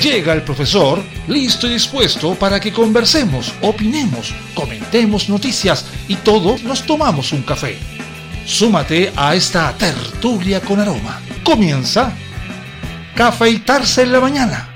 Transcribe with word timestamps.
Llega 0.00 0.32
el 0.32 0.42
profesor, 0.42 1.02
listo 1.26 1.66
y 1.66 1.74
dispuesto 1.74 2.34
para 2.34 2.60
que 2.60 2.72
conversemos, 2.72 3.52
opinemos, 3.60 4.34
comentemos 4.54 5.28
noticias 5.28 5.84
y 6.06 6.16
todos 6.16 6.62
nos 6.62 6.86
tomamos 6.86 7.32
un 7.32 7.42
café. 7.42 7.76
Súmate 8.44 9.12
a 9.14 9.34
esta 9.34 9.72
tertulia 9.76 10.60
con 10.60 10.80
aroma. 10.80 11.20
Comienza 11.44 12.12
Cafeitarse 13.14 14.02
en 14.02 14.12
la 14.12 14.20
mañana 14.20 14.68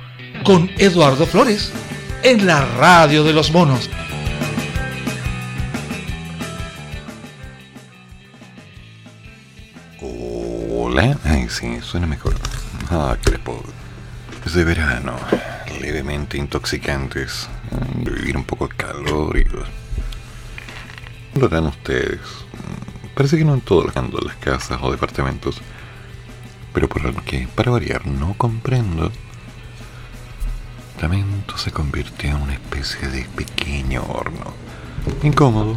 con 0.43 0.71
Eduardo 0.77 1.27
Flores 1.27 1.73
en 2.23 2.47
la 2.47 2.65
radio 2.65 3.25
de 3.25 3.33
los 3.33 3.53
monos. 3.53 3.89
Sí, 11.53 11.81
suena 11.83 12.07
mejor. 12.07 12.35
Ah, 12.91 13.17
crepo. 13.23 13.63
Es 14.45 14.55
de 14.55 14.65
verano, 14.65 15.15
levemente 15.81 16.37
intoxicantes, 16.37 17.49
vivir 17.97 18.37
un 18.37 18.45
poco 18.45 18.67
de 18.67 18.75
calor 18.75 19.37
y... 19.37 19.45
Lo 21.39 21.47
harán 21.47 21.67
ustedes. 21.67 22.21
Parece 23.15 23.39
que 23.39 23.45
no 23.45 23.55
en 23.55 23.61
todos 23.61 23.87
las 23.87 24.37
casas 24.37 24.79
o 24.83 24.91
departamentos. 24.91 25.61
Pero 26.73 26.89
por 26.89 27.05
lo 27.05 27.15
que, 27.25 27.47
para 27.55 27.71
variar, 27.71 28.07
no 28.07 28.35
comprendo. 28.35 29.13
El 30.97 31.03
lamento 31.03 31.57
se 31.59 31.71
convirtió 31.71 32.31
en 32.31 32.37
una 32.37 32.55
especie 32.55 33.09
de 33.09 33.25
pequeño 33.37 34.03
horno. 34.03 34.53
Incómodo, 35.23 35.77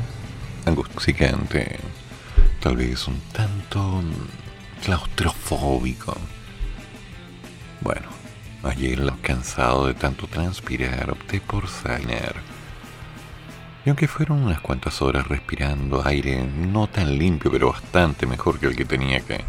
angustiante, 0.66 1.80
tal 2.62 2.78
vez 2.78 3.08
un 3.08 3.20
tanto 3.32 4.02
claustrofóbico. 4.86 6.16
Bueno, 7.82 8.06
ayer, 8.62 9.02
cansado 9.20 9.88
de 9.88 9.96
tanto 9.96 10.28
transpirar, 10.28 11.10
opté 11.10 11.42
por 11.42 11.68
salir. 11.68 12.36
Y 13.84 13.90
aunque 13.90 14.08
fueron 14.08 14.44
unas 14.44 14.62
cuantas 14.62 15.02
horas 15.02 15.28
respirando 15.28 16.06
aire 16.06 16.44
no 16.44 16.86
tan 16.86 17.18
limpio, 17.18 17.52
pero 17.52 17.72
bastante 17.72 18.28
mejor 18.28 18.60
que 18.60 18.68
el 18.68 18.76
que 18.76 18.86
tenía 18.86 19.22
que... 19.22 19.44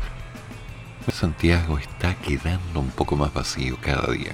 Santiago 1.12 1.78
está 1.78 2.14
quedando 2.14 2.80
un 2.80 2.90
poco 2.90 3.14
más 3.16 3.32
vacío 3.34 3.76
cada 3.80 4.10
día. 4.10 4.32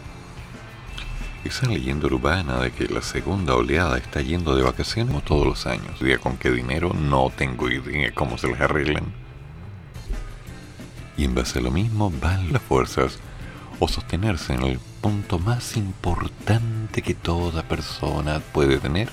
Esa 1.45 1.67
leyenda 1.67 2.07
urbana 2.07 2.61
de 2.61 2.71
que 2.71 2.87
la 2.87 3.03
segunda 3.03 3.57
oleada 3.57 3.99
está 3.99 4.21
yendo 4.21 4.55
de 4.55 4.63
vacaciones 4.63 5.25
todos 5.25 5.47
los 5.47 5.67
años. 5.67 5.99
¿Día 6.01 6.19
con 6.19 6.37
qué 6.37 6.53
dinero? 6.53 6.95
No 6.95 7.31
tengo 7.37 7.69
idea 7.69 8.15
cómo 8.15 8.39
se 8.39 8.49
les 8.49 8.61
arreglan. 8.61 9.22
Y 11.17 11.25
en 11.25 11.35
base 11.35 11.59
a 11.59 11.63
lo 11.63 11.71
mismo 11.71 12.11
van 12.11 12.53
las 12.53 12.63
fuerzas 12.63 13.19
o 13.79 13.89
sostenerse 13.89 14.55
en 14.55 14.63
el 14.63 14.79
punto 15.01 15.39
más 15.39 15.77
importante 15.77 17.03
que 17.03 17.15
toda 17.15 17.63
persona 17.65 18.41
puede 18.41 18.79
tener 18.79 19.09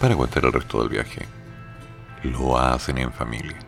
para 0.00 0.14
aguantar 0.14 0.44
el 0.44 0.52
resto 0.52 0.80
del 0.80 0.88
viaje. 0.88 1.26
Lo 2.22 2.58
hacen 2.58 2.98
en 2.98 3.12
familia. 3.12 3.58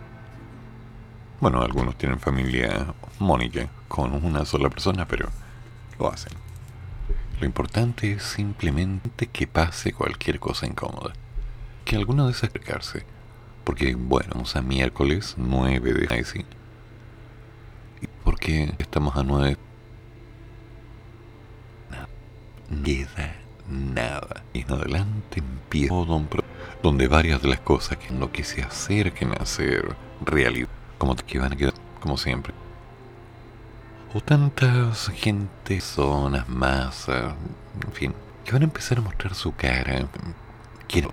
Bueno, 1.41 1.61
algunos 1.61 1.97
tienen 1.99 2.19
familia 2.19 2.95
mónica 3.19 3.69
con 3.89 4.13
una 4.25 4.45
sola 4.45 4.71
persona, 4.71 5.07
pero 5.07 5.29
lo 5.99 6.11
hacen. 6.11 6.33
Lo 7.41 7.47
importante 7.47 8.13
es 8.13 8.23
simplemente 8.23 9.27
que 9.27 9.47
pase 9.47 9.93
cualquier 9.93 10.41
cosa 10.41 10.67
incómoda. 10.67 11.13
Que 11.85 11.97
alguno 11.97 12.29
desee 12.29 12.49
acercarse. 12.49 13.05
Porque, 13.65 13.95
bueno, 13.95 14.31
vamos 14.35 14.57
a 14.57 14.63
miércoles 14.63 15.35
9 15.37 15.93
de. 15.93 16.47
¿Y 18.07 18.25
por 18.25 18.39
qué 18.39 18.75
estamos 18.79 19.17
a 19.17 19.23
9? 19.23 19.57
Nada. 21.91 22.09
Queda 22.85 23.47
nada. 23.69 24.45
Y 24.53 24.61
en 24.63 24.73
adelante 24.73 25.41
empieza 25.41 25.95
un 25.95 26.29
donde 26.83 27.09
varias 27.09 27.43
de 27.43 27.49
las 27.49 27.61
cosas 27.61 27.99
que 27.99 28.13
no 28.13 28.31
que 28.31 28.45
se 28.45 28.63
acerquen 28.63 29.33
a 29.41 29.47
ser 29.47 29.97
realidad, 30.25 30.69
como 30.99 31.17
que 31.17 31.39
van 31.39 31.53
a 31.53 31.57
quedar 31.57 31.75
como 32.01 32.17
siempre. 32.17 32.55
O 34.15 34.21
tantas 34.21 35.09
gente, 35.09 35.81
zonas, 35.81 36.49
masas, 36.49 37.35
en 37.85 37.93
fin, 37.93 38.15
que 38.45 38.53
van 38.53 38.63
a 38.63 38.67
empezar 38.67 38.99
a 38.99 39.03
mostrar 39.03 39.35
su 39.35 39.55
cara. 39.55 40.07
Quiero, 40.89 41.13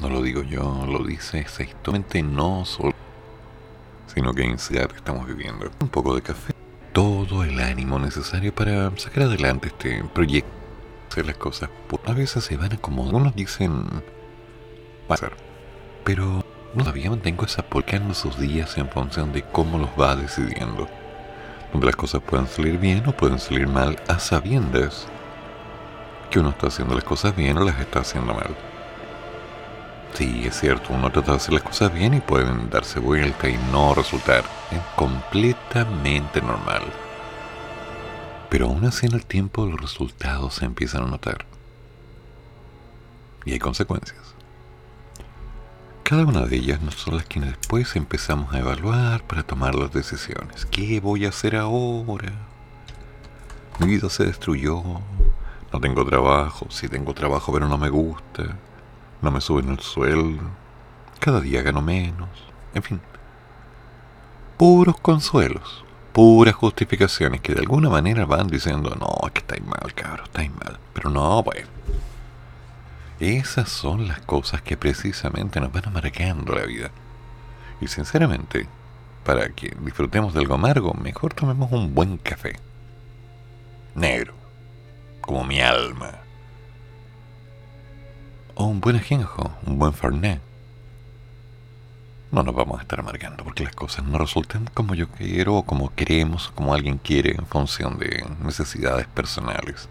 no 0.00 0.08
lo 0.08 0.22
digo 0.22 0.42
yo, 0.42 0.84
lo 0.86 1.04
dice 1.04 1.38
exactamente 1.38 2.22
no 2.22 2.64
solo, 2.64 2.94
sino 4.14 4.32
que 4.34 4.42
que 4.42 4.96
estamos 4.96 5.26
viviendo. 5.26 5.70
Un 5.80 5.88
poco 5.88 6.14
de 6.14 6.22
café, 6.22 6.52
todo 6.92 7.44
el 7.44 7.60
ánimo 7.60 7.98
necesario 7.98 8.54
para 8.54 8.96
sacar 8.96 9.24
adelante 9.24 9.68
este 9.68 10.04
proyecto 10.12 10.62
hacer 11.12 11.26
las 11.26 11.36
cosas. 11.36 11.68
A 12.06 12.12
veces 12.12 12.44
se 12.44 12.56
van 12.56 12.72
a 12.72 12.76
como 12.78 13.04
Algunos 13.04 13.34
dicen 13.34 13.84
pasar. 15.06 15.32
Pero 16.04 16.44
todavía 16.76 17.10
mantengo 17.10 17.44
esa 17.44 17.64
en 17.90 18.14
sus 18.14 18.38
días 18.38 18.76
en 18.78 18.88
función 18.88 19.32
de 19.32 19.42
cómo 19.42 19.78
los 19.78 19.90
va 19.90 20.16
decidiendo. 20.16 20.88
Donde 21.70 21.86
las 21.86 21.96
cosas 21.96 22.22
pueden 22.22 22.46
salir 22.46 22.78
bien 22.78 23.06
o 23.06 23.12
pueden 23.12 23.38
salir 23.38 23.68
mal 23.68 24.00
a 24.08 24.18
sabiendas 24.18 25.06
que 26.30 26.40
uno 26.40 26.50
está 26.50 26.68
haciendo 26.68 26.94
las 26.94 27.04
cosas 27.04 27.36
bien 27.36 27.58
o 27.58 27.64
las 27.64 27.78
está 27.78 28.00
haciendo 28.00 28.32
mal. 28.34 28.56
Sí, 30.14 30.44
es 30.44 30.60
cierto, 30.60 30.92
uno 30.92 31.10
trata 31.10 31.32
de 31.32 31.36
hacer 31.38 31.54
las 31.54 31.62
cosas 31.62 31.92
bien 31.92 32.12
y 32.12 32.20
pueden 32.20 32.68
darse 32.68 33.00
vuelta 33.00 33.48
y 33.48 33.56
no 33.72 33.94
resultar. 33.94 34.44
Es 34.70 34.80
completamente 34.94 36.42
normal. 36.42 36.82
Pero 38.50 38.66
aún 38.66 38.84
así 38.84 39.06
en 39.06 39.14
el 39.14 39.24
tiempo 39.24 39.64
los 39.64 39.80
resultados 39.80 40.54
se 40.56 40.66
empiezan 40.66 41.04
a 41.04 41.06
notar. 41.06 41.46
Y 43.46 43.52
hay 43.52 43.58
consecuencias. 43.58 44.20
Cada 46.04 46.26
una 46.26 46.42
de 46.42 46.56
ellas 46.56 46.82
no 46.82 46.90
son 46.90 47.16
las 47.16 47.24
quienes 47.24 47.56
después 47.56 47.96
empezamos 47.96 48.52
a 48.52 48.58
evaluar 48.58 49.22
para 49.26 49.44
tomar 49.44 49.74
las 49.74 49.92
decisiones. 49.92 50.66
¿Qué 50.66 51.00
voy 51.00 51.24
a 51.24 51.30
hacer 51.30 51.56
ahora? 51.56 52.32
Mi 53.78 53.86
vida 53.86 54.10
se 54.10 54.26
destruyó. 54.26 54.82
No 55.72 55.80
tengo 55.80 56.04
trabajo. 56.04 56.66
Sí 56.68 56.86
tengo 56.88 57.14
trabajo 57.14 57.50
pero 57.50 57.66
no 57.66 57.78
me 57.78 57.88
gusta. 57.88 58.58
No 59.22 59.30
me 59.30 59.40
suben 59.40 59.70
el 59.70 59.80
sueldo. 59.80 60.42
Cada 61.20 61.40
día 61.40 61.62
gano 61.62 61.80
menos. 61.80 62.28
En 62.74 62.82
fin. 62.82 63.00
Puros 64.58 65.00
consuelos 65.00 65.84
puras 66.12 66.54
justificaciones 66.54 67.40
que 67.40 67.54
de 67.54 67.60
alguna 67.60 67.88
manera 67.88 68.26
van 68.26 68.46
diciendo, 68.46 68.94
no, 69.00 69.26
es 69.26 69.32
que 69.32 69.40
estáis 69.40 69.64
mal, 69.64 69.94
cabrón, 69.94 70.26
estáis 70.26 70.50
mal. 70.50 70.78
Pero 70.92 71.10
no, 71.10 71.42
pues. 71.42 71.66
Esas 73.18 73.68
son 73.68 74.08
las 74.08 74.20
cosas 74.20 74.62
que 74.62 74.76
precisamente 74.76 75.60
nos 75.60 75.72
van 75.72 75.86
amargando 75.86 76.54
la 76.54 76.66
vida. 76.66 76.90
Y 77.80 77.88
sinceramente, 77.88 78.66
para 79.24 79.48
que 79.50 79.74
disfrutemos 79.80 80.34
de 80.34 80.40
algo 80.40 80.54
amargo, 80.54 80.92
mejor 80.94 81.32
tomemos 81.34 81.70
un 81.72 81.94
buen 81.94 82.18
café. 82.18 82.56
Negro, 83.94 84.34
como 85.20 85.44
mi 85.44 85.60
alma. 85.60 86.18
O 88.54 88.64
un 88.64 88.80
buen 88.80 88.96
ajenjo, 88.96 89.50
un 89.66 89.78
buen 89.78 89.92
farné 89.92 90.40
no 92.32 92.42
nos 92.42 92.54
vamos 92.54 92.78
a 92.78 92.82
estar 92.82 92.98
amargando 92.98 93.44
porque 93.44 93.62
las 93.62 93.74
cosas 93.74 94.06
no 94.06 94.16
resultan 94.16 94.64
como 94.72 94.94
yo 94.94 95.06
quiero 95.06 95.54
o 95.56 95.66
como 95.66 95.94
queremos, 95.94 96.50
como 96.54 96.72
alguien 96.72 96.96
quiere 96.96 97.32
en 97.32 97.44
función 97.44 97.98
de 97.98 98.24
necesidades 98.42 99.06
personales. 99.06 99.90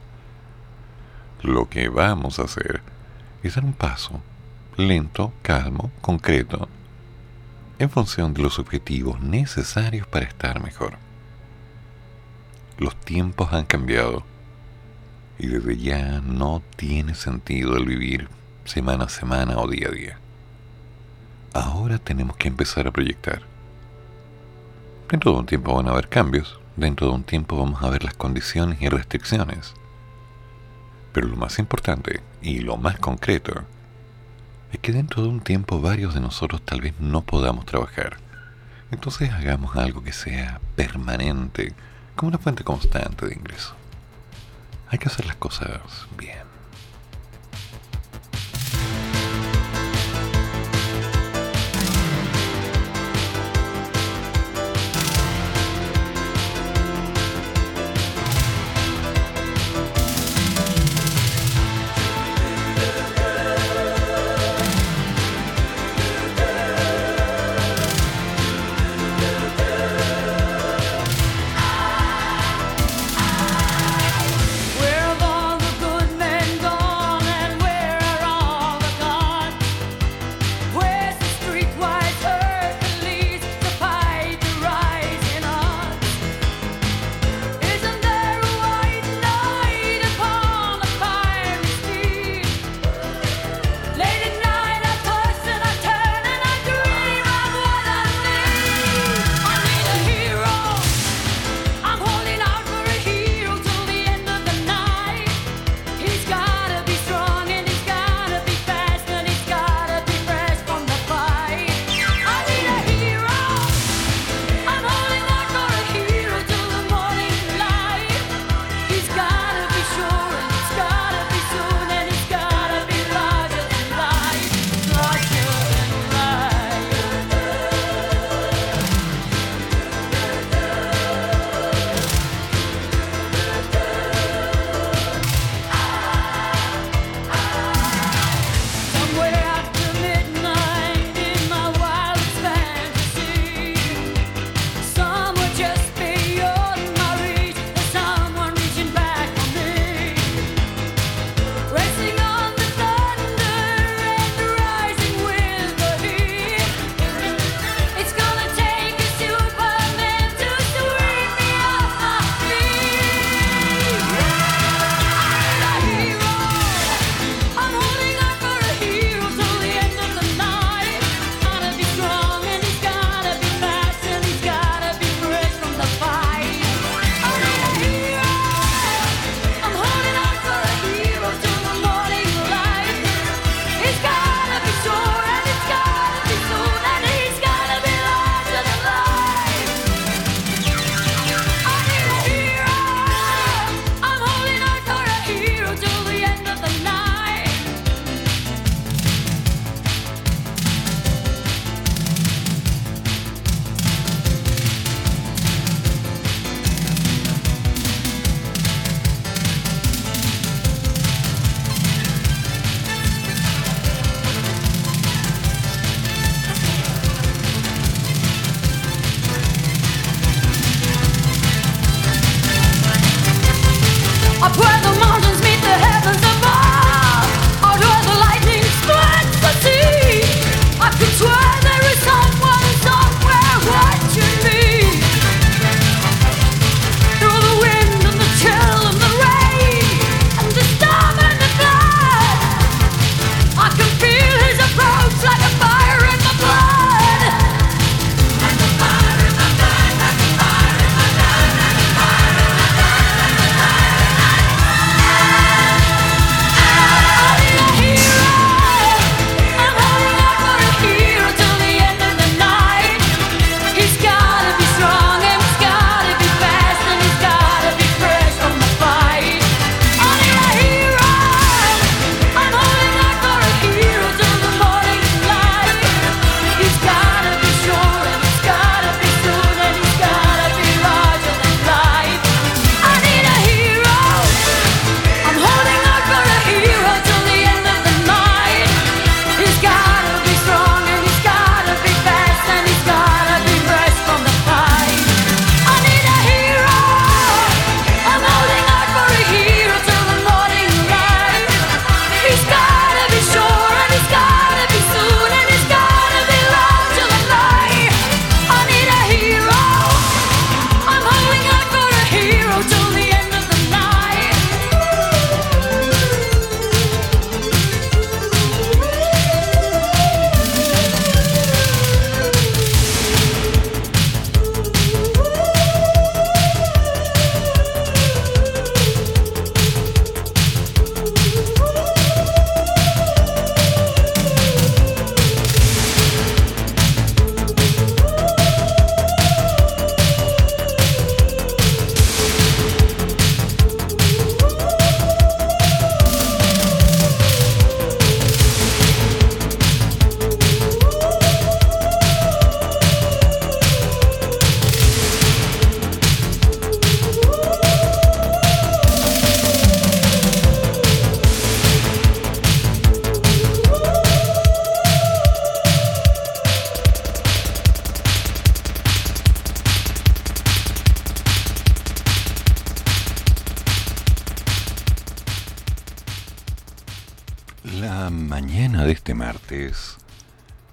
Lo 1.43 1.69
que 1.69 1.87
vamos 1.87 2.39
a 2.39 2.45
hacer 2.45 2.81
es 3.43 3.53
dar 3.53 3.63
un 3.63 3.73
paso 3.73 4.21
lento, 4.75 5.31
calmo, 5.43 5.91
concreto, 6.01 6.67
en 7.77 7.91
función 7.91 8.33
de 8.33 8.41
los 8.41 8.57
objetivos 8.57 9.21
necesarios 9.21 10.07
para 10.07 10.25
estar 10.25 10.63
mejor. 10.63 10.97
Los 12.79 12.95
tiempos 12.95 13.53
han 13.53 13.65
cambiado 13.65 14.23
y 15.37 15.45
desde 15.45 15.77
ya 15.77 16.21
no 16.21 16.63
tiene 16.75 17.13
sentido 17.13 17.77
el 17.77 17.85
vivir 17.85 18.29
semana 18.65 19.05
a 19.05 19.09
semana 19.09 19.57
o 19.57 19.67
día 19.67 19.87
a 19.87 19.91
día. 19.91 20.17
Ahora 21.53 21.97
tenemos 21.97 22.37
que 22.37 22.47
empezar 22.47 22.87
a 22.87 22.91
proyectar. 22.91 23.41
Dentro 25.09 25.33
de 25.33 25.39
un 25.39 25.45
tiempo 25.45 25.75
van 25.75 25.87
a 25.87 25.91
haber 25.91 26.07
cambios, 26.07 26.59
dentro 26.75 27.07
de 27.07 27.13
un 27.13 27.23
tiempo 27.23 27.57
vamos 27.57 27.83
a 27.83 27.89
ver 27.89 28.03
las 28.03 28.13
condiciones 28.13 28.81
y 28.81 28.87
restricciones. 28.87 29.73
Pero 31.11 31.27
lo 31.27 31.35
más 31.35 31.59
importante 31.59 32.21
y 32.41 32.59
lo 32.59 32.77
más 32.77 32.97
concreto 32.99 33.63
es 34.71 34.79
que 34.79 34.93
dentro 34.93 35.23
de 35.23 35.29
un 35.29 35.41
tiempo 35.41 35.81
varios 35.81 36.13
de 36.13 36.21
nosotros 36.21 36.61
tal 36.63 36.79
vez 36.79 36.93
no 36.99 37.21
podamos 37.21 37.65
trabajar. 37.65 38.17
Entonces 38.91 39.31
hagamos 39.31 39.75
algo 39.75 40.03
que 40.03 40.13
sea 40.13 40.61
permanente, 40.75 41.73
como 42.15 42.29
una 42.29 42.37
fuente 42.37 42.63
constante 42.63 43.25
de 43.25 43.35
ingreso. 43.35 43.73
Hay 44.89 44.99
que 44.99 45.07
hacer 45.07 45.25
las 45.25 45.35
cosas 45.35 45.81
bien. 46.17 46.50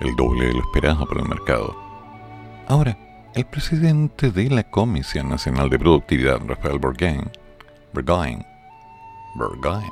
El 0.00 0.16
doble 0.16 0.46
de 0.46 0.54
lo 0.54 0.60
esperado 0.60 1.06
por 1.06 1.18
el 1.18 1.28
mercado. 1.28 1.76
Ahora, 2.66 2.96
el 3.34 3.44
presidente 3.44 4.30
de 4.30 4.48
la 4.48 4.62
Comisión 4.62 5.28
Nacional 5.28 5.68
de 5.68 5.78
Productividad, 5.78 6.40
Rafael 6.46 6.78
Burgain, 6.78 7.30
Burgain, 7.92 8.42
Burgain, 9.34 9.90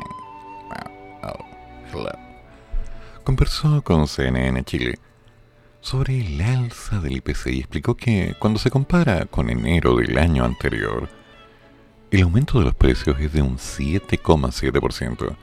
conversó 3.22 3.82
con 3.82 4.06
CNN 4.06 4.64
Chile 4.64 4.98
sobre 5.80 6.20
el 6.20 6.40
alza 6.40 7.00
del 7.00 7.16
IPC 7.16 7.46
y 7.46 7.58
explicó 7.60 7.96
que 7.96 8.34
cuando 8.38 8.58
se 8.58 8.70
compara 8.70 9.26
con 9.26 9.48
enero 9.48 9.96
del 9.96 10.18
año 10.18 10.44
anterior, 10.44 11.08
el 12.10 12.22
aumento 12.22 12.58
de 12.58 12.66
los 12.66 12.74
precios 12.74 13.18
es 13.20 13.32
de 13.32 13.42
un 13.42 13.56
7,7%. 13.56 15.36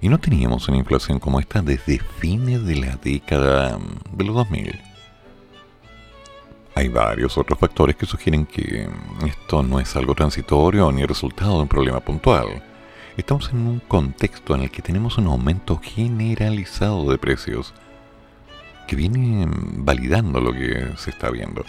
Y 0.00 0.08
no 0.08 0.18
teníamos 0.18 0.68
una 0.68 0.76
inflación 0.76 1.18
como 1.18 1.40
esta 1.40 1.60
desde 1.60 1.98
fines 1.98 2.64
de 2.64 2.76
la 2.76 2.96
década 2.96 3.78
de 4.12 4.24
los 4.24 4.36
2000. 4.36 4.80
Hay 6.76 6.88
varios 6.88 7.36
otros 7.36 7.58
factores 7.58 7.96
que 7.96 8.06
sugieren 8.06 8.46
que 8.46 8.88
esto 9.26 9.64
no 9.64 9.80
es 9.80 9.96
algo 9.96 10.14
transitorio 10.14 10.92
ni 10.92 11.04
resultado 11.04 11.56
de 11.56 11.62
un 11.62 11.68
problema 11.68 11.98
puntual. 11.98 12.62
Estamos 13.18 13.50
en 13.50 13.66
un 13.66 13.80
contexto 13.80 14.54
en 14.54 14.62
el 14.62 14.70
que 14.70 14.80
tenemos 14.80 15.18
un 15.18 15.26
aumento 15.26 15.80
generalizado 15.82 17.10
de 17.10 17.18
precios 17.18 17.74
que 18.86 18.94
viene 18.94 19.44
validando 19.50 20.40
lo 20.40 20.52
que 20.52 20.92
se 20.96 21.10
está 21.10 21.28
viendo 21.28 21.64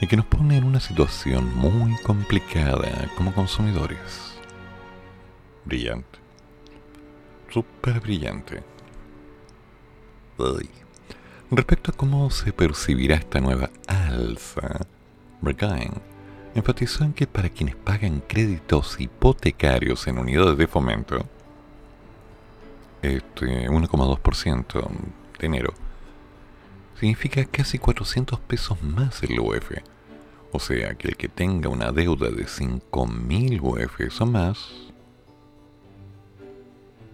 y 0.00 0.08
que 0.08 0.16
nos 0.16 0.26
pone 0.26 0.56
en 0.56 0.64
una 0.64 0.80
situación 0.80 1.56
muy 1.56 1.94
complicada 2.02 3.08
como 3.16 3.32
consumidores. 3.32 4.34
Brillante. 5.64 6.18
Súper 7.50 8.00
brillante. 8.00 8.64
Respecto 11.52 11.92
a 11.92 11.96
cómo 11.96 12.30
se 12.30 12.52
percibirá 12.52 13.14
esta 13.14 13.40
nueva 13.40 13.70
alza, 13.86 14.80
Bergain 15.40 16.09
enfatizó 16.54 17.04
en 17.04 17.12
que 17.12 17.26
para 17.26 17.48
quienes 17.48 17.76
pagan 17.76 18.22
créditos 18.26 19.00
hipotecarios 19.00 20.06
en 20.06 20.18
unidades 20.18 20.58
de 20.58 20.66
fomento, 20.66 21.26
este 23.02 23.68
1,2% 23.68 24.88
de 25.38 25.46
enero, 25.46 25.72
significa 26.98 27.44
casi 27.44 27.78
400 27.78 28.40
pesos 28.40 28.82
más 28.82 29.22
el 29.22 29.38
UF. 29.40 29.72
O 30.52 30.58
sea 30.58 30.94
que 30.94 31.08
el 31.08 31.16
que 31.16 31.28
tenga 31.28 31.68
una 31.68 31.92
deuda 31.92 32.28
de 32.28 32.44
5.000 32.44 33.60
UF 33.62 34.20
o 34.20 34.26
más, 34.26 34.90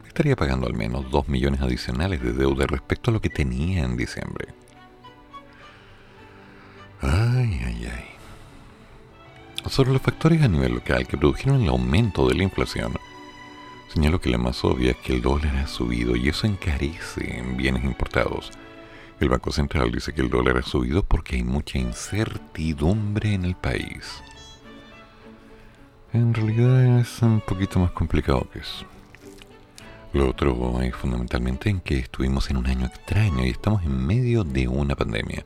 estaría 0.07 0.35
pagando 0.35 0.67
al 0.67 0.73
menos 0.73 1.11
2 1.11 1.29
millones 1.29 1.61
adicionales 1.61 2.23
de 2.23 2.33
deuda 2.33 2.67
respecto 2.67 3.11
a 3.11 3.15
lo 3.15 3.21
que 3.21 3.29
tenía 3.29 3.85
en 3.85 3.99
diciembre. 3.99 4.49
Ay, 7.03 7.61
ay, 7.65 7.93
ay. 7.95 8.16
Sobre 9.69 9.93
los 9.93 10.01
factores 10.01 10.41
a 10.43 10.49
nivel 10.49 10.75
local 10.75 11.07
que 11.07 11.19
produjeron 11.19 11.63
el 11.63 11.69
aumento 11.69 12.29
de 12.29 12.35
la 12.35 12.45
inflación, 12.45 12.95
señalo 13.93 14.21
que 14.21 14.31
la 14.31 14.39
más 14.39 14.65
obvia 14.65 14.93
es 14.93 14.97
que 14.99 15.13
el 15.13 15.23
dólar 15.23 15.57
ha 15.57 15.67
subido 15.67 16.15
y 16.17 16.29
eso 16.29 16.47
encarece 16.47 17.39
en 17.39 17.57
bienes 17.57 17.85
importados. 17.85 18.53
El 19.19 19.29
Banco 19.29 19.51
Central 19.51 19.91
dice 19.91 20.15
que 20.15 20.23
el 20.23 20.31
dólar 20.31 20.59
ha 20.59 20.63
subido 20.63 21.03
porque 21.03 21.37
hay 21.37 21.43
mucha 21.43 21.79
incertidumbre 21.79 23.35
en 23.35 23.45
el 23.45 23.57
país. 23.57 24.23
En 26.13 26.33
realidad 26.33 27.01
es 27.01 27.21
un 27.21 27.41
poquito 27.41 27.81
más 27.81 27.91
complicado 27.91 28.49
que 28.53 28.61
eso. 28.61 28.87
Lo 30.13 30.31
otro 30.31 30.81
es 30.81 30.95
fundamentalmente 30.95 31.69
en 31.69 31.81
que 31.81 31.99
estuvimos 31.99 32.49
en 32.51 32.57
un 32.57 32.67
año 32.67 32.87
extraño 32.87 33.45
y 33.45 33.51
estamos 33.51 33.83
en 33.83 34.07
medio 34.07 34.45
de 34.45 34.69
una 34.69 34.95
pandemia. 34.95 35.45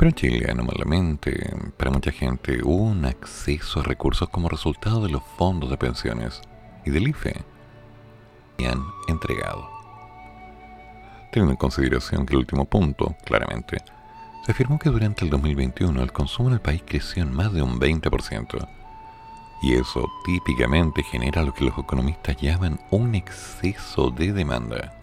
Pero 0.00 0.08
en 0.08 0.14
Chile, 0.14 0.46
anormalmente, 0.50 1.54
para 1.76 1.90
mucha 1.90 2.10
gente 2.10 2.62
hubo 2.64 2.84
un 2.84 3.04
acceso 3.04 3.80
a 3.80 3.82
recursos 3.82 4.30
como 4.30 4.48
resultado 4.48 5.02
de 5.02 5.10
los 5.10 5.22
fondos 5.36 5.68
de 5.68 5.76
pensiones 5.76 6.40
y 6.86 6.90
del 6.90 7.08
IFE 7.08 7.44
que 8.56 8.66
han 8.66 8.82
entregado. 9.08 9.68
Teniendo 11.30 11.52
en 11.52 11.58
consideración 11.58 12.24
que 12.24 12.32
el 12.32 12.38
último 12.38 12.64
punto, 12.64 13.14
claramente, 13.26 13.76
se 14.46 14.52
afirmó 14.52 14.78
que 14.78 14.88
durante 14.88 15.22
el 15.22 15.30
2021 15.30 16.02
el 16.02 16.12
consumo 16.12 16.48
en 16.48 16.54
el 16.54 16.62
país 16.62 16.82
creció 16.86 17.22
en 17.22 17.34
más 17.34 17.52
de 17.52 17.60
un 17.60 17.78
20%, 17.78 18.68
y 19.60 19.74
eso 19.74 20.10
típicamente 20.24 21.02
genera 21.02 21.42
lo 21.42 21.52
que 21.52 21.66
los 21.66 21.76
economistas 21.76 22.38
llaman 22.38 22.80
un 22.90 23.14
exceso 23.14 24.10
de 24.10 24.32
demanda. 24.32 24.98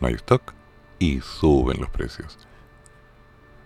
No 0.00 0.08
hay 0.08 0.14
stock 0.14 0.54
y 0.98 1.20
suben 1.20 1.82
los 1.82 1.90
precios. 1.90 2.38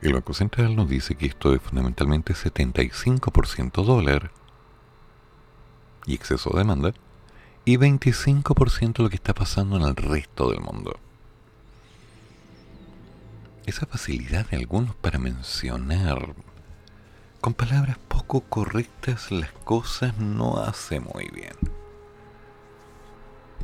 El 0.00 0.12
Banco 0.12 0.32
Central 0.32 0.76
nos 0.76 0.88
dice 0.88 1.16
que 1.16 1.26
esto 1.26 1.52
es 1.52 1.60
fundamentalmente 1.60 2.32
75% 2.32 3.84
dólar 3.84 4.30
y 6.06 6.14
exceso 6.14 6.50
de 6.50 6.58
demanda 6.58 6.94
y 7.64 7.76
25% 7.76 9.02
lo 9.02 9.10
que 9.10 9.16
está 9.16 9.34
pasando 9.34 9.76
en 9.76 9.82
el 9.82 9.96
resto 9.96 10.50
del 10.50 10.60
mundo. 10.60 10.98
Esa 13.66 13.86
facilidad 13.86 14.48
de 14.48 14.56
algunos 14.56 14.94
para 14.94 15.18
mencionar 15.18 16.34
con 17.40 17.54
palabras 17.54 17.98
poco 18.06 18.40
correctas 18.42 19.32
las 19.32 19.50
cosas 19.50 20.16
no 20.18 20.58
hace 20.58 21.00
muy 21.00 21.28
bien. 21.34 21.54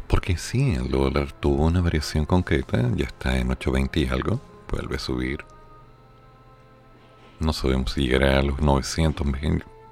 Porque 0.08 0.36
sí, 0.36 0.74
el 0.74 0.90
dólar 0.90 1.32
tuvo 1.32 1.66
una 1.66 1.80
variación 1.80 2.26
concreta, 2.26 2.90
ya 2.94 3.06
está 3.06 3.38
en 3.38 3.48
8.20 3.48 3.96
y 3.96 4.08
algo, 4.08 4.40
vuelve 4.70 4.96
a 4.96 4.98
subir. 4.98 5.53
No 7.44 7.52
sabemos 7.52 7.92
si 7.92 8.06
llegará 8.06 8.38
a 8.38 8.42
los 8.42 8.60
900 8.60 9.26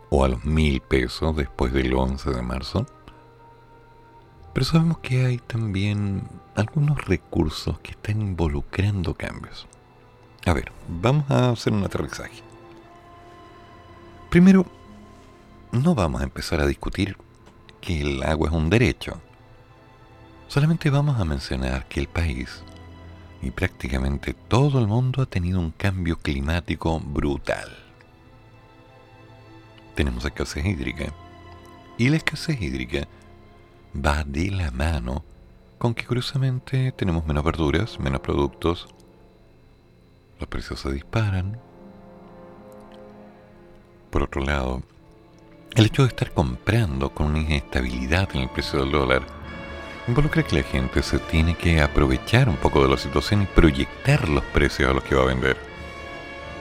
o 0.09 0.25
a 0.25 0.28
los 0.28 0.42
1000 0.42 0.80
pesos 0.80 1.37
después 1.37 1.71
del 1.75 1.92
11 1.92 2.30
de 2.30 2.40
marzo. 2.40 2.87
Pero 4.54 4.64
sabemos 4.64 4.99
que 5.00 5.26
hay 5.26 5.37
también 5.37 6.23
algunos 6.54 7.04
recursos 7.04 7.78
que 7.80 7.90
están 7.90 8.23
involucrando 8.23 9.12
cambios. 9.12 9.66
A 10.47 10.54
ver, 10.54 10.73
vamos 10.88 11.30
a 11.30 11.50
hacer 11.50 11.75
un 11.75 11.85
aterrizaje. 11.85 12.42
Primero, 14.30 14.64
no 15.73 15.94
vamos 15.94 16.23
a 16.23 16.25
empezar 16.25 16.59
a 16.61 16.66
discutir 16.66 17.18
que 17.82 18.00
el 18.00 18.23
agua 18.23 18.49
es 18.49 18.54
un 18.54 18.71
derecho. 18.71 19.21
Solamente 20.49 20.88
vamos 20.88 21.21
a 21.21 21.26
mencionar 21.26 21.87
que 21.87 22.00
el 22.00 22.09
país 22.09 22.64
y 23.42 23.50
prácticamente 23.50 24.34
todo 24.34 24.78
el 24.78 24.87
mundo 24.87 25.20
ha 25.22 25.26
tenido 25.26 25.58
un 25.58 25.72
cambio 25.72 26.16
climático 26.16 26.99
brutal. 27.00 27.76
Tenemos 29.96 30.25
escasez 30.25 30.64
hídrica 30.64 31.12
y 31.99 32.08
la 32.08 32.16
escasez 32.16 32.62
hídrica 32.62 33.08
va 33.94 34.25
de 34.25 34.50
la 34.50 34.70
mano 34.70 35.25
con 35.78 35.94
que 35.94 36.06
curiosamente 36.06 36.92
tenemos 36.92 37.26
menos 37.26 37.44
verduras, 37.44 37.99
menos 37.99 38.20
productos, 38.20 38.88
los 40.38 40.49
precios 40.49 40.80
se 40.80 40.92
disparan, 40.92 41.58
por 44.11 44.22
otro 44.22 44.42
lado, 44.42 44.82
el 45.75 45.87
hecho 45.87 46.02
de 46.02 46.08
estar 46.08 46.32
comprando 46.32 47.11
con 47.12 47.28
una 47.28 47.40
inestabilidad 47.40 48.28
en 48.34 48.42
el 48.42 48.50
precio 48.50 48.80
del 48.80 48.92
dólar 48.92 49.41
involucra 50.09 50.42
que 50.42 50.56
la 50.56 50.62
gente 50.62 51.02
se 51.02 51.18
tiene 51.18 51.54
que 51.54 51.80
aprovechar 51.80 52.49
un 52.49 52.56
poco 52.56 52.82
de 52.82 52.88
la 52.88 52.97
situación 52.97 53.42
y 53.42 53.47
proyectar 53.47 54.28
los 54.28 54.44
precios 54.44 54.90
a 54.90 54.94
los 54.94 55.04
que 55.04 55.14
va 55.14 55.23
a 55.23 55.26
vender. 55.26 55.56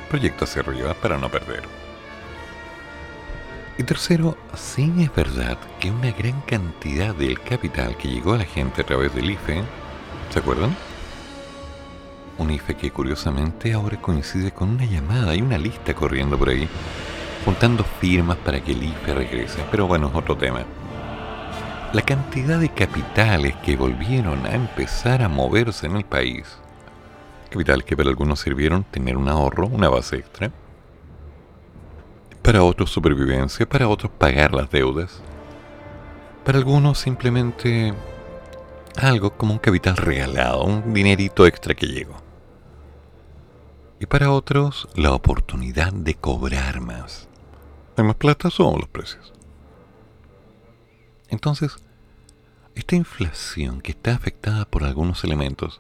Proyecta 0.10 0.46
hacia 0.46 0.62
arriba 0.62 0.94
para 0.94 1.18
no 1.18 1.30
perder. 1.30 1.64
Y 3.78 3.84
tercero, 3.84 4.38
sí 4.56 4.94
es 5.00 5.14
verdad 5.16 5.58
que 5.80 5.90
una 5.90 6.12
gran 6.12 6.42
cantidad 6.42 7.16
del 7.16 7.40
capital 7.42 7.98
que 7.98 8.10
llegó 8.10 8.34
a 8.34 8.38
la 8.38 8.46
gente 8.46 8.82
a 8.82 8.86
través 8.86 9.14
del 9.16 9.32
IFE, 9.32 9.64
¿se 10.30 10.40
acuerdan? 10.40 10.76
Un 12.38 12.52
IFE 12.52 12.76
que 12.76 12.92
curiosamente 12.92 13.74
ahora 13.74 14.00
coincide 14.00 14.52
con 14.52 14.70
una 14.70 14.86
llamada 14.86 15.36
y 15.36 15.42
una 15.42 15.58
lista 15.58 15.94
corriendo 15.94 16.38
por 16.38 16.50
ahí 16.50 16.68
juntando 17.44 17.84
firmas 17.84 18.38
para 18.38 18.62
que 18.62 18.74
el 18.74 18.84
IFE 18.84 19.14
regrese. 19.16 19.64
Pero 19.72 19.88
bueno, 19.88 20.10
es 20.10 20.16
otro 20.16 20.38
tema. 20.38 20.64
La 21.94 22.04
cantidad 22.04 22.58
de 22.58 22.70
capitales 22.70 23.54
que 23.58 23.76
volvieron 23.76 24.46
a 24.46 24.56
empezar 24.56 25.22
a 25.22 25.28
moverse 25.28 25.88
en 25.88 25.98
el 25.98 26.06
país, 26.06 26.58
capitales 27.50 27.84
que 27.84 27.98
para 27.98 28.10
algunos 28.10 28.40
sirvieron 28.40 28.86
tener 28.86 29.18
un 29.18 29.28
ahorro, 29.28 29.68
una 29.68 29.90
base 29.90 30.16
extra, 30.16 30.54
para 32.42 32.64
otros 32.64 32.92
supervivencia, 32.92 33.68
para 33.68 33.90
otros 33.90 34.10
pagar 34.18 34.54
las 34.54 34.72
deudas, 34.72 35.22
para 36.46 36.60
algunos 36.60 36.98
simplemente 36.98 37.94
algo 38.96 39.32
como 39.32 39.52
un 39.52 39.60
capital 39.60 39.98
regalado, 39.98 40.64
un 40.64 40.94
dinerito 40.94 41.46
extra 41.46 41.76
que 41.76 41.88
llegó. 41.88 42.16
Y 44.00 44.06
para 44.06 44.32
otros, 44.32 44.88
la 44.96 45.12
oportunidad 45.12 45.92
de 45.92 46.16
cobrar 46.16 46.80
más. 46.80 47.28
Hay 47.98 48.06
más 48.06 48.16
plata, 48.16 48.50
son 48.50 48.80
los 48.80 48.88
precios. 48.88 49.34
Entonces, 51.32 51.78
esta 52.76 52.96
inflación 52.96 53.82
que 53.82 53.92
está 53.92 54.14
afectada 54.14 54.66
por 54.66 54.84
algunos 54.84 55.24
elementos 55.24 55.80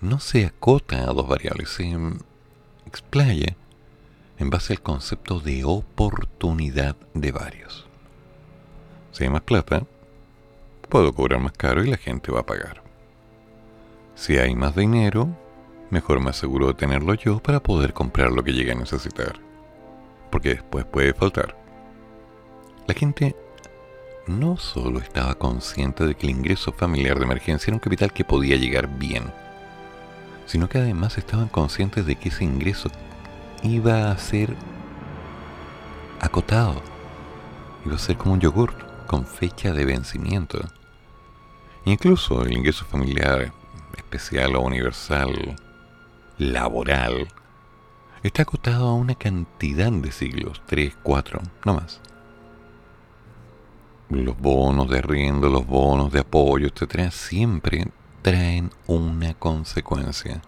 no 0.00 0.18
se 0.20 0.46
acota 0.46 1.02
a 1.02 1.12
dos 1.12 1.28
variables, 1.28 1.68
se 1.68 1.92
explaya 2.86 3.56
en 4.38 4.50
base 4.50 4.72
al 4.72 4.80
concepto 4.80 5.40
de 5.40 5.64
oportunidad 5.64 6.96
de 7.12 7.32
varios. 7.32 7.86
Si 9.10 9.24
hay 9.24 9.30
más 9.30 9.42
plata, 9.42 9.84
puedo 10.88 11.12
cobrar 11.12 11.40
más 11.40 11.52
caro 11.52 11.84
y 11.84 11.90
la 11.90 11.96
gente 11.96 12.32
va 12.32 12.40
a 12.40 12.46
pagar. 12.46 12.82
Si 14.14 14.38
hay 14.38 14.54
más 14.54 14.76
dinero, 14.76 15.28
mejor 15.90 16.20
me 16.20 16.30
aseguro 16.30 16.68
de 16.68 16.74
tenerlo 16.74 17.14
yo 17.14 17.40
para 17.40 17.62
poder 17.62 17.92
comprar 17.92 18.30
lo 18.30 18.44
que 18.44 18.52
llegue 18.52 18.72
a 18.72 18.76
necesitar. 18.76 19.40
Porque 20.30 20.50
después 20.50 20.84
puede 20.84 21.14
faltar. 21.14 21.56
La 22.86 22.94
gente 22.94 23.36
no 24.26 24.56
solo 24.56 25.00
estaba 25.00 25.34
consciente 25.34 26.06
de 26.06 26.14
que 26.14 26.26
el 26.26 26.36
ingreso 26.36 26.72
familiar 26.72 27.18
de 27.18 27.24
emergencia 27.24 27.70
era 27.70 27.76
un 27.76 27.80
capital 27.80 28.12
que 28.12 28.24
podía 28.24 28.56
llegar 28.56 28.88
bien, 28.88 29.32
sino 30.46 30.68
que 30.68 30.78
además 30.78 31.18
estaban 31.18 31.48
conscientes 31.48 32.06
de 32.06 32.16
que 32.16 32.28
ese 32.28 32.44
ingreso 32.44 32.90
iba 33.62 34.10
a 34.10 34.18
ser 34.18 34.54
acotado, 36.20 36.80
iba 37.84 37.96
a 37.96 37.98
ser 37.98 38.16
como 38.16 38.34
un 38.34 38.40
yogur 38.40 38.74
con 39.06 39.26
fecha 39.26 39.72
de 39.72 39.84
vencimiento. 39.84 40.60
Incluso 41.84 42.42
el 42.42 42.52
ingreso 42.52 42.84
familiar 42.84 43.52
especial 43.96 44.54
o 44.54 44.60
universal 44.60 45.56
laboral 46.38 47.28
está 48.22 48.42
acotado 48.42 48.86
a 48.86 48.94
una 48.94 49.16
cantidad 49.16 49.90
de 49.90 50.12
siglos, 50.12 50.62
3, 50.66 50.96
4, 51.02 51.40
no 51.64 51.74
más 51.74 52.00
los 54.08 54.38
bonos 54.38 54.88
de 54.90 54.98
arriendo, 54.98 55.48
los 55.48 55.66
bonos 55.66 56.12
de 56.12 56.20
apoyo, 56.20 56.68
etcétera, 56.68 57.10
siempre 57.10 57.86
traen 58.22 58.70
una 58.86 59.34
consecuencia. 59.34 60.42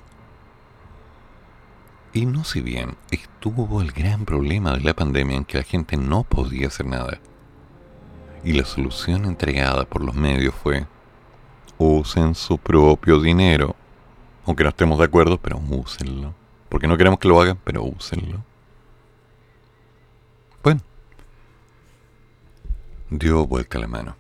Y 2.13 2.27
no 2.27 2.45
si 2.45 2.61
bien 2.61 2.97
estuvo 3.11 3.81
el 3.81 3.91
gran 3.91 4.25
problema 4.25 4.73
de 4.73 4.81
la 4.81 4.95
pandemia 4.95 5.39
en 5.39 5.45
que 5.45 5.59
la 5.59 5.65
gente 5.65 5.97
no 5.97 6.23
podía 6.23 6.69
hacer 6.69 6.87
nada, 6.87 7.19
y 8.45 8.53
la 8.53 8.65
solución 8.65 9.25
entregada 9.25 9.85
por 9.85 10.05
los 10.05 10.15
medios 10.15 10.55
fue 10.55 10.87
usen 11.79 12.35
su 12.35 12.59
propio 12.59 13.21
dinero, 13.21 13.75
aunque 14.47 14.63
no 14.63 14.69
estemos 14.69 14.99
de 14.99 15.07
acuerdo, 15.07 15.39
pero 15.39 15.59
úsenlo, 15.59 16.35
porque 16.69 16.87
no 16.87 16.97
queremos 16.97 17.19
que 17.19 17.29
lo 17.29 17.41
hagan, 17.41 17.59
pero 17.65 17.83
úsenlo. 17.83 18.45
Bueno, 20.62 20.81
dio 23.18 23.46
vuelta 23.46 23.79
la 23.79 23.87
mano. 23.87 24.16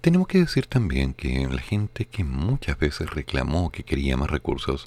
Tenemos 0.00 0.26
que 0.26 0.38
decir 0.38 0.66
también 0.66 1.14
que 1.14 1.46
la 1.48 1.62
gente 1.62 2.06
que 2.06 2.24
muchas 2.24 2.78
veces 2.78 3.10
reclamó 3.10 3.70
que 3.70 3.84
quería 3.84 4.16
más 4.16 4.30
recursos, 4.30 4.86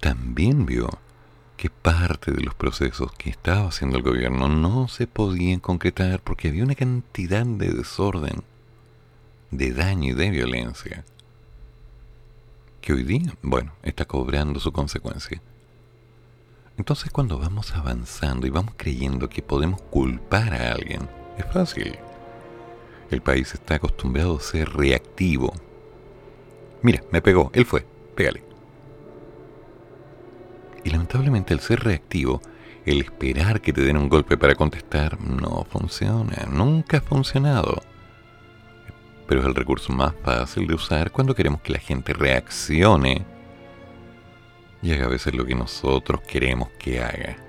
también 0.00 0.64
vio 0.64 0.88
que 1.56 1.70
parte 1.70 2.30
de 2.32 2.42
los 2.42 2.54
procesos 2.54 3.12
que 3.12 3.30
estaba 3.30 3.68
haciendo 3.68 3.96
el 3.96 4.02
gobierno 4.02 4.48
no 4.48 4.88
se 4.88 5.06
podían 5.06 5.60
concretar 5.60 6.20
porque 6.20 6.48
había 6.48 6.64
una 6.64 6.74
cantidad 6.74 7.44
de 7.44 7.72
desorden, 7.72 8.42
de 9.50 9.72
daño 9.72 10.12
y 10.12 10.14
de 10.14 10.30
violencia, 10.30 11.04
que 12.80 12.92
hoy 12.92 13.02
día, 13.02 13.34
bueno, 13.42 13.72
está 13.82 14.04
cobrando 14.04 14.60
su 14.60 14.72
consecuencia. 14.72 15.40
Entonces 16.76 17.10
cuando 17.10 17.38
vamos 17.38 17.72
avanzando 17.72 18.46
y 18.46 18.50
vamos 18.50 18.74
creyendo 18.76 19.28
que 19.28 19.42
podemos 19.42 19.80
culpar 19.82 20.54
a 20.54 20.72
alguien, 20.72 21.08
es 21.38 21.46
fácil. 21.46 21.98
El 23.10 23.22
país 23.22 23.54
está 23.54 23.76
acostumbrado 23.76 24.36
a 24.36 24.40
ser 24.40 24.68
reactivo. 24.70 25.52
Mira, 26.82 27.02
me 27.10 27.22
pegó, 27.22 27.50
él 27.54 27.64
fue, 27.64 27.86
pégale. 28.14 28.42
Y 30.84 30.90
lamentablemente 30.90 31.54
el 31.54 31.60
ser 31.60 31.80
reactivo, 31.80 32.42
el 32.84 33.00
esperar 33.00 33.60
que 33.60 33.72
te 33.72 33.82
den 33.82 33.96
un 33.96 34.08
golpe 34.08 34.36
para 34.36 34.54
contestar, 34.54 35.20
no 35.20 35.64
funciona, 35.70 36.46
nunca 36.50 36.98
ha 36.98 37.00
funcionado. 37.00 37.82
Pero 39.26 39.40
es 39.40 39.46
el 39.46 39.54
recurso 39.54 39.92
más 39.92 40.14
fácil 40.22 40.66
de 40.66 40.74
usar 40.74 41.10
cuando 41.10 41.34
queremos 41.34 41.62
que 41.62 41.72
la 41.72 41.78
gente 41.78 42.12
reaccione 42.12 43.24
y 44.82 44.92
haga 44.92 45.06
a 45.06 45.08
veces 45.08 45.34
lo 45.34 45.46
que 45.46 45.54
nosotros 45.54 46.20
queremos 46.20 46.68
que 46.78 47.00
haga 47.00 47.43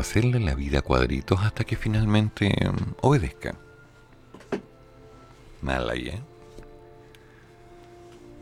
hacerle 0.00 0.40
la 0.40 0.54
vida 0.54 0.80
a 0.80 0.82
cuadritos 0.82 1.40
hasta 1.40 1.64
que 1.64 1.76
finalmente 1.76 2.48
mm, 2.48 2.94
obedezca. 3.00 3.54
Mala 5.60 5.94
¿eh? 5.94 6.22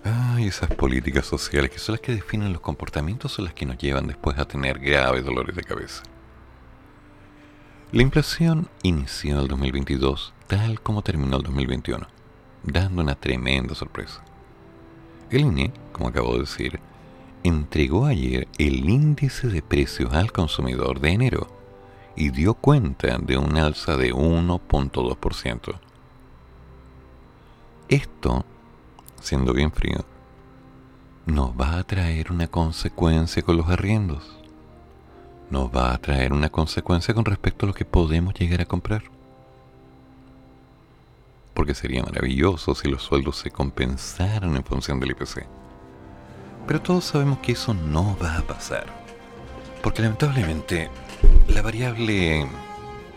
Ay, 0.03 0.47
esas 0.47 0.71
políticas 0.75 1.27
sociales 1.27 1.71
que 1.71 1.79
son 1.79 1.95
las 1.95 2.01
que 2.01 2.15
definen 2.15 2.53
los 2.53 2.63
comportamientos 2.63 3.33
son 3.33 3.45
las 3.45 3.55
que 3.55 3.67
nos 3.67 3.77
llevan 3.77 4.07
después 4.07 4.39
a 4.39 4.47
tener 4.47 4.79
graves 4.79 5.25
dolores 5.25 5.55
de 5.55 5.63
cabeza. 5.63 6.03
La 7.93 8.03
inflación 8.03 8.69
inició 8.83 9.41
el 9.41 9.49
2022 9.49 10.33
tal 10.47 10.81
como 10.81 11.03
terminó 11.03 11.37
el 11.37 11.43
2021, 11.45 12.07
dando 12.65 13.03
una 13.03 13.15
tremenda 13.15 13.75
sorpresa. 13.75 14.23
El 15.31 15.43
INE, 15.43 15.73
como 15.93 16.09
acabo 16.09 16.35
de 16.35 16.41
decir, 16.41 16.81
entregó 17.43 18.07
ayer 18.07 18.49
el 18.59 18.89
índice 18.89 19.49
de 19.49 19.63
precios 19.63 20.13
al 20.13 20.33
consumidor 20.33 21.01
de 21.01 21.11
enero 21.11 21.47
y 22.17 22.31
dio 22.31 22.55
cuenta 22.55 23.19
de 23.19 23.39
un 23.39 23.57
alza 23.57 23.97
de 23.97 24.13
1.2%. 24.13 25.81
Esto, 27.89 28.45
siendo 29.21 29.53
bien 29.53 29.73
frío, 29.73 30.05
nos 31.27 31.51
va 31.53 31.79
a 31.79 31.85
traer 31.85 32.31
una 32.31 32.47
consecuencia 32.47 33.43
con 33.43 33.57
los 33.57 33.69
arriendos. 33.69 34.37
Nos 35.51 35.75
va 35.75 35.93
a 35.93 35.99
traer 35.99 36.33
una 36.33 36.51
consecuencia 36.51 37.15
con 37.15 37.25
respecto 37.25 37.67
a 37.67 37.69
lo 37.69 37.75
que 37.75 37.85
podemos 37.85 38.35
llegar 38.35 38.61
a 38.61 38.67
comprar. 38.67 39.03
Porque 41.55 41.75
sería 41.75 42.03
maravilloso 42.03 42.75
si 42.75 42.89
los 42.89 43.03
sueldos 43.03 43.37
se 43.39 43.51
compensaran 43.51 44.55
en 44.55 44.65
función 44.65 45.01
del 45.01 45.11
IPC 45.11 45.47
pero 46.71 46.81
todos 46.81 47.05
sabemos 47.05 47.41
que 47.41 47.51
eso 47.51 47.75
no 47.75 48.17
va 48.23 48.37
a 48.37 48.43
pasar. 48.43 48.87
Porque 49.83 50.03
lamentablemente 50.03 50.89
la 51.49 51.63
variable 51.63 52.47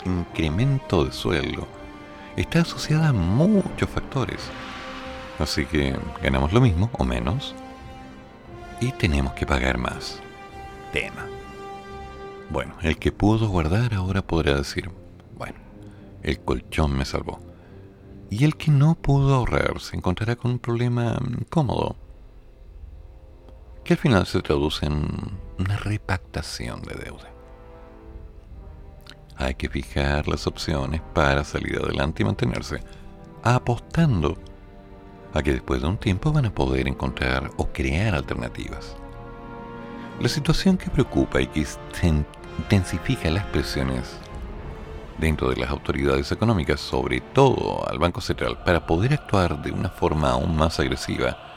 incremento 0.05 1.05
de 1.05 1.11
sueldo 1.11 1.67
está 2.35 2.61
asociada 2.61 3.09
a 3.09 3.13
muchos 3.13 3.87
factores. 3.91 4.39
Así 5.37 5.67
que 5.67 5.95
ganamos 6.23 6.51
lo 6.51 6.61
mismo 6.61 6.89
o 6.93 7.03
menos 7.03 7.53
y 8.81 8.91
tenemos 8.93 9.33
que 9.33 9.45
pagar 9.45 9.77
más. 9.77 10.19
Tema. 10.91 11.27
Bueno, 12.49 12.73
el 12.81 12.97
que 12.97 13.11
pudo 13.11 13.49
guardar 13.49 13.93
ahora 13.93 14.23
podrá 14.23 14.55
decir, 14.55 14.89
bueno, 15.37 15.59
el 16.23 16.39
colchón 16.39 16.97
me 16.97 17.05
salvó. 17.05 17.39
Y 18.31 18.45
el 18.45 18.57
que 18.57 18.71
no 18.71 18.95
pudo 18.95 19.35
ahorrar 19.35 19.79
se 19.79 19.95
encontrará 19.95 20.35
con 20.37 20.49
un 20.49 20.57
problema 20.57 21.19
cómodo 21.51 22.02
que 23.83 23.93
al 23.93 23.99
final 23.99 24.25
se 24.25 24.41
traduce 24.41 24.85
en 24.85 25.07
una 25.59 25.77
repactación 25.77 26.81
de 26.81 26.95
deuda. 26.95 27.29
Hay 29.35 29.55
que 29.55 29.69
fijar 29.69 30.27
las 30.27 30.47
opciones 30.47 31.01
para 31.13 31.43
salir 31.43 31.77
adelante 31.77 32.23
y 32.23 32.25
mantenerse, 32.25 32.81
apostando 33.43 34.37
a 35.33 35.41
que 35.41 35.53
después 35.53 35.81
de 35.81 35.87
un 35.87 35.97
tiempo 35.97 36.31
van 36.31 36.45
a 36.45 36.53
poder 36.53 36.87
encontrar 36.87 37.49
o 37.57 37.67
crear 37.67 38.15
alternativas. 38.15 38.95
La 40.19 40.29
situación 40.29 40.77
que 40.77 40.91
preocupa 40.91 41.41
y 41.41 41.47
que 41.47 41.65
intensifica 42.59 43.31
las 43.31 43.45
presiones 43.45 44.17
dentro 45.17 45.49
de 45.49 45.57
las 45.57 45.71
autoridades 45.71 46.31
económicas, 46.31 46.79
sobre 46.79 47.19
todo 47.19 47.87
al 47.89 47.97
Banco 47.97 48.21
Central, 48.21 48.59
para 48.63 48.85
poder 48.85 49.13
actuar 49.13 49.61
de 49.61 49.71
una 49.71 49.89
forma 49.89 50.31
aún 50.31 50.55
más 50.55 50.79
agresiva, 50.79 51.52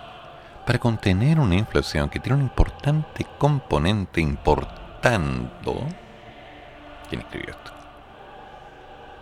para 0.67 0.81
contener 0.81 1.39
una 1.39 1.55
inflación 1.55 2.11
que 2.11 2.19
tiene 2.19 2.39
un 2.39 2.43
importante 2.43 3.25
componente 3.39 4.21
importando. 4.21 5.87
¿Quién 7.09 7.21
escribió 7.21 7.51
esto? 7.51 7.71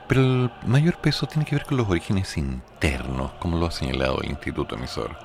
Pero 0.08 0.20
el 0.22 0.50
mayor 0.64 0.96
peso 0.96 1.26
tiene 1.26 1.44
que 1.44 1.54
ver 1.54 1.66
con 1.66 1.76
los 1.76 1.88
orígenes 1.88 2.38
internos, 2.38 3.32
como 3.38 3.58
lo 3.58 3.66
ha 3.66 3.70
señalado 3.70 4.22
el 4.22 4.30
Instituto 4.30 4.74
Emisor, 4.74 5.18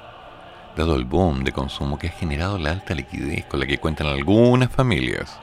dado 0.76 0.96
el 0.96 1.06
boom 1.06 1.46
de 1.46 1.54
consumo 1.54 1.98
que 1.98 2.08
ha 2.08 2.12
generado 2.12 2.58
la 2.58 2.72
alta 2.72 2.94
liquidez 2.94 3.46
con 3.46 3.62
la 3.62 3.66
que 3.66 3.78
cuentan 3.78 4.08
algunas 4.08 4.70
familias, 4.70 5.40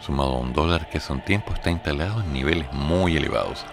sumado 0.00 0.34
a 0.34 0.40
un 0.40 0.52
dólar 0.52 0.90
que 0.90 0.98
hace 0.98 1.12
un 1.12 1.22
tiempo 1.22 1.54
está 1.54 1.70
instalado 1.70 2.20
en 2.20 2.34
niveles 2.34 2.70
muy 2.72 3.16
elevados. 3.16 3.64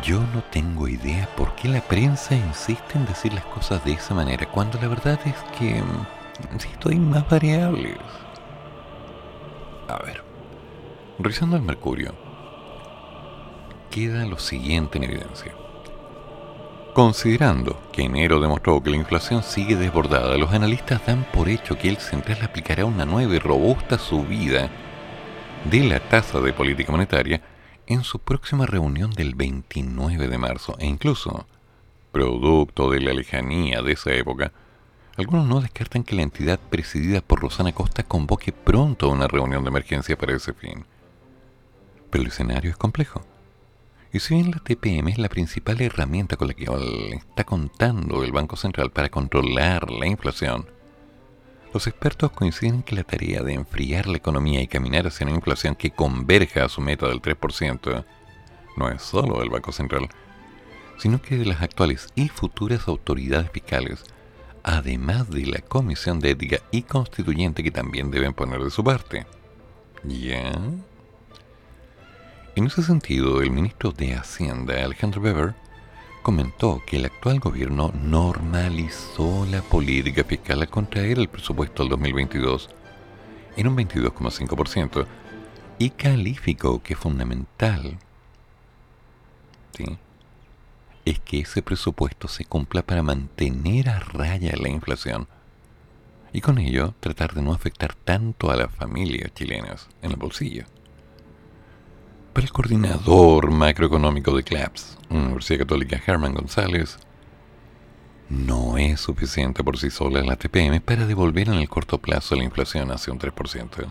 Yo 0.00 0.20
no 0.34 0.42
tengo 0.50 0.88
idea 0.88 1.28
por 1.36 1.54
qué 1.54 1.68
la 1.68 1.80
prensa 1.82 2.34
insiste 2.34 2.96
en 2.96 3.04
decir 3.04 3.32
las 3.34 3.44
cosas 3.44 3.84
de 3.84 3.92
esa 3.92 4.14
manera, 4.14 4.46
cuando 4.46 4.80
la 4.80 4.88
verdad 4.88 5.20
es 5.24 5.36
que 5.58 5.82
insisto, 6.52 6.88
hay 6.88 6.98
más 6.98 7.28
variables. 7.28 7.98
A 9.88 9.98
ver, 10.02 10.24
revisando 11.18 11.56
el 11.56 11.62
mercurio, 11.62 12.14
queda 13.90 14.24
lo 14.24 14.38
siguiente 14.38 14.98
en 14.98 15.04
evidencia. 15.04 15.52
Considerando 16.94 17.80
que 17.92 18.02
enero 18.02 18.40
demostró 18.40 18.82
que 18.82 18.90
la 18.90 18.96
inflación 18.96 19.42
sigue 19.42 19.76
desbordada, 19.76 20.36
los 20.36 20.52
analistas 20.52 21.04
dan 21.06 21.24
por 21.32 21.48
hecho 21.48 21.76
que 21.76 21.88
el 21.88 21.98
central 21.98 22.38
aplicará 22.42 22.84
una 22.84 23.04
nueva 23.04 23.34
y 23.34 23.38
robusta 23.38 23.98
subida 23.98 24.68
de 25.70 25.84
la 25.84 26.00
tasa 26.00 26.40
de 26.40 26.52
política 26.52 26.92
monetaria 26.92 27.40
en 27.86 28.04
su 28.04 28.18
próxima 28.18 28.66
reunión 28.66 29.10
del 29.10 29.34
29 29.34 30.28
de 30.28 30.38
marzo 30.38 30.76
e 30.78 30.86
incluso, 30.86 31.46
producto 32.12 32.90
de 32.90 33.00
la 33.00 33.12
lejanía 33.12 33.82
de 33.82 33.92
esa 33.92 34.12
época, 34.12 34.52
algunos 35.16 35.46
no 35.46 35.60
descartan 35.60 36.04
que 36.04 36.14
la 36.14 36.22
entidad 36.22 36.58
presidida 36.58 37.20
por 37.20 37.40
Rosana 37.40 37.72
Costa 37.72 38.02
convoque 38.02 38.52
pronto 38.52 39.08
una 39.10 39.28
reunión 39.28 39.62
de 39.62 39.68
emergencia 39.68 40.16
para 40.16 40.34
ese 40.34 40.54
fin. 40.54 40.86
Pero 42.10 42.22
el 42.22 42.28
escenario 42.28 42.70
es 42.70 42.76
complejo. 42.76 43.22
Y 44.12 44.20
si 44.20 44.34
bien 44.34 44.50
la 44.50 44.58
TPM 44.58 45.08
es 45.08 45.18
la 45.18 45.28
principal 45.28 45.80
herramienta 45.80 46.36
con 46.36 46.48
la 46.48 46.54
que 46.54 46.66
está 47.14 47.44
contando 47.44 48.24
el 48.24 48.32
Banco 48.32 48.56
Central 48.56 48.90
para 48.90 49.08
controlar 49.08 49.90
la 49.90 50.06
inflación, 50.06 50.66
los 51.72 51.86
expertos 51.86 52.32
coinciden 52.32 52.76
en 52.76 52.82
que 52.82 52.94
la 52.94 53.04
tarea 53.04 53.42
de 53.42 53.54
enfriar 53.54 54.06
la 54.06 54.18
economía 54.18 54.60
y 54.60 54.66
caminar 54.66 55.06
hacia 55.06 55.26
una 55.26 55.36
inflación 55.36 55.74
que 55.74 55.90
converja 55.90 56.64
a 56.64 56.68
su 56.68 56.80
meta 56.80 57.06
del 57.08 57.22
3% 57.22 58.04
no 58.76 58.88
es 58.88 59.02
solo 59.02 59.40
del 59.40 59.50
Banco 59.50 59.72
Central, 59.72 60.08
sino 60.98 61.20
que 61.20 61.36
de 61.36 61.46
las 61.46 61.62
actuales 61.62 62.08
y 62.14 62.28
futuras 62.28 62.88
autoridades 62.88 63.50
fiscales, 63.50 64.04
además 64.62 65.30
de 65.30 65.46
la 65.46 65.60
Comisión 65.60 66.20
de 66.20 66.30
Ética 66.30 66.58
y 66.70 66.82
Constituyente 66.82 67.62
que 67.62 67.70
también 67.70 68.10
deben 68.10 68.34
poner 68.34 68.62
de 68.62 68.70
su 68.70 68.84
parte. 68.84 69.26
¿Ya? 70.04 70.52
En 72.54 72.66
ese 72.66 72.82
sentido, 72.82 73.40
el 73.40 73.50
ministro 73.50 73.92
de 73.92 74.14
Hacienda, 74.14 74.84
Alejandro 74.84 75.22
Weber, 75.22 75.54
comentó 76.22 76.80
que 76.86 76.96
el 76.96 77.04
actual 77.04 77.40
gobierno 77.40 77.92
normalizó 77.94 79.44
la 79.50 79.60
política 79.62 80.24
fiscal 80.24 80.62
al 80.62 80.68
contraer 80.68 81.18
el 81.18 81.28
presupuesto 81.28 81.82
del 81.82 81.90
2022 81.90 82.70
en 83.56 83.68
un 83.68 83.76
22,5% 83.76 85.06
y 85.78 85.90
calificó 85.90 86.82
que 86.82 86.94
fundamental 86.94 87.98
es 91.04 91.18
que 91.20 91.40
ese 91.40 91.62
presupuesto 91.62 92.28
se 92.28 92.44
cumpla 92.44 92.82
para 92.82 93.02
mantener 93.02 93.88
a 93.88 93.98
raya 93.98 94.54
la 94.56 94.68
inflación 94.68 95.26
y 96.32 96.40
con 96.40 96.58
ello 96.58 96.94
tratar 97.00 97.34
de 97.34 97.42
no 97.42 97.52
afectar 97.52 97.94
tanto 97.94 98.50
a 98.50 98.56
las 98.56 98.72
familias 98.74 99.34
chilenas 99.34 99.88
en 100.00 100.12
el 100.12 100.16
bolsillo. 100.16 100.64
Para 102.32 102.46
el 102.46 102.52
coordinador 102.52 103.50
macroeconómico 103.50 104.34
de 104.34 104.42
CLAPS, 104.42 104.96
Universidad 105.10 105.60
Católica 105.60 106.00
Herman 106.06 106.32
González, 106.32 106.96
no 108.30 108.78
es 108.78 109.02
suficiente 109.02 109.62
por 109.62 109.76
sí 109.76 109.90
sola 109.90 110.22
la 110.22 110.36
TPM 110.36 110.80
para 110.80 111.04
devolver 111.04 111.48
en 111.48 111.56
el 111.56 111.68
corto 111.68 111.98
plazo 111.98 112.34
la 112.34 112.44
inflación 112.44 112.90
hacia 112.90 113.12
un 113.12 113.18
3%. 113.18 113.84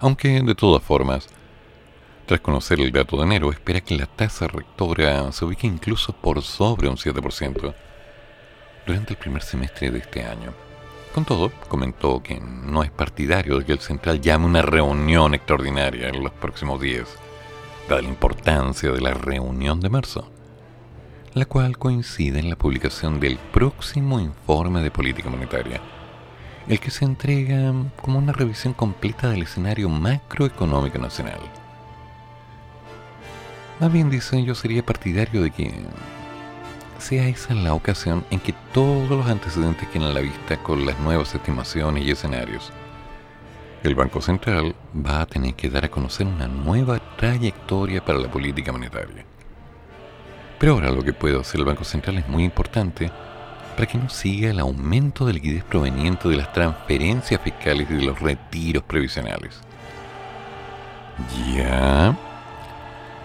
Aunque, 0.00 0.42
de 0.42 0.56
todas 0.56 0.82
formas, 0.82 1.28
tras 2.26 2.40
conocer 2.40 2.80
el 2.80 2.90
dato 2.90 3.16
de 3.16 3.22
enero, 3.22 3.52
espera 3.52 3.80
que 3.80 3.96
la 3.96 4.06
tasa 4.06 4.48
rectora 4.48 5.30
se 5.30 5.44
ubique 5.44 5.68
incluso 5.68 6.12
por 6.12 6.42
sobre 6.42 6.88
un 6.88 6.96
7% 6.96 7.74
durante 8.84 9.12
el 9.12 9.18
primer 9.20 9.42
semestre 9.42 9.92
de 9.92 10.00
este 10.00 10.24
año. 10.24 10.52
Con 11.14 11.24
todo, 11.24 11.52
comentó 11.68 12.24
que 12.24 12.40
no 12.40 12.82
es 12.82 12.90
partidario 12.90 13.56
de 13.56 13.64
que 13.64 13.72
el 13.72 13.78
central 13.78 14.20
llame 14.20 14.46
una 14.46 14.62
reunión 14.62 15.32
extraordinaria 15.34 16.08
en 16.08 16.24
los 16.24 16.32
próximos 16.32 16.80
días 16.80 17.16
dada 17.88 18.02
la 18.02 18.08
importancia 18.08 18.92
de 18.92 19.00
la 19.00 19.14
reunión 19.14 19.80
de 19.80 19.88
marzo, 19.88 20.30
la 21.32 21.46
cual 21.46 21.78
coincide 21.78 22.38
en 22.38 22.50
la 22.50 22.56
publicación 22.56 23.18
del 23.18 23.38
próximo 23.38 24.20
informe 24.20 24.82
de 24.82 24.90
política 24.90 25.30
monetaria, 25.30 25.80
el 26.68 26.78
que 26.80 26.90
se 26.90 27.06
entrega 27.06 27.72
como 28.02 28.18
una 28.18 28.32
revisión 28.32 28.74
completa 28.74 29.30
del 29.30 29.42
escenario 29.42 29.88
macroeconómico 29.88 30.98
nacional. 30.98 31.40
Más 33.80 33.90
bien 33.90 34.10
dicen, 34.10 34.44
yo 34.44 34.54
sería 34.54 34.84
partidario 34.84 35.42
de 35.42 35.50
que 35.50 35.72
sea 36.98 37.26
esa 37.28 37.54
la 37.54 37.72
ocasión 37.72 38.24
en 38.30 38.40
que 38.40 38.54
todos 38.74 39.08
los 39.08 39.26
antecedentes 39.26 39.88
queden 39.88 40.08
a 40.08 40.12
la 40.12 40.20
vista 40.20 40.56
con 40.62 40.84
las 40.84 40.98
nuevas 41.00 41.34
estimaciones 41.34 42.04
y 42.04 42.10
escenarios 42.10 42.72
el 43.82 43.94
Banco 43.94 44.20
Central 44.20 44.74
va 44.94 45.20
a 45.20 45.26
tener 45.26 45.54
que 45.54 45.70
dar 45.70 45.84
a 45.84 45.90
conocer 45.90 46.26
una 46.26 46.48
nueva 46.48 46.98
trayectoria 47.16 48.04
para 48.04 48.18
la 48.18 48.30
política 48.30 48.72
monetaria. 48.72 49.24
Pero 50.58 50.72
ahora 50.74 50.90
lo 50.90 51.02
que 51.02 51.12
puede 51.12 51.38
hacer 51.38 51.60
el 51.60 51.66
Banco 51.66 51.84
Central 51.84 52.18
es 52.18 52.28
muy 52.28 52.44
importante 52.44 53.10
para 53.76 53.86
que 53.86 53.98
no 53.98 54.08
siga 54.08 54.50
el 54.50 54.58
aumento 54.58 55.24
de 55.24 55.34
liquidez 55.34 55.62
proveniente 55.62 56.28
de 56.28 56.36
las 56.36 56.52
transferencias 56.52 57.40
fiscales 57.40 57.88
y 57.88 57.94
de 57.94 58.02
los 58.02 58.20
retiros 58.20 58.82
previsionales. 58.82 59.60
Ya. 61.54 62.16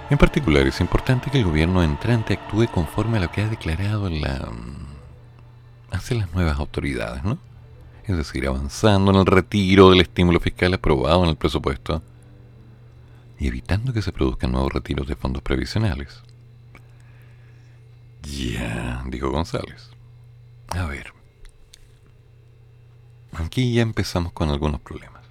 En 0.10 0.18
particular, 0.18 0.68
es 0.68 0.80
importante 0.80 1.32
que 1.32 1.39
el 1.39 1.46
gobierno 1.46 1.82
entrante 1.82 2.36
actúe 2.36 2.68
conforme 2.68 3.18
a 3.18 3.22
lo 3.22 3.32
que 3.32 3.42
ha 3.42 3.48
declarado 3.48 4.10
la 4.10 4.48
hace 5.92 6.16
las 6.16 6.32
nuevas 6.34 6.60
autoridades, 6.60 7.24
¿no? 7.24 7.38
Es 8.06 8.18
decir, 8.18 8.48
avanzando 8.48 9.12
en 9.12 9.18
el 9.18 9.26
retiro 9.26 9.89
del 9.89 10.02
estímulo 10.02 10.39
fiscal 10.39 10.74
aprobado 10.74 11.24
en 11.24 11.30
el 11.30 11.38
presupuesto 11.38 12.02
y 13.39 13.48
evitando 13.48 13.94
que 13.94 14.02
se 14.02 14.12
produzcan 14.12 14.52
nuevos 14.52 14.74
retiros 14.74 15.08
de 15.08 15.16
fondos 15.16 15.42
previsionales. 15.42 16.22
Ya, 18.24 19.04
dijo 19.08 19.32
González. 19.32 19.89
A 20.70 20.86
ver. 20.86 21.13
Aquí 23.34 23.74
ya 23.74 23.82
empezamos 23.82 24.34
con 24.34 24.50
algunos 24.50 24.82
problemas. 24.82 25.24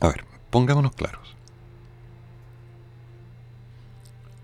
A 0.00 0.08
ver, 0.08 0.24
pongámonos 0.50 0.92
claros. 0.92 1.34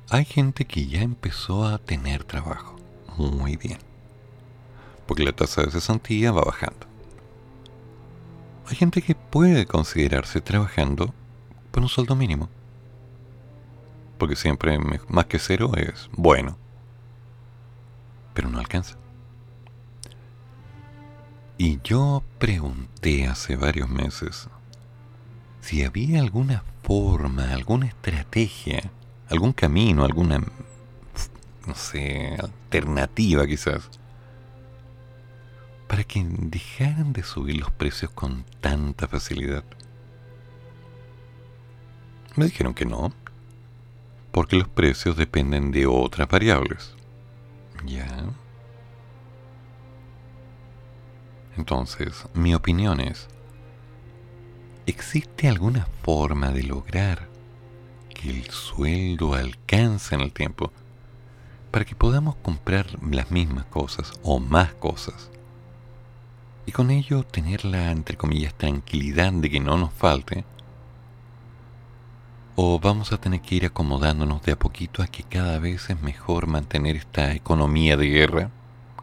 Hay 0.08 0.24
gente 0.24 0.64
que 0.64 0.86
ya 0.86 1.02
empezó 1.02 1.66
a 1.66 1.78
tener 1.78 2.24
trabajo. 2.24 2.76
Muy 3.16 3.56
bien 3.56 3.78
porque 5.06 5.24
la 5.24 5.32
tasa 5.32 5.62
de 5.62 5.70
cesantía 5.70 6.32
va 6.32 6.42
bajando. 6.42 6.86
Hay 8.68 8.76
gente 8.76 9.02
que 9.02 9.14
puede 9.14 9.66
considerarse 9.66 10.40
trabajando 10.40 11.14
por 11.70 11.82
un 11.82 11.88
sueldo 11.88 12.16
mínimo, 12.16 12.48
porque 14.18 14.36
siempre 14.36 14.78
más 15.08 15.26
que 15.26 15.38
cero 15.38 15.72
es 15.76 16.08
bueno, 16.12 16.56
pero 18.34 18.48
no 18.48 18.58
alcanza. 18.58 18.96
Y 21.58 21.80
yo 21.82 22.22
pregunté 22.38 23.26
hace 23.26 23.56
varios 23.56 23.88
meses 23.88 24.48
si 25.66 25.82
había 25.82 26.20
alguna 26.20 26.62
forma, 26.82 27.52
alguna 27.52 27.86
estrategia, 27.86 28.90
algún 29.28 29.52
camino, 29.52 30.04
alguna, 30.04 30.38
no 31.66 31.74
sé, 31.74 32.36
alternativa 32.38 33.46
quizás, 33.46 33.90
para 35.86 36.04
que 36.04 36.24
dejaran 36.24 37.12
de 37.12 37.22
subir 37.22 37.56
los 37.58 37.70
precios 37.70 38.10
con 38.10 38.44
tanta 38.60 39.06
facilidad. 39.06 39.64
Me 42.34 42.46
dijeron 42.46 42.74
que 42.74 42.84
no, 42.84 43.12
porque 44.32 44.56
los 44.56 44.68
precios 44.68 45.16
dependen 45.16 45.70
de 45.70 45.86
otras 45.86 46.28
variables. 46.28 46.94
¿Ya? 47.84 48.26
Entonces, 51.56 52.26
mi 52.34 52.54
opinión 52.54 53.00
es, 53.00 53.28
¿existe 54.86 55.48
alguna 55.48 55.86
forma 56.02 56.50
de 56.50 56.64
lograr 56.64 57.28
que 58.10 58.28
el 58.28 58.50
sueldo 58.50 59.34
alcance 59.34 60.14
en 60.14 60.20
el 60.20 60.32
tiempo 60.32 60.72
para 61.70 61.84
que 61.84 61.94
podamos 61.94 62.36
comprar 62.36 62.86
las 63.02 63.30
mismas 63.30 63.64
cosas 63.66 64.12
o 64.22 64.38
más 64.38 64.74
cosas 64.74 65.30
y 66.66 66.72
con 66.72 66.90
ello 66.90 67.22
tener 67.22 67.64
la, 67.64 67.92
entre 67.92 68.16
comillas, 68.16 68.52
tranquilidad 68.54 69.32
de 69.32 69.48
que 69.48 69.60
no 69.60 69.78
nos 69.78 69.92
falte, 69.92 70.44
o 72.56 72.80
vamos 72.80 73.12
a 73.12 73.18
tener 73.18 73.40
que 73.40 73.54
ir 73.54 73.66
acomodándonos 73.66 74.42
de 74.42 74.52
a 74.52 74.58
poquito 74.58 75.02
a 75.02 75.06
que 75.06 75.22
cada 75.22 75.58
vez 75.58 75.88
es 75.90 76.02
mejor 76.02 76.48
mantener 76.48 76.96
esta 76.96 77.32
economía 77.32 77.96
de 77.96 78.06
guerra 78.08 78.50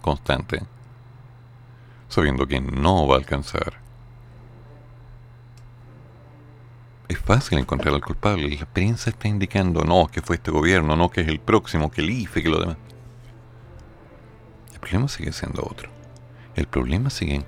constante, 0.01 0.63
sabiendo 2.09 2.45
que 2.47 2.59
no 2.59 3.07
va 3.07 3.15
a 3.15 3.19
alcanzar. 3.19 3.81
Es 7.07 7.19
fácil 7.19 7.59
encontrar 7.59 7.93
al 7.93 8.01
culpable. 8.01 8.57
La 8.57 8.65
prensa 8.65 9.11
está 9.11 9.27
indicando, 9.27 9.83
no, 9.83 10.07
que 10.07 10.21
fue 10.21 10.37
este 10.37 10.51
gobierno, 10.51 10.95
no, 10.95 11.09
que 11.09 11.21
es 11.21 11.27
el 11.27 11.39
próximo, 11.39 11.91
que 11.91 12.01
el 12.01 12.09
IFE, 12.09 12.41
que 12.41 12.49
lo 12.49 12.59
demás. 12.59 12.77
El 14.73 14.79
problema 14.79 15.07
sigue 15.07 15.31
siendo 15.31 15.61
otro. 15.63 16.02
El 16.55 16.67
problema 16.67 17.09
sigue 17.09 17.35
en, 17.35 17.45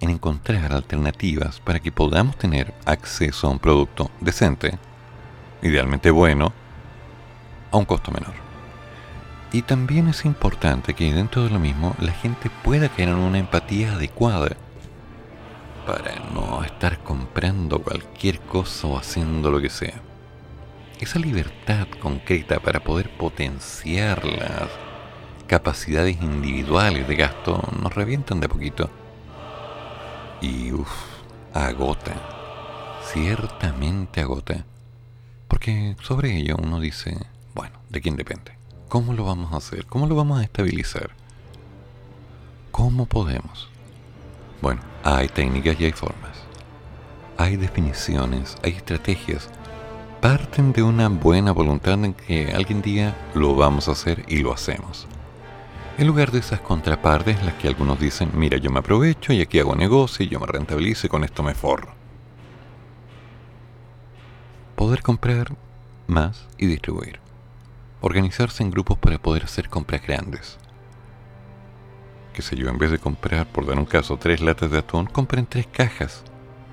en 0.00 0.10
encontrar 0.10 0.72
alternativas 0.72 1.60
para 1.60 1.80
que 1.80 1.90
podamos 1.90 2.36
tener 2.36 2.72
acceso 2.84 3.46
a 3.46 3.50
un 3.50 3.58
producto 3.58 4.10
decente, 4.20 4.78
idealmente 5.62 6.10
bueno, 6.10 6.52
a 7.72 7.76
un 7.76 7.84
costo 7.84 8.12
menor. 8.12 8.34
Y 9.52 9.62
también 9.62 10.08
es 10.08 10.24
importante 10.24 10.94
que 10.94 11.12
dentro 11.12 11.44
de 11.44 11.50
lo 11.50 11.58
mismo 11.58 11.94
la 11.98 12.12
gente 12.12 12.50
pueda 12.62 12.88
tener 12.88 13.14
una 13.14 13.38
empatía 13.38 13.94
adecuada 13.94 14.56
para 15.86 16.14
no 16.32 16.64
estar 16.64 16.98
comprando 17.02 17.80
cualquier 17.80 18.40
cosa 18.40 18.86
o 18.88 18.98
haciendo 18.98 19.50
lo 19.50 19.60
que 19.60 19.70
sea. 19.70 19.94
Esa 21.00 21.18
libertad 21.18 21.86
concreta 22.00 22.60
para 22.60 22.80
poder 22.80 23.10
potenciar 23.10 24.24
las 24.24 24.70
capacidades 25.54 26.20
individuales 26.20 27.06
de 27.06 27.14
gasto 27.14 27.62
nos 27.80 27.94
revientan 27.94 28.40
de 28.40 28.48
poquito. 28.48 28.90
Y 30.40 30.72
uff, 30.72 30.90
agota. 31.52 32.12
Ciertamente 33.12 34.20
agota. 34.20 34.64
Porque 35.46 35.94
sobre 36.02 36.36
ello 36.36 36.56
uno 36.60 36.80
dice, 36.80 37.16
bueno, 37.54 37.78
¿de 37.88 38.00
quién 38.00 38.16
depende? 38.16 38.58
¿Cómo 38.88 39.12
lo 39.12 39.26
vamos 39.26 39.52
a 39.52 39.58
hacer? 39.58 39.86
¿Cómo 39.86 40.08
lo 40.08 40.16
vamos 40.16 40.40
a 40.40 40.42
estabilizar? 40.42 41.10
¿Cómo 42.72 43.06
podemos? 43.06 43.68
Bueno, 44.60 44.80
hay 45.04 45.28
técnicas 45.28 45.76
y 45.78 45.84
hay 45.84 45.92
formas. 45.92 46.36
Hay 47.38 47.54
definiciones, 47.56 48.56
hay 48.64 48.72
estrategias. 48.72 49.48
Parten 50.20 50.72
de 50.72 50.82
una 50.82 51.08
buena 51.08 51.52
voluntad 51.52 52.04
en 52.04 52.12
que 52.12 52.52
alguien 52.52 52.82
diga 52.82 53.14
lo 53.34 53.54
vamos 53.54 53.86
a 53.86 53.92
hacer 53.92 54.24
y 54.26 54.38
lo 54.38 54.52
hacemos. 54.52 55.06
En 55.96 56.08
lugar 56.08 56.32
de 56.32 56.40
esas 56.40 56.60
contrapartes 56.60 57.40
las 57.44 57.54
que 57.54 57.68
algunos 57.68 58.00
dicen, 58.00 58.32
mira, 58.34 58.58
yo 58.58 58.68
me 58.72 58.80
aprovecho 58.80 59.32
y 59.32 59.40
aquí 59.40 59.60
hago 59.60 59.76
negocio 59.76 60.26
y 60.26 60.28
yo 60.28 60.40
me 60.40 60.46
rentabilizo 60.46 61.08
con 61.08 61.22
esto 61.22 61.44
me 61.44 61.54
forro. 61.54 61.94
Poder 64.74 65.02
comprar 65.02 65.54
más 66.08 66.48
y 66.58 66.66
distribuir. 66.66 67.20
Organizarse 68.00 68.64
en 68.64 68.72
grupos 68.72 68.98
para 68.98 69.18
poder 69.18 69.44
hacer 69.44 69.68
compras 69.68 70.02
grandes. 70.02 70.58
Que 72.32 72.42
sé 72.42 72.56
yo, 72.56 72.68
en 72.68 72.78
vez 72.78 72.90
de 72.90 72.98
comprar, 72.98 73.46
por 73.46 73.64
dar 73.64 73.78
un 73.78 73.86
caso, 73.86 74.16
tres 74.16 74.40
latas 74.40 74.72
de 74.72 74.78
atún, 74.78 75.06
compren 75.06 75.46
tres 75.46 75.68
cajas 75.68 76.24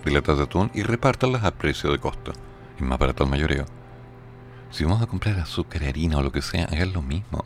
de 0.04 0.12
latas 0.12 0.38
de 0.38 0.46
atún 0.46 0.72
y 0.74 0.82
repártanlas 0.82 1.44
a 1.44 1.52
precio 1.52 1.92
de 1.92 2.00
costo. 2.00 2.34
Es 2.76 2.82
más 2.82 2.98
barato 2.98 3.24
el 3.24 3.30
mayoreo. 3.30 3.66
Si 4.72 4.84
vamos 4.84 5.04
a 5.04 5.06
comprar 5.06 5.40
azúcar, 5.40 5.84
harina 5.84 6.18
o 6.18 6.24
lo 6.24 6.32
que 6.32 6.42
sea, 6.42 6.66
hagan 6.66 6.94
lo 6.94 7.04
mismo. 7.04 7.46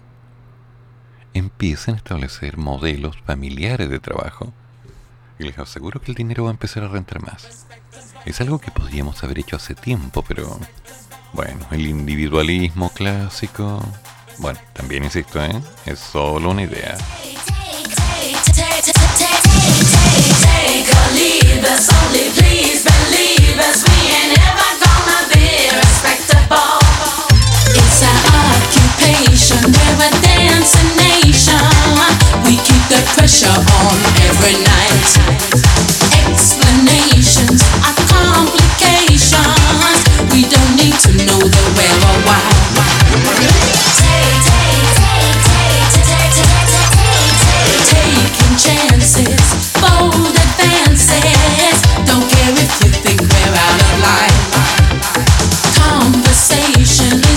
Empiecen 1.35 1.95
a 1.95 1.97
establecer 1.97 2.55
modelos 2.55 3.17
familiares 3.25 3.89
de 3.89 3.99
trabajo 3.99 4.53
y 5.37 5.43
les 5.43 5.59
aseguro 5.59 6.01
que 6.01 6.11
el 6.11 6.15
dinero 6.15 6.45
va 6.45 6.49
a 6.49 6.53
empezar 6.53 6.85
a 6.85 6.87
rentar 6.87 7.21
más. 7.21 7.65
Es 8.25 8.39
algo 8.39 8.59
que 8.59 8.71
podríamos 8.71 9.21
haber 9.21 9.39
hecho 9.39 9.57
hace 9.57 9.75
tiempo, 9.75 10.23
pero 10.25 10.57
bueno, 11.33 11.59
el 11.71 11.87
individualismo 11.87 12.89
clásico, 12.89 13.83
bueno, 14.37 14.59
también 14.71 15.03
insisto, 15.03 15.43
¿eh? 15.43 15.61
es 15.85 15.99
solo 15.99 16.51
una 16.51 16.63
idea. 16.63 16.97
We're 29.05 30.01
a 30.01 30.09
dancing 30.21 30.89
nation. 30.97 31.61
We 32.45 32.57
keep 32.57 32.83
the 32.89 33.01
pressure 33.13 33.53
on 33.53 33.97
every 34.25 34.57
night. 34.65 35.09
Explanations 36.25 37.61
are 37.85 37.93
complications. 38.09 39.29
We 40.33 40.41
don't 40.49 40.73
need 40.75 40.97
to 41.05 41.11
know 41.21 41.37
the 41.37 41.63
where 41.77 41.99
or 42.09 42.17
why. 42.25 42.41
Taking 47.85 48.55
chances, 48.57 49.45
bold 49.81 50.33
advances. 50.33 51.77
Don't 52.09 52.25
care 52.25 52.53
if 52.57 52.71
you 52.81 52.89
think 53.05 53.21
we're 53.21 53.53
out 53.53 53.81
of 53.85 53.93
line. 54.01 54.41
Conversation 55.77 57.21
is. 57.21 57.35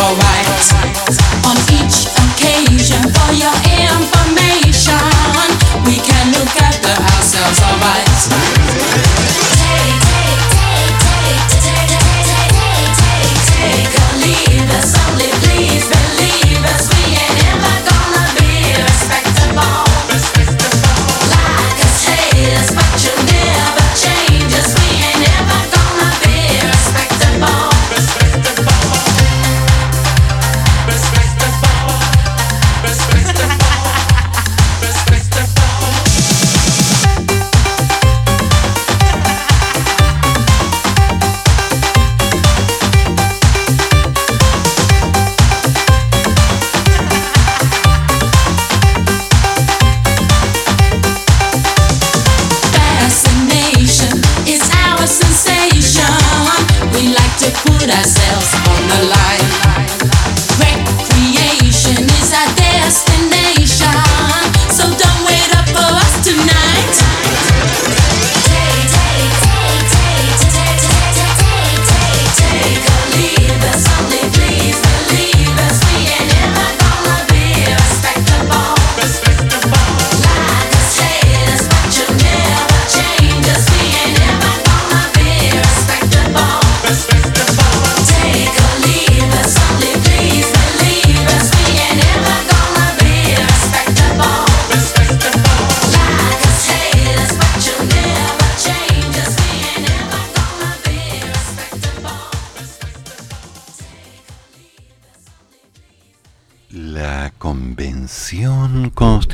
Alright. 0.00 0.28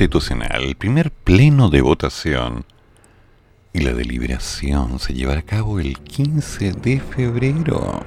Constitucional, 0.05 0.63
el 0.63 0.75
primer 0.75 1.11
pleno 1.11 1.69
de 1.69 1.81
votación 1.81 2.65
y 3.73 3.79
la 3.79 3.93
deliberación 3.93 4.99
se 4.99 5.13
llevará 5.13 5.39
a 5.39 5.45
cabo 5.45 5.79
el 5.79 5.99
15 5.99 6.73
de 6.73 6.99
febrero. 6.99 8.05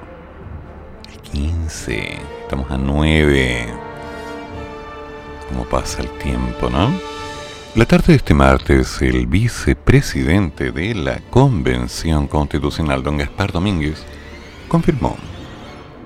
El 1.11 1.21
15, 1.21 2.17
estamos 2.43 2.71
a 2.71 2.77
9. 2.77 3.67
¿Cómo 5.49 5.65
pasa 5.65 6.01
el 6.01 6.09
tiempo, 6.19 6.69
no? 6.69 6.89
La 7.75 7.85
tarde 7.85 8.13
de 8.13 8.15
este 8.15 8.33
martes, 8.33 9.01
el 9.01 9.27
vicepresidente 9.27 10.71
de 10.71 10.95
la 10.95 11.19
Convención 11.29 12.27
Constitucional, 12.27 13.03
don 13.03 13.17
Gaspar 13.17 13.51
Domínguez, 13.51 14.05
confirmó 14.69 15.17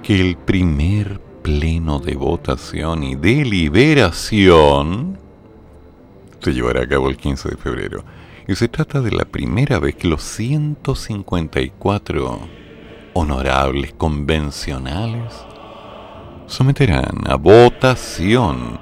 que 0.01 0.19
el 0.19 0.37
primer 0.37 1.21
pleno 1.43 1.99
de 1.99 2.15
votación 2.15 3.03
y 3.03 3.15
deliberación 3.15 5.22
se 6.43 6.53
llevará 6.53 6.83
a 6.83 6.87
cabo 6.87 7.09
el 7.09 7.17
15 7.17 7.49
de 7.49 7.57
febrero. 7.57 8.05
Y 8.47 8.55
se 8.55 8.67
trata 8.67 9.01
de 9.01 9.11
la 9.11 9.25
primera 9.25 9.79
vez 9.79 9.95
que 9.95 10.07
los 10.07 10.21
154 10.23 12.39
honorables 13.13 13.93
convencionales 13.93 15.33
someterán 16.47 17.21
a 17.25 17.35
votación 17.35 18.79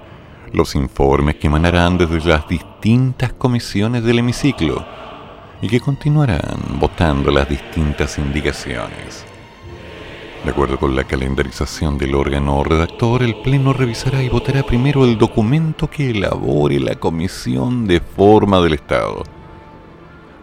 los 0.51 0.75
informes 0.75 1.35
que 1.35 1.47
emanarán 1.47 1.97
desde 1.97 2.19
las 2.27 2.47
distintas 2.47 3.33
comisiones 3.33 4.03
del 4.03 4.19
hemiciclo 4.19 4.85
y 5.61 5.67
que 5.67 5.79
continuarán 5.79 6.79
votando 6.79 7.31
las 7.31 7.47
distintas 7.47 8.17
indicaciones. 8.17 9.25
De 10.43 10.49
acuerdo 10.49 10.79
con 10.79 10.95
la 10.95 11.03
calendarización 11.03 11.99
del 11.99 12.15
órgano 12.15 12.63
redactor, 12.63 13.21
el 13.21 13.35
Pleno 13.35 13.73
revisará 13.73 14.23
y 14.23 14.29
votará 14.29 14.63
primero 14.63 15.05
el 15.05 15.15
documento 15.15 15.87
que 15.87 16.09
elabore 16.09 16.79
la 16.79 16.95
Comisión 16.95 17.85
de 17.85 17.99
Forma 17.99 18.59
del 18.59 18.73
Estado. 18.73 19.21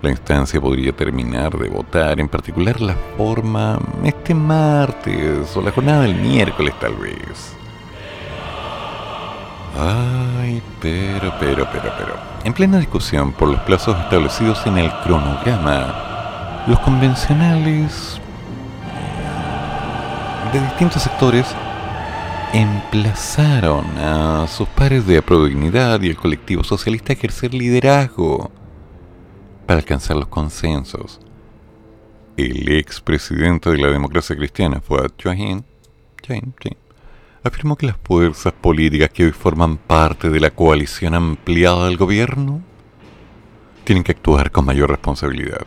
La 0.00 0.10
instancia 0.10 0.60
podría 0.60 0.92
terminar 0.92 1.58
de 1.58 1.68
votar, 1.68 2.20
en 2.20 2.28
particular 2.28 2.80
la 2.80 2.94
forma, 3.16 3.80
este 4.04 4.34
martes 4.34 5.56
o 5.56 5.62
la 5.62 5.72
jornada 5.72 6.02
del 6.02 6.14
miércoles 6.14 6.74
tal 6.80 6.94
vez. 6.94 7.56
Ay, 9.76 10.62
pero, 10.80 11.34
pero, 11.40 11.66
pero, 11.72 11.92
pero. 11.98 12.14
En 12.44 12.52
plena 12.52 12.78
discusión 12.78 13.32
por 13.32 13.48
los 13.48 13.60
plazos 13.62 13.98
establecidos 13.98 14.64
en 14.64 14.78
el 14.78 14.92
cronograma, 15.02 16.62
los 16.68 16.78
convencionales 16.78 18.20
de 20.52 20.60
distintos 20.60 21.02
sectores 21.02 21.46
emplazaron 22.52 23.84
a 23.98 24.46
sus 24.46 24.66
pares 24.68 25.06
de 25.06 25.20
Dignidad 25.20 26.00
y 26.00 26.08
el 26.08 26.16
colectivo 26.16 26.64
socialista 26.64 27.12
a 27.12 27.16
ejercer 27.16 27.52
liderazgo 27.52 28.50
para 29.66 29.80
alcanzar 29.80 30.16
los 30.16 30.28
consensos. 30.28 31.20
El 32.36 32.68
expresidente 32.68 33.70
de 33.70 33.78
la 33.78 33.88
democracia 33.88 34.36
cristiana, 34.36 34.80
Fuad 34.80 35.10
Joahin, 35.22 35.64
afirmó 37.42 37.76
que 37.76 37.86
las 37.86 37.96
fuerzas 38.02 38.52
políticas 38.52 39.10
que 39.10 39.24
hoy 39.24 39.32
forman 39.32 39.76
parte 39.76 40.30
de 40.30 40.40
la 40.40 40.50
coalición 40.50 41.14
ampliada 41.14 41.86
del 41.86 41.96
gobierno 41.96 42.62
tienen 43.84 44.04
que 44.04 44.12
actuar 44.12 44.50
con 44.50 44.64
mayor 44.64 44.90
responsabilidad 44.90 45.66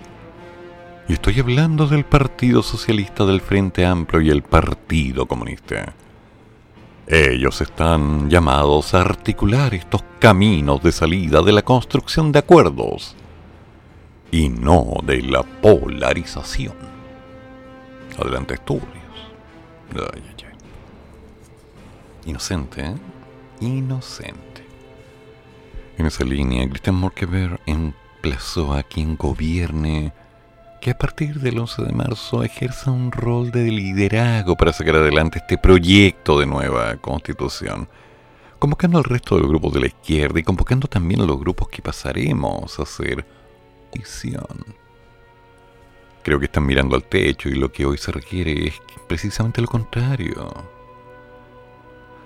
y 1.07 1.13
estoy 1.13 1.39
hablando 1.39 1.87
del 1.87 2.05
Partido 2.05 2.63
Socialista 2.63 3.25
del 3.25 3.41
Frente 3.41 3.85
Amplio 3.85 4.21
y 4.21 4.29
el 4.29 4.43
Partido 4.43 5.25
Comunista. 5.25 5.93
Ellos 7.07 7.59
están 7.61 8.29
llamados 8.29 8.93
a 8.93 9.01
articular 9.01 9.73
estos 9.73 10.03
caminos 10.19 10.81
de 10.81 10.91
salida 10.91 11.41
de 11.41 11.51
la 11.51 11.63
construcción 11.63 12.31
de 12.31 12.39
acuerdos 12.39 13.15
y 14.31 14.49
no 14.49 14.93
de 15.03 15.21
la 15.21 15.43
polarización. 15.43 16.75
Adelante, 18.17 18.53
estudios. 18.53 18.85
Ay, 19.93 20.23
ay, 20.23 20.45
ay. 20.45 22.29
Inocente, 22.29 22.81
¿eh? 22.85 22.95
Inocente. 23.59 24.65
En 25.97 26.05
esa 26.05 26.23
línea, 26.23 26.67
Christian 26.69 26.95
Morkever 26.95 27.59
emplazó 27.65 28.73
a 28.73 28.83
quien 28.83 29.17
gobierne 29.17 30.13
que 30.81 30.89
a 30.89 30.97
partir 30.97 31.39
del 31.39 31.59
11 31.59 31.83
de 31.83 31.93
marzo 31.93 32.43
ejerza 32.43 32.89
un 32.89 33.11
rol 33.11 33.51
de 33.51 33.65
liderazgo 33.69 34.57
para 34.57 34.73
sacar 34.73 34.95
adelante 34.95 35.37
este 35.37 35.59
proyecto 35.59 36.39
de 36.39 36.47
nueva 36.47 36.97
constitución, 36.97 37.87
convocando 38.57 38.97
al 38.97 39.03
resto 39.03 39.35
de 39.35 39.41
los 39.41 39.49
grupos 39.51 39.73
de 39.73 39.81
la 39.81 39.87
izquierda 39.87 40.39
y 40.39 40.43
convocando 40.43 40.87
también 40.87 41.21
a 41.21 41.25
los 41.25 41.39
grupos 41.39 41.69
que 41.69 41.83
pasaremos 41.83 42.79
a 42.79 42.85
ser 42.87 43.23
visión. 43.93 44.65
Creo 46.23 46.39
que 46.39 46.45
están 46.45 46.65
mirando 46.65 46.95
al 46.95 47.03
techo 47.03 47.47
y 47.47 47.53
lo 47.53 47.71
que 47.71 47.85
hoy 47.85 47.99
se 47.99 48.11
requiere 48.11 48.67
es 48.67 48.73
precisamente 49.07 49.61
lo 49.61 49.67
contrario. 49.67 50.51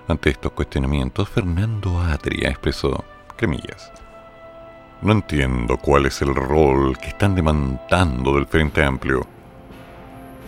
Ante 0.07 0.29
estos 0.29 0.53
cuestionamientos, 0.53 1.27
Fernando 1.27 1.99
Atria 1.99 2.49
expresó, 2.51 3.03
cremillas, 3.35 3.91
no 5.01 5.11
entiendo 5.11 5.77
cuál 5.77 6.05
es 6.05 6.21
el 6.21 6.33
rol 6.33 6.97
que 6.97 7.09
están 7.09 7.35
demandando 7.35 8.33
del 8.35 8.47
Frente 8.47 8.83
Amplio. 8.83 9.25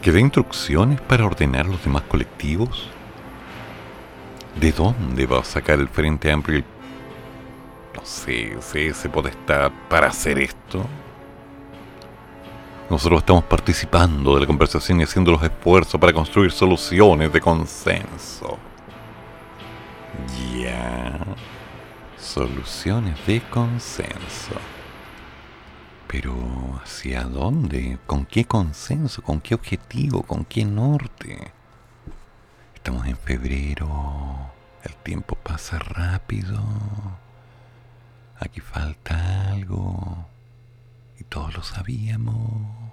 ¿Que 0.01 0.11
dé 0.11 0.19
instrucciones 0.19 1.01
para 1.01 1.25
ordenar 1.25 1.65
los 1.65 1.83
demás 1.83 2.03
colectivos? 2.03 2.89
¿De 4.59 4.71
dónde 4.71 5.25
va 5.25 5.39
a 5.39 5.43
sacar 5.43 5.79
el 5.79 5.87
Frente 5.87 6.31
Amplio 6.31 6.63
no 7.95 8.05
sé, 8.05 8.57
ese 8.73 9.09
potestad 9.09 9.71
para 9.89 10.07
hacer 10.07 10.39
esto? 10.39 10.85
Nosotros 12.89 13.19
estamos 13.19 13.43
participando 13.43 14.35
de 14.35 14.41
la 14.41 14.47
conversación 14.47 15.01
y 15.01 15.03
haciendo 15.03 15.31
los 15.31 15.43
esfuerzos 15.43 15.99
para 15.99 16.13
construir 16.13 16.51
soluciones 16.51 17.33
de 17.33 17.41
consenso. 17.41 18.57
Ya 20.57 21.19
soluciones 22.27 23.25
de 23.25 23.41
consenso. 23.49 24.55
Pero 26.07 26.33
¿hacia 26.83 27.23
dónde? 27.23 27.99
¿Con 28.05 28.25
qué 28.25 28.45
consenso? 28.45 29.21
¿Con 29.21 29.39
qué 29.41 29.55
objetivo? 29.55 30.23
¿Con 30.23 30.45
qué 30.45 30.65
norte? 30.65 31.51
Estamos 32.75 33.07
en 33.07 33.17
febrero. 33.17 34.51
El 34.83 34.95
tiempo 34.97 35.35
pasa 35.35 35.79
rápido. 35.79 36.61
Aquí 38.39 38.59
falta 38.59 39.51
algo. 39.51 40.27
Y 41.19 41.23
todos 41.23 41.53
lo 41.55 41.63
sabíamos. 41.63 42.86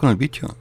Con 0.00 0.08
el 0.08 0.16
bicho? 0.16 0.56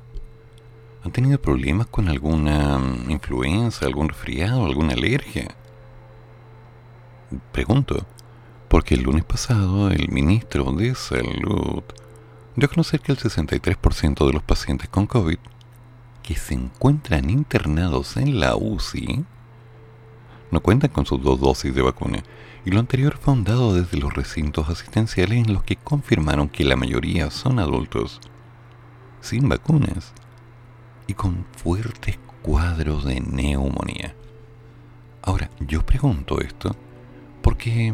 ¿Han 1.02 1.14
tenido 1.14 1.42
problemas 1.42 1.88
con 1.88 2.10
alguna 2.10 2.78
mm, 2.78 3.10
influenza, 3.10 3.86
algún 3.86 4.10
resfriado, 4.10 4.66
alguna 4.66 4.94
alergia? 4.94 5.56
Pregunto, 7.54 8.06
porque 8.68 8.96
el 8.96 9.04
lunes 9.04 9.24
pasado 9.24 9.92
el 9.92 10.10
ministro 10.10 10.74
de 10.74 10.94
Salud 10.94 11.84
dio 12.58 12.66
a 12.66 12.68
conocer 12.68 13.00
que 13.00 13.14
el 13.14 13.18
63% 13.18 14.28
de 14.28 14.34
los 14.34 14.44
pacientes 14.44 14.90
con 14.90 15.08
COVID 15.08 15.40
que 16.22 16.36
se 16.36 16.56
encuentran 16.56 17.30
internados 17.30 18.18
en 18.18 18.42
la 18.42 18.58
UCI 18.58 19.24
no 20.52 20.60
cuentan 20.60 20.92
con 20.92 21.06
sus 21.06 21.24
dos 21.24 21.40
dosis 21.40 21.74
de 21.74 21.82
vacuna 21.82 22.24
y 22.66 22.72
lo 22.72 22.82
anterior 22.82 23.18
fue 23.18 23.42
dado 23.44 23.74
desde 23.74 24.00
los 24.00 24.14
recintos 24.14 24.68
asistenciales 24.68 25.48
en 25.48 25.54
los 25.54 25.64
que 25.64 25.78
confirmaron 25.78 26.50
que 26.50 26.66
la 26.66 26.76
mayoría 26.76 27.32
son 27.32 27.60
adultos 27.60 28.20
sin 29.22 29.50
vacunas 29.50 30.14
y 31.08 31.14
con 31.14 31.46
fuertes 31.58 32.20
cuadros 32.42 33.06
de 33.06 33.20
neumonía. 33.20 34.16
Ahora, 35.22 35.50
yo 35.60 35.86
pregunto 35.86 36.40
esto 36.40 36.76
porque 37.42 37.94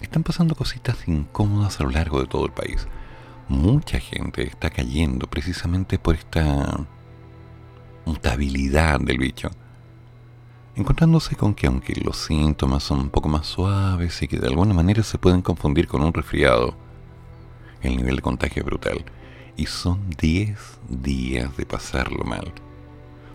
están 0.00 0.22
pasando 0.22 0.54
cositas 0.54 1.08
incómodas 1.08 1.80
a 1.80 1.84
lo 1.84 1.90
largo 1.90 2.20
de 2.20 2.26
todo 2.26 2.46
el 2.46 2.52
país. 2.52 2.86
Mucha 3.48 3.98
gente 3.98 4.42
está 4.46 4.70
cayendo 4.70 5.26
precisamente 5.26 5.98
por 5.98 6.14
esta 6.14 6.86
mutabilidad 8.04 9.00
del 9.00 9.18
bicho 9.18 9.50
encontrándose 10.78 11.34
con 11.34 11.54
que 11.54 11.66
aunque 11.66 11.94
los 11.96 12.16
síntomas 12.16 12.84
son 12.84 13.00
un 13.00 13.10
poco 13.10 13.28
más 13.28 13.46
suaves 13.46 14.22
y 14.22 14.28
que 14.28 14.38
de 14.38 14.46
alguna 14.46 14.74
manera 14.74 15.02
se 15.02 15.18
pueden 15.18 15.42
confundir 15.42 15.88
con 15.88 16.02
un 16.02 16.12
resfriado, 16.12 16.76
el 17.82 17.96
nivel 17.96 18.16
de 18.16 18.22
contagio 18.22 18.60
es 18.60 18.66
brutal 18.66 19.04
y 19.58 19.66
son 19.66 20.08
10 20.18 20.56
días 20.88 21.54
de 21.56 21.66
pasarlo 21.66 22.24
mal, 22.24 22.52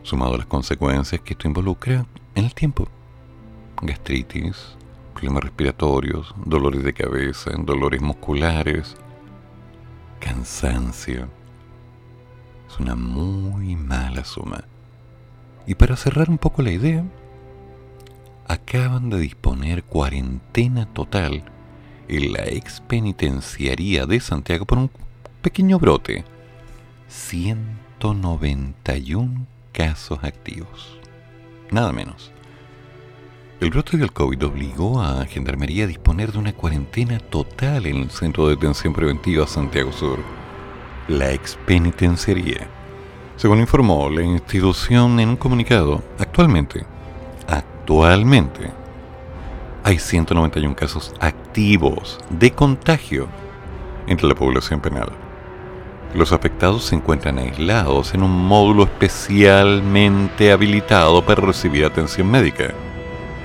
sumado 0.04 0.36
a 0.36 0.38
las 0.38 0.46
consecuencias 0.48 1.22
que 1.22 1.34
esto 1.34 1.50
involucra 1.50 2.06
en 2.34 2.46
el 2.46 2.54
tiempo. 2.56 2.88
Gastritis, 3.82 4.78
problemas 5.14 5.44
respiratorios, 5.44 6.34
dolores 6.46 6.82
de 6.82 6.94
cabeza, 6.94 7.52
dolores 7.60 8.02
musculares, 8.02 8.96
cansancio. 10.22 11.28
Es 12.70 12.80
una 12.80 12.96
muy 12.96 13.76
mala 13.76 14.24
suma. 14.24 14.64
Y 15.68 15.76
para 15.76 15.98
cerrar 15.98 16.30
un 16.30 16.38
poco 16.38 16.62
la 16.62 16.72
idea, 16.72 17.04
acaban 18.48 19.10
de 19.10 19.20
disponer 19.20 19.84
cuarentena 19.84 20.86
total 20.86 21.44
en 22.08 22.32
la 22.32 22.46
ex 22.46 22.80
penitenciaría 22.80 24.06
de 24.06 24.22
Santiago 24.22 24.66
por 24.66 24.78
un 24.78 24.90
pequeño 25.44 25.78
brote. 25.78 26.26
191 27.08 29.46
casos 29.72 30.18
activos. 30.24 30.98
Nada 31.70 31.94
menos. 31.94 32.32
El 33.60 33.70
brote 33.70 33.98
del 33.98 34.12
COVID 34.12 34.48
obligó 34.48 35.00
a 35.00 35.24
Gendarmería 35.26 35.84
a 35.84 35.88
disponer 35.88 36.32
de 36.32 36.39
una 36.39 36.54
cuarentena 36.54 37.20
total 37.20 37.86
en 37.86 37.98
el 37.98 38.10
Centro 38.10 38.48
de 38.48 38.56
Detención 38.56 38.94
Preventiva 38.94 39.46
Santiago 39.46 39.91
Sur, 39.91 40.18
la 41.08 41.32
ex 41.32 41.56
penitenciaría. 41.68 42.68
Según 43.36 43.60
informó 43.60 44.10
la 44.10 44.24
institución 44.24 45.20
en 45.20 45.30
un 45.30 45.38
comunicado, 45.38 46.02
actualmente 46.18 46.88
Actualmente 47.84 48.72
hay 49.84 50.00
191 50.00 50.74
casos 50.74 51.14
activos 51.20 52.18
de 52.30 52.52
contagio 52.52 53.28
entre 54.08 54.28
la 54.28 54.36
población 54.36 54.80
penal. 54.80 55.12
Los 56.14 56.32
afectados 56.32 56.84
se 56.86 56.95
encuentran 56.95 57.39
aislados 57.39 58.14
en 58.14 58.24
un 58.24 58.32
módulo 58.32 58.84
especialmente 58.84 60.51
habilitado 60.51 61.26
para 61.26 61.41
recibir 61.41 61.86
atención 61.86 62.30
médica, 62.30 62.74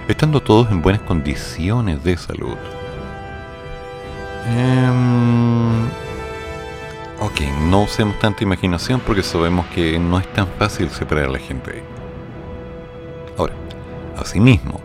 estando 0.06 0.40
todos 0.42 0.70
en 0.70 0.82
buenas 0.82 1.02
condiciones 1.02 2.04
de 2.04 2.16
salud. 2.16 2.56
Em, 4.46 5.84
ok, 7.20 7.40
no 7.70 7.82
usemos 7.82 8.18
tanta 8.18 8.44
imaginación 8.44 9.00
porque 9.00 9.22
sabemos 9.22 9.66
que 9.68 9.98
no 9.98 10.18
es 10.18 10.30
tan 10.32 10.46
fácil 10.58 10.90
separar 10.90 11.26
a 11.26 11.32
la 11.32 11.38
gente. 11.38 11.82
Ahora, 13.38 13.54
Asimismo, 14.18 14.80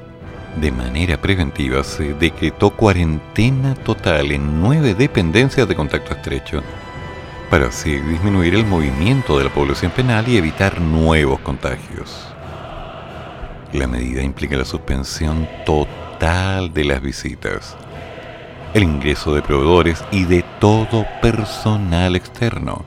de 0.61 0.71
manera 0.71 1.19
preventiva 1.19 1.83
se 1.83 2.13
decretó 2.13 2.69
cuarentena 2.69 3.73
total 3.73 4.31
en 4.31 4.61
nueve 4.61 4.93
dependencias 4.93 5.67
de 5.67 5.75
contacto 5.75 6.13
estrecho 6.13 6.61
para 7.53 7.67
así 7.67 7.99
disminuir 7.99 8.55
el 8.55 8.65
movimiento 8.65 9.37
de 9.37 9.43
la 9.43 9.53
población 9.53 9.91
penal 9.91 10.27
y 10.27 10.37
evitar 10.37 10.81
nuevos 10.81 11.39
contagios. 11.41 12.27
La 13.73 13.85
medida 13.85 14.23
implica 14.23 14.57
la 14.57 14.65
suspensión 14.65 15.47
total 15.63 16.73
de 16.73 16.83
las 16.83 16.99
visitas, 16.99 17.77
el 18.73 18.81
ingreso 18.81 19.35
de 19.35 19.43
proveedores 19.43 20.03
y 20.09 20.23
de 20.23 20.43
todo 20.59 21.05
personal 21.21 22.15
externo. 22.15 22.85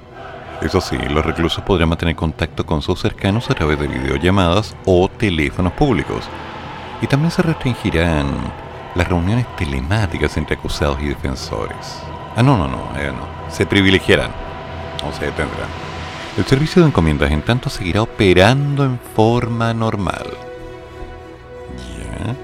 Eso 0.61 0.81
sí, 0.81 0.99
los 1.11 1.25
reclusos 1.25 1.62
podrán 1.62 1.91
mantener 1.91 2.17
contacto 2.17 2.67
con 2.67 2.83
sus 2.83 3.01
cercanos 3.01 3.49
a 3.49 3.55
través 3.55 3.79
de 3.79 3.87
videollamadas 3.87 4.75
o 4.85 5.09
teléfonos 5.09 5.75
públicos. 5.75 6.25
Y 7.01 7.07
también 7.07 7.31
se 7.31 7.43
restringirán 7.43 8.27
las 8.97 9.07
reuniones 9.07 9.47
telemáticas 9.55 10.37
entre 10.37 10.57
acusados 10.57 11.01
y 11.01 11.07
defensores. 11.07 12.03
Ah, 12.35 12.43
no, 12.43 12.59
no, 12.59 12.67
no, 12.67 12.99
eh, 12.99 13.12
no. 13.12 13.29
Se 13.49 13.64
privilegiarán 13.64 14.45
se 15.13 15.27
detendrán. 15.27 15.69
El 16.37 16.45
servicio 16.45 16.83
de 16.83 16.89
encomiendas, 16.89 17.31
en 17.31 17.43
tanto, 17.43 17.71
seguirá 17.71 18.03
operando 18.03 18.85
en 18.85 18.99
forma 19.15 19.73
normal. 19.73 20.27
Ya. 21.97 22.37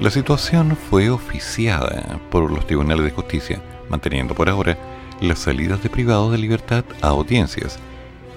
La 0.00 0.10
situación 0.10 0.76
fue 0.76 1.10
oficiada 1.10 2.18
por 2.30 2.50
los 2.50 2.66
tribunales 2.66 3.04
de 3.04 3.12
justicia, 3.12 3.62
manteniendo 3.88 4.34
por 4.34 4.48
ahora 4.48 4.76
las 5.20 5.38
salidas 5.38 5.82
de 5.82 5.90
privados 5.90 6.32
de 6.32 6.38
libertad 6.38 6.84
a 7.02 7.08
audiencias, 7.08 7.78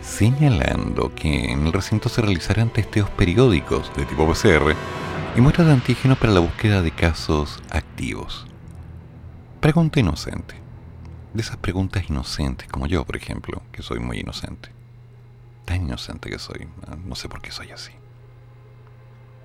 señalando 0.01 1.11
que 1.15 1.51
en 1.51 1.65
el 1.65 1.73
recinto 1.73 2.09
se 2.09 2.21
realizarán 2.21 2.69
testeos 2.69 3.09
periódicos 3.11 3.91
de 3.95 4.05
tipo 4.05 4.27
PCR 4.27 4.75
y 5.35 5.41
muestras 5.41 5.67
de 5.67 5.73
antígeno 5.73 6.15
para 6.15 6.33
la 6.33 6.39
búsqueda 6.41 6.81
de 6.81 6.91
casos 6.91 7.63
activos. 7.71 8.45
Pregunta 9.59 9.99
inocente. 9.99 10.62
De 11.33 11.41
esas 11.41 11.57
preguntas 11.57 12.07
inocentes, 12.09 12.67
como 12.67 12.85
yo, 12.85 13.03
por 13.05 13.17
ejemplo, 13.17 13.63
que 13.71 13.81
soy 13.81 13.99
muy 13.99 14.19
inocente. 14.19 14.69
Tan 15.65 15.81
inocente 15.81 16.29
que 16.29 16.37
soy, 16.37 16.67
no 17.05 17.15
sé 17.15 17.27
por 17.27 17.41
qué 17.41 17.49
soy 17.49 17.71
así. 17.71 17.91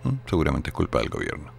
¿Mm? 0.04 0.16
Seguramente 0.28 0.68
es 0.68 0.74
culpa 0.74 0.98
del 0.98 1.08
gobierno. 1.08 1.50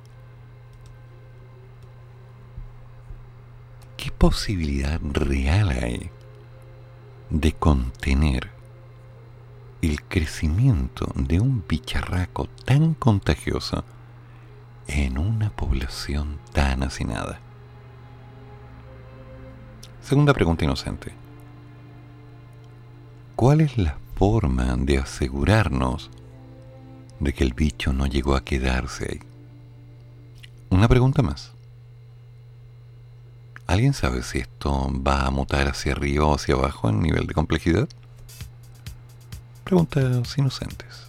¿Qué 3.98 4.12
posibilidad 4.12 5.00
real 5.02 5.70
hay 5.72 6.12
de 7.32 7.52
contener 7.54 8.52
el 9.82 10.04
crecimiento 10.04 11.12
de 11.16 11.40
un 11.40 11.66
bicharraco 11.68 12.48
tan 12.66 12.94
contagioso 12.94 13.84
en 14.88 15.18
una 15.18 15.50
población 15.50 16.40
tan 16.54 16.84
hacinada? 16.84 17.40
Segunda 20.10 20.34
pregunta 20.34 20.66
inocente. 20.66 21.14
¿Cuál 23.36 23.62
es 23.62 23.78
la 23.78 24.00
forma 24.16 24.76
de 24.76 24.98
asegurarnos 24.98 26.10
de 27.20 27.32
que 27.32 27.44
el 27.44 27.54
bicho 27.54 27.94
no 27.94 28.08
llegó 28.08 28.36
a 28.36 28.44
quedarse 28.44 29.06
ahí? 29.08 29.20
Una 30.72 30.88
pregunta 30.88 31.22
más. 31.22 31.52
¿Alguien 33.68 33.94
sabe 33.94 34.24
si 34.24 34.40
esto 34.40 34.92
va 34.92 35.28
a 35.28 35.30
mutar 35.30 35.68
hacia 35.68 35.92
arriba 35.92 36.26
o 36.26 36.34
hacia 36.34 36.56
abajo 36.56 36.90
en 36.90 37.04
nivel 37.04 37.28
de 37.28 37.36
complejidad? 37.36 37.88
Preguntas 39.64 40.36
inocentes. 40.40 41.09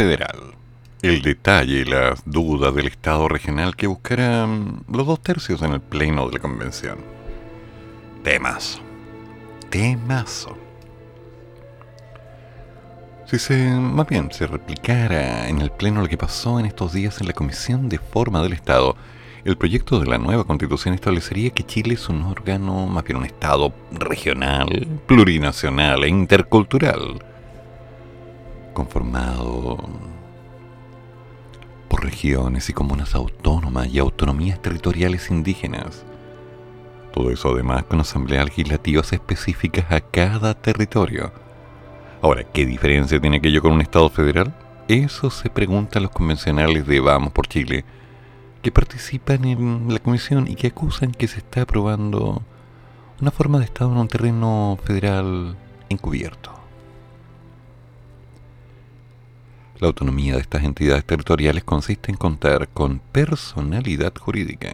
Federal. 0.00 0.54
El 1.02 1.20
detalle 1.20 1.80
y 1.80 1.84
las 1.84 2.22
dudas 2.24 2.74
del 2.74 2.86
Estado 2.86 3.28
regional 3.28 3.76
que 3.76 3.86
buscarán 3.86 4.82
los 4.90 5.06
dos 5.06 5.20
tercios 5.20 5.60
en 5.60 5.74
el 5.74 5.82
pleno 5.82 6.26
de 6.26 6.32
la 6.32 6.38
convención. 6.38 6.96
Temazo. 8.24 8.80
Temazo. 9.68 10.56
Si 13.26 13.38
se, 13.38 13.58
más 13.74 14.08
bien, 14.08 14.32
se 14.32 14.46
replicara 14.46 15.50
en 15.50 15.60
el 15.60 15.70
pleno 15.70 16.00
lo 16.00 16.08
que 16.08 16.16
pasó 16.16 16.58
en 16.58 16.64
estos 16.64 16.94
días 16.94 17.20
en 17.20 17.26
la 17.26 17.34
Comisión 17.34 17.90
de 17.90 17.98
Forma 17.98 18.42
del 18.42 18.54
Estado, 18.54 18.96
el 19.44 19.58
proyecto 19.58 20.00
de 20.00 20.06
la 20.06 20.16
nueva 20.16 20.44
constitución 20.44 20.94
establecería 20.94 21.50
que 21.50 21.64
Chile 21.64 21.92
es 21.92 22.08
un 22.08 22.22
órgano, 22.22 22.86
más 22.86 23.04
bien 23.04 23.18
un 23.18 23.26
Estado 23.26 23.74
regional, 23.92 24.88
plurinacional 25.06 26.04
e 26.04 26.08
intercultural, 26.08 27.22
conformado 28.72 29.78
por 31.88 32.04
regiones 32.04 32.68
y 32.70 32.72
comunas 32.72 33.14
autónomas 33.14 33.88
y 33.88 33.98
autonomías 33.98 34.62
territoriales 34.62 35.30
indígenas. 35.30 36.04
Todo 37.12 37.30
eso 37.30 37.50
además 37.52 37.84
con 37.84 38.00
asambleas 38.00 38.44
legislativas 38.44 39.12
específicas 39.12 39.90
a 39.90 40.00
cada 40.00 40.54
territorio. 40.54 41.32
Ahora, 42.22 42.44
¿qué 42.44 42.64
diferencia 42.66 43.20
tiene 43.20 43.38
aquello 43.38 43.62
con 43.62 43.72
un 43.72 43.80
Estado 43.80 44.08
federal? 44.08 44.54
Eso 44.86 45.30
se 45.30 45.50
preguntan 45.50 46.02
los 46.02 46.12
convencionales 46.12 46.86
de 46.86 47.00
Vamos 47.00 47.32
por 47.32 47.48
Chile, 47.48 47.84
que 48.62 48.70
participan 48.70 49.44
en 49.44 49.92
la 49.92 49.98
comisión 49.98 50.46
y 50.46 50.54
que 50.54 50.68
acusan 50.68 51.12
que 51.12 51.28
se 51.28 51.38
está 51.38 51.62
aprobando 51.62 52.42
una 53.20 53.30
forma 53.30 53.58
de 53.58 53.64
Estado 53.64 53.90
en 53.92 53.98
un 53.98 54.08
terreno 54.08 54.78
federal 54.84 55.56
encubierto. 55.88 56.59
La 59.80 59.86
autonomía 59.86 60.34
de 60.34 60.42
estas 60.42 60.62
entidades 60.62 61.06
territoriales 61.06 61.64
consiste 61.64 62.10
en 62.10 62.18
contar 62.18 62.68
con 62.68 62.98
personalidad 62.98 64.12
jurídica, 64.14 64.72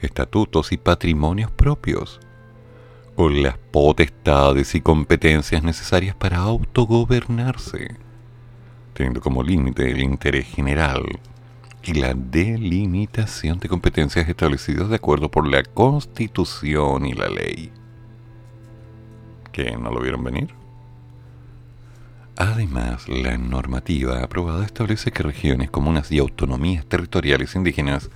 estatutos 0.00 0.72
y 0.72 0.78
patrimonios 0.78 1.52
propios, 1.52 2.18
con 3.14 3.40
las 3.40 3.56
potestades 3.56 4.74
y 4.74 4.80
competencias 4.80 5.62
necesarias 5.62 6.16
para 6.16 6.38
autogobernarse, 6.38 7.96
teniendo 8.94 9.20
como 9.20 9.44
límite 9.44 9.88
el 9.88 10.02
interés 10.02 10.46
general 10.46 11.04
y 11.84 11.92
la 11.94 12.14
delimitación 12.14 13.60
de 13.60 13.68
competencias 13.68 14.28
establecidas 14.28 14.88
de 14.88 14.96
acuerdo 14.96 15.30
por 15.30 15.46
la 15.46 15.62
Constitución 15.62 17.06
y 17.06 17.12
la 17.12 17.28
ley. 17.28 17.70
¿Que 19.52 19.76
no 19.76 19.92
lo 19.92 20.00
vieron 20.00 20.24
venir? 20.24 20.63
Además, 22.36 23.08
la 23.08 23.38
normativa 23.38 24.22
aprobada 24.22 24.64
establece 24.64 25.12
que 25.12 25.22
regiones, 25.22 25.70
comunas 25.70 26.10
y 26.10 26.18
autonomías 26.18 26.84
territoriales 26.84 27.54
indígenas 27.54 28.10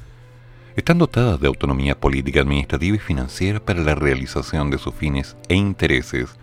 están 0.75 0.99
dotadas 0.99 1.41
de 1.41 1.47
autonomía 1.47 1.99
política, 1.99 2.41
administrativa 2.41 2.97
y 2.97 3.01
financiera 3.01 3.61
para 3.65 3.83
la 3.83 3.95
realización 3.95 4.71
de 4.71 4.79
sus 4.79 4.95
fines 4.95 5.37
e 5.49 5.55
intereses 5.55 6.37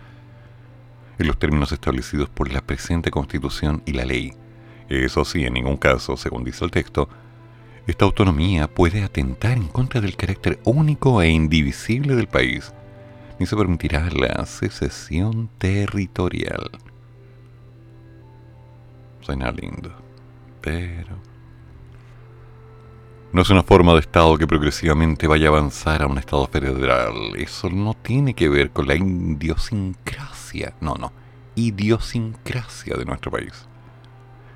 en 1.18 1.26
los 1.26 1.38
términos 1.38 1.70
establecidos 1.72 2.30
por 2.30 2.50
la 2.50 2.62
presente 2.62 3.10
Constitución 3.10 3.82
y 3.84 3.92
la 3.92 4.06
ley. 4.06 4.32
Eso 4.88 5.24
sí, 5.24 5.44
en 5.44 5.54
ningún 5.54 5.76
caso, 5.76 6.16
según 6.16 6.44
dice 6.44 6.64
el 6.64 6.70
texto, 6.70 7.10
esta 7.86 8.04
autonomía 8.06 8.68
puede 8.68 9.04
atentar 9.04 9.52
en 9.52 9.68
contra 9.68 10.00
del 10.00 10.16
carácter 10.16 10.58
único 10.64 11.20
e 11.20 11.28
indivisible 11.28 12.14
del 12.14 12.26
país, 12.26 12.72
ni 13.38 13.46
se 13.46 13.56
permitirá 13.56 14.08
la 14.10 14.46
secesión 14.46 15.50
territorial. 15.58 16.70
Suena 19.26 19.50
lindo, 19.50 19.90
pero... 20.60 21.16
No 23.32 23.42
es 23.42 23.50
una 23.50 23.64
forma 23.64 23.92
de 23.94 23.98
Estado 23.98 24.38
que 24.38 24.46
progresivamente 24.46 25.26
vaya 25.26 25.48
a 25.48 25.48
avanzar 25.48 26.02
a 26.02 26.06
un 26.06 26.16
Estado 26.16 26.46
federal. 26.46 27.34
Eso 27.36 27.68
no 27.68 27.94
tiene 27.94 28.34
que 28.34 28.48
ver 28.48 28.70
con 28.70 28.86
la 28.86 28.94
idiosincrasia. 28.94 30.74
No, 30.80 30.94
no. 30.94 31.12
Idiosincrasia 31.56 32.94
de 32.94 33.04
nuestro 33.04 33.32
país. 33.32 33.66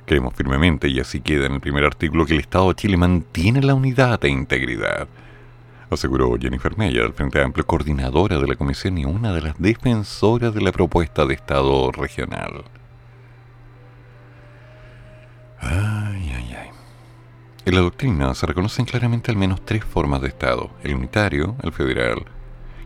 Creemos 0.06 0.34
firmemente, 0.34 0.86
y 0.86 1.00
así 1.00 1.20
queda 1.20 1.46
en 1.46 1.54
el 1.54 1.60
primer 1.60 1.84
artículo, 1.84 2.24
que 2.24 2.34
el 2.34 2.40
Estado 2.40 2.68
de 2.68 2.76
Chile 2.76 2.96
mantiene 2.96 3.62
la 3.62 3.74
unidad 3.74 4.24
e 4.24 4.28
integridad. 4.28 5.08
Aseguró 5.90 6.38
Jennifer 6.40 6.78
Meyer, 6.78 7.02
del 7.02 7.12
Frente 7.12 7.42
Amplio, 7.42 7.66
coordinadora 7.66 8.38
de 8.38 8.46
la 8.46 8.54
comisión 8.54 8.98
y 8.98 9.04
una 9.04 9.32
de 9.32 9.40
las 9.40 9.58
defensoras 9.58 10.54
de 10.54 10.60
la 10.60 10.70
propuesta 10.70 11.26
de 11.26 11.34
Estado 11.34 11.90
regional. 11.90 12.62
Ay, 15.60 16.32
ay, 16.34 16.56
ay. 16.58 16.70
En 17.66 17.74
la 17.74 17.80
doctrina 17.80 18.34
se 18.34 18.46
reconocen 18.46 18.86
claramente 18.86 19.30
al 19.30 19.36
menos 19.36 19.64
tres 19.64 19.84
formas 19.84 20.22
de 20.22 20.28
Estado, 20.28 20.70
el 20.82 20.94
unitario, 20.94 21.56
el 21.62 21.72
federal, 21.72 22.24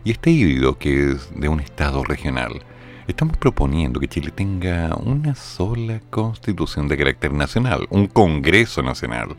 y 0.03 0.11
este 0.11 0.29
híbrido 0.29 0.77
que 0.77 1.11
es 1.11 1.29
de 1.33 1.47
un 1.47 1.61
Estado 1.61 2.03
regional. 2.03 2.61
Estamos 3.07 3.37
proponiendo 3.37 3.99
que 3.99 4.07
Chile 4.07 4.31
tenga 4.31 4.95
una 4.95 5.35
sola 5.35 6.01
constitución 6.09 6.87
de 6.87 6.97
carácter 6.97 7.31
nacional, 7.33 7.87
un 7.89 8.07
Congreso 8.07 8.81
Nacional, 8.83 9.35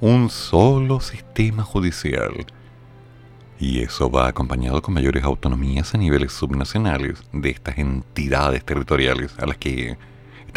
un 0.00 0.28
solo 0.28 1.00
sistema 1.00 1.62
judicial. 1.62 2.46
Y 3.60 3.80
eso 3.80 4.10
va 4.10 4.28
acompañado 4.28 4.82
con 4.82 4.94
mayores 4.94 5.24
autonomías 5.24 5.94
a 5.94 5.98
niveles 5.98 6.32
subnacionales 6.32 7.22
de 7.32 7.50
estas 7.50 7.78
entidades 7.78 8.64
territoriales 8.64 9.34
a 9.38 9.46
las 9.46 9.58
que 9.58 9.98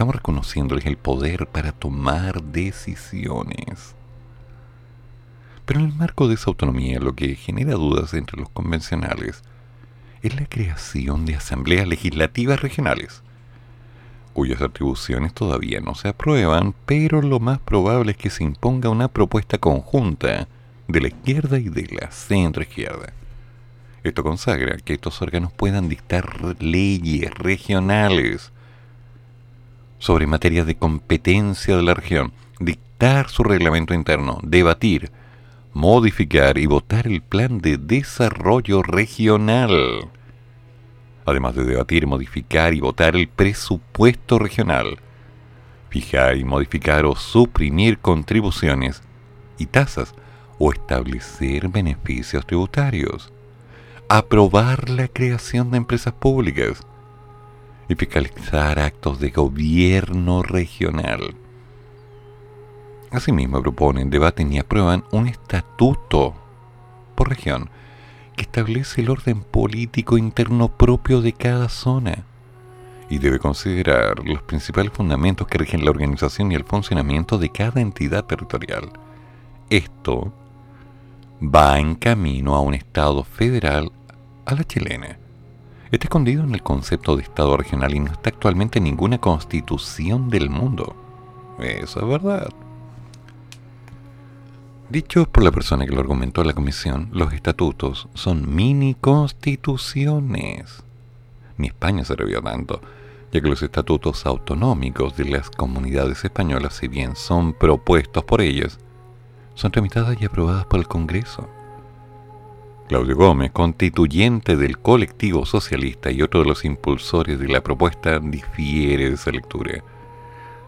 estamos 0.02 0.16
reconociéndoles 0.16 0.88
el 0.88 0.98
poder 0.98 1.46
para 1.46 1.74
tomar 1.74 2.42
decisiones. 2.42 3.94
Pero 5.68 5.80
en 5.80 5.86
el 5.86 5.94
marco 5.94 6.28
de 6.28 6.34
esa 6.34 6.50
autonomía 6.50 7.00
lo 7.00 7.14
que 7.14 7.36
genera 7.36 7.74
dudas 7.74 8.16
entre 8.16 8.40
los 8.40 8.50
convencionales 8.50 9.44
es 10.24 10.36
la 10.36 10.48
creación 10.48 11.28
de 11.28 11.36
asambleas 11.36 11.88
legislativas 11.88 12.64
regionales, 12.64 13.22
cuyas 14.34 14.60
atribuciones 14.64 15.36
todavía 15.36 15.82
no 15.82 15.94
se 15.94 16.08
aprueban, 16.08 16.74
pero 16.88 17.22
lo 17.22 17.40
más 17.40 17.60
probable 17.60 18.14
es 18.14 18.18
que 18.18 18.32
se 18.32 18.44
imponga 18.44 18.90
una 18.90 19.08
propuesta 19.08 19.60
conjunta 19.60 20.48
de 20.88 21.00
la 21.00 21.10
izquierda 21.10 21.60
y 21.60 21.70
de 21.70 22.00
la 22.02 22.10
centroizquierda. 22.10 23.14
Esto 24.04 24.24
consagra 24.24 24.78
que 24.78 24.94
estos 24.94 25.22
órganos 25.22 25.54
puedan 25.54 25.90
dictar 25.90 26.56
leyes 26.60 27.32
regionales 27.36 28.52
sobre 30.02 30.26
materias 30.26 30.66
de 30.66 30.76
competencia 30.76 31.78
de 31.78 31.84
la 31.84 31.94
región, 31.94 32.34
dictar 32.60 33.30
su 33.30 33.44
reglamento 33.44 33.94
interno, 33.94 34.40
debatir, 34.42 35.12
modificar 35.74 36.58
y 36.58 36.66
votar 36.66 37.06
el 37.06 37.22
plan 37.22 37.60
de 37.60 37.78
desarrollo 37.78 38.82
regional. 38.82 40.10
Además 41.24 41.54
de 41.54 41.66
debatir, 41.66 42.08
modificar 42.08 42.74
y 42.74 42.80
votar 42.80 43.16
el 43.16 43.28
presupuesto 43.28 44.40
regional. 44.40 44.98
Fijar 45.90 46.36
y 46.36 46.46
modificar 46.46 47.06
o 47.06 47.16
suprimir 47.16 48.00
contribuciones 48.00 49.04
y 49.60 49.68
tasas 49.68 50.16
o 50.58 50.72
establecer 50.74 51.68
beneficios 51.70 52.44
tributarios. 52.48 53.32
Aprobar 54.10 54.90
la 54.90 55.08
creación 55.08 55.70
de 55.70 55.78
empresas 55.78 56.14
públicas 56.14 56.82
fiscalizar 57.96 58.80
actos 58.80 59.20
de 59.20 59.30
gobierno 59.30 60.44
regional. 60.44 61.36
Asimismo 63.12 63.62
proponen, 63.62 64.10
debaten 64.10 64.54
y 64.54 64.60
aprueban 64.60 65.04
un 65.12 65.28
estatuto 65.28 66.34
por 67.16 67.30
región 67.30 67.70
que 68.36 68.44
establece 68.44 69.02
el 69.02 69.10
orden 69.10 69.42
político 69.42 70.18
interno 70.18 70.70
propio 70.70 71.22
de 71.22 71.34
cada 71.34 71.68
zona 71.68 72.26
y 73.10 73.18
debe 73.18 73.40
considerar 73.40 74.26
los 74.26 74.42
principales 74.44 74.94
fundamentos 74.94 75.46
que 75.46 75.58
rigen 75.58 75.84
la 75.84 75.92
organización 75.92 76.52
y 76.52 76.56
el 76.56 76.64
funcionamiento 76.64 77.38
de 77.38 77.50
cada 77.50 77.82
entidad 77.82 78.24
territorial. 78.24 78.90
Esto 79.70 80.34
va 81.44 81.78
en 81.80 81.96
camino 81.96 82.56
a 82.56 82.62
un 82.62 82.74
Estado 82.74 83.26
federal 83.26 83.92
a 84.46 84.56
la 84.56 84.64
chilena. 84.64 85.21
Está 85.92 86.06
escondido 86.06 86.46
en 86.46 86.54
el 86.54 86.64
concepto 86.64 87.18
de 87.18 87.24
Estado 87.24 87.58
regional 87.58 87.94
y 87.94 88.00
no 88.00 88.14
está 88.14 88.30
actualmente 88.30 88.80
en 88.80 88.86
ninguna 88.86 89.18
constitución 89.18 90.30
del 90.30 90.50
mundo. 90.50 90.96
Eso 91.60 92.00
es 92.00 92.08
verdad. 92.08 92.50
Dicho 94.90 95.26
por 95.26 95.44
la 95.44 95.52
persona 95.52 95.86
que 95.86 95.92
lo 95.92 96.00
argumentó 96.00 96.42
en 96.42 96.48
la 96.48 96.54
comisión, 96.54 97.10
los 97.12 97.34
estatutos 97.34 98.08
son 98.14 98.56
mini 98.56 98.96
constituciones. 98.96 100.82
Ni 101.58 101.68
España 101.68 102.06
se 102.06 102.16
revió 102.16 102.42
tanto, 102.42 102.80
ya 103.34 103.42
que 103.42 103.50
los 103.50 103.62
estatutos 103.62 104.26
autonómicos 104.26 105.18
de 105.18 105.26
las 105.26 105.50
comunidades 105.50 106.24
españolas, 106.24 106.74
si 106.74 106.88
bien 106.88 107.18
son 107.18 107.52
propuestos 107.52 108.24
por 108.24 108.40
ellas, 108.40 108.80
son 109.56 109.74
tramitadas 109.74 110.16
y 110.22 110.26
aprobadas 110.26 110.66
por 110.68 110.80
el 110.80 110.88
Congreso. 110.88 111.50
Claudio 112.92 113.16
Gómez, 113.16 113.52
constituyente 113.52 114.58
del 114.58 114.78
colectivo 114.78 115.46
socialista 115.46 116.12
y 116.12 116.22
otro 116.22 116.42
de 116.42 116.50
los 116.50 116.66
impulsores 116.66 117.40
de 117.40 117.48
la 117.48 117.64
propuesta, 117.64 118.20
difiere 118.20 119.08
de 119.08 119.16
esa 119.16 119.32
lectura. 119.32 119.82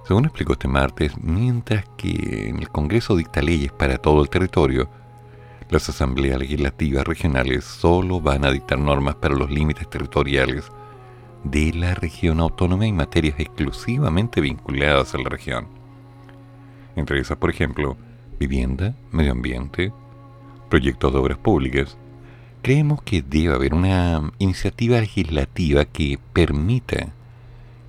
Según 0.08 0.24
explicó 0.24 0.54
este 0.54 0.70
martes, 0.70 1.12
mientras 1.22 1.84
que 1.98 2.48
en 2.48 2.60
el 2.60 2.70
Congreso 2.70 3.18
dicta 3.18 3.42
leyes 3.42 3.74
para 3.74 3.98
todo 3.98 4.22
el 4.22 4.30
territorio, 4.30 4.90
las 5.70 5.90
asambleas 5.90 6.40
legislativas 6.40 7.06
regionales 7.06 7.66
solo 7.66 8.22
van 8.22 8.46
a 8.46 8.52
dictar 8.52 8.80
normas 8.80 9.16
para 9.16 9.36
los 9.36 9.52
límites 9.52 9.90
territoriales 9.90 10.72
de 11.44 11.74
la 11.74 11.94
región 11.94 12.40
autónoma 12.40 12.88
y 12.88 12.94
materias 12.94 13.36
exclusivamente 13.38 14.40
vinculadas 14.40 15.14
a 15.14 15.18
la 15.18 15.28
región. 15.28 15.68
Entre 16.96 17.20
esas, 17.20 17.36
por 17.36 17.50
ejemplo, 17.50 17.98
vivienda, 18.40 18.96
medio 19.12 19.34
ambiente, 19.34 19.92
proyectos 20.70 21.12
de 21.12 21.20
obras 21.20 21.38
públicas. 21.38 21.98
Creemos 22.64 23.02
que 23.02 23.22
debe 23.22 23.54
haber 23.54 23.74
una 23.74 24.32
iniciativa 24.40 24.98
legislativa 24.98 25.84
que 25.84 26.18
permita 26.32 27.10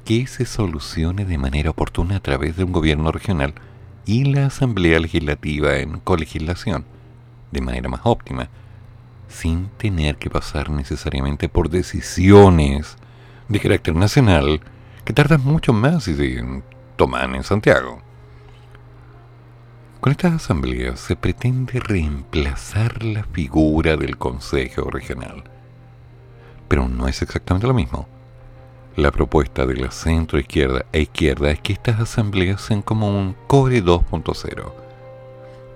que 0.04 0.26
se 0.26 0.46
solucione 0.46 1.24
de 1.24 1.38
manera 1.38 1.70
oportuna 1.70 2.16
a 2.16 2.20
través 2.20 2.56
de 2.56 2.64
un 2.64 2.72
gobierno 2.72 3.12
regional 3.12 3.54
y 4.04 4.24
la 4.24 4.46
Asamblea 4.46 4.98
Legislativa 4.98 5.76
en 5.76 6.00
colegislación, 6.00 6.84
de 7.52 7.60
manera 7.60 7.88
más 7.88 8.00
óptima, 8.02 8.48
sin 9.28 9.68
tener 9.76 10.16
que 10.16 10.28
pasar 10.28 10.70
necesariamente 10.70 11.48
por 11.48 11.70
decisiones 11.70 12.96
de 13.48 13.60
carácter 13.60 13.94
nacional 13.94 14.60
que 15.04 15.12
tardan 15.12 15.44
mucho 15.44 15.72
más 15.72 16.02
si 16.02 16.16
se 16.16 16.42
toman 16.96 17.36
en 17.36 17.44
Santiago. 17.44 18.02
Con 20.04 20.10
estas 20.10 20.34
asambleas 20.34 21.00
se 21.00 21.16
pretende 21.16 21.80
reemplazar 21.80 23.02
la 23.02 23.24
figura 23.24 23.96
del 23.96 24.18
Consejo 24.18 24.90
Regional. 24.90 25.44
Pero 26.68 26.90
no 26.90 27.08
es 27.08 27.22
exactamente 27.22 27.66
lo 27.66 27.72
mismo. 27.72 28.06
La 28.96 29.10
propuesta 29.10 29.64
de 29.64 29.76
la 29.76 29.90
centro 29.90 30.38
izquierda 30.38 30.84
e 30.92 31.00
izquierda 31.00 31.50
es 31.52 31.60
que 31.60 31.72
estas 31.72 32.00
asambleas 32.00 32.60
sean 32.60 32.82
como 32.82 33.18
un 33.18 33.34
CORE 33.46 33.82
2.0. 33.82 34.72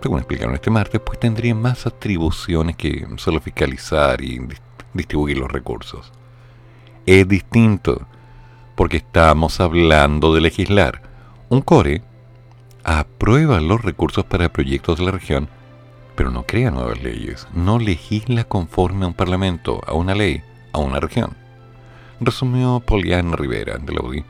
Según 0.03 0.19
explicaron 0.19 0.55
este 0.55 0.69
martes, 0.69 1.01
pues 1.01 1.19
tendrían 1.19 1.63
más 1.63 1.87
atribuciones 1.87 2.77
que 2.77 3.07
solo 3.17 3.41
fiscalizar 3.41 4.21
y 4.21 4.47
distribuir 4.93 5.39
los 5.39 5.51
recursos. 5.51 6.13
Es 7.07 7.27
distinto, 7.27 8.07
porque 8.77 8.99
estamos 8.99 9.59
hablando 9.59 10.35
de 10.35 10.43
legislar. 10.43 11.01
Un 11.49 11.63
CORE 11.63 12.03
aprueba 12.97 13.61
los 13.61 13.83
recursos 13.83 14.25
para 14.25 14.51
proyectos 14.51 14.99
de 14.99 15.05
la 15.05 15.11
región, 15.11 15.51
pero 16.17 16.31
no 16.31 16.45
crea 16.45 16.71
nuevas 16.71 17.03
leyes, 17.03 17.47
no 17.53 17.79
legisla 17.79 18.45
conforme 18.45 19.05
a 19.05 19.09
un 19.09 19.15
parlamento, 19.15 19.83
a 19.87 19.93
una 19.93 20.15
ley, 20.15 20.43
a 20.73 20.79
una 20.79 20.99
región. 20.99 21.37
Resumió 22.19 22.81
Poliana 22.81 23.37
Rivera 23.37 23.77
de 23.77 23.93
la 23.93 24.01
UDI, 24.01 24.25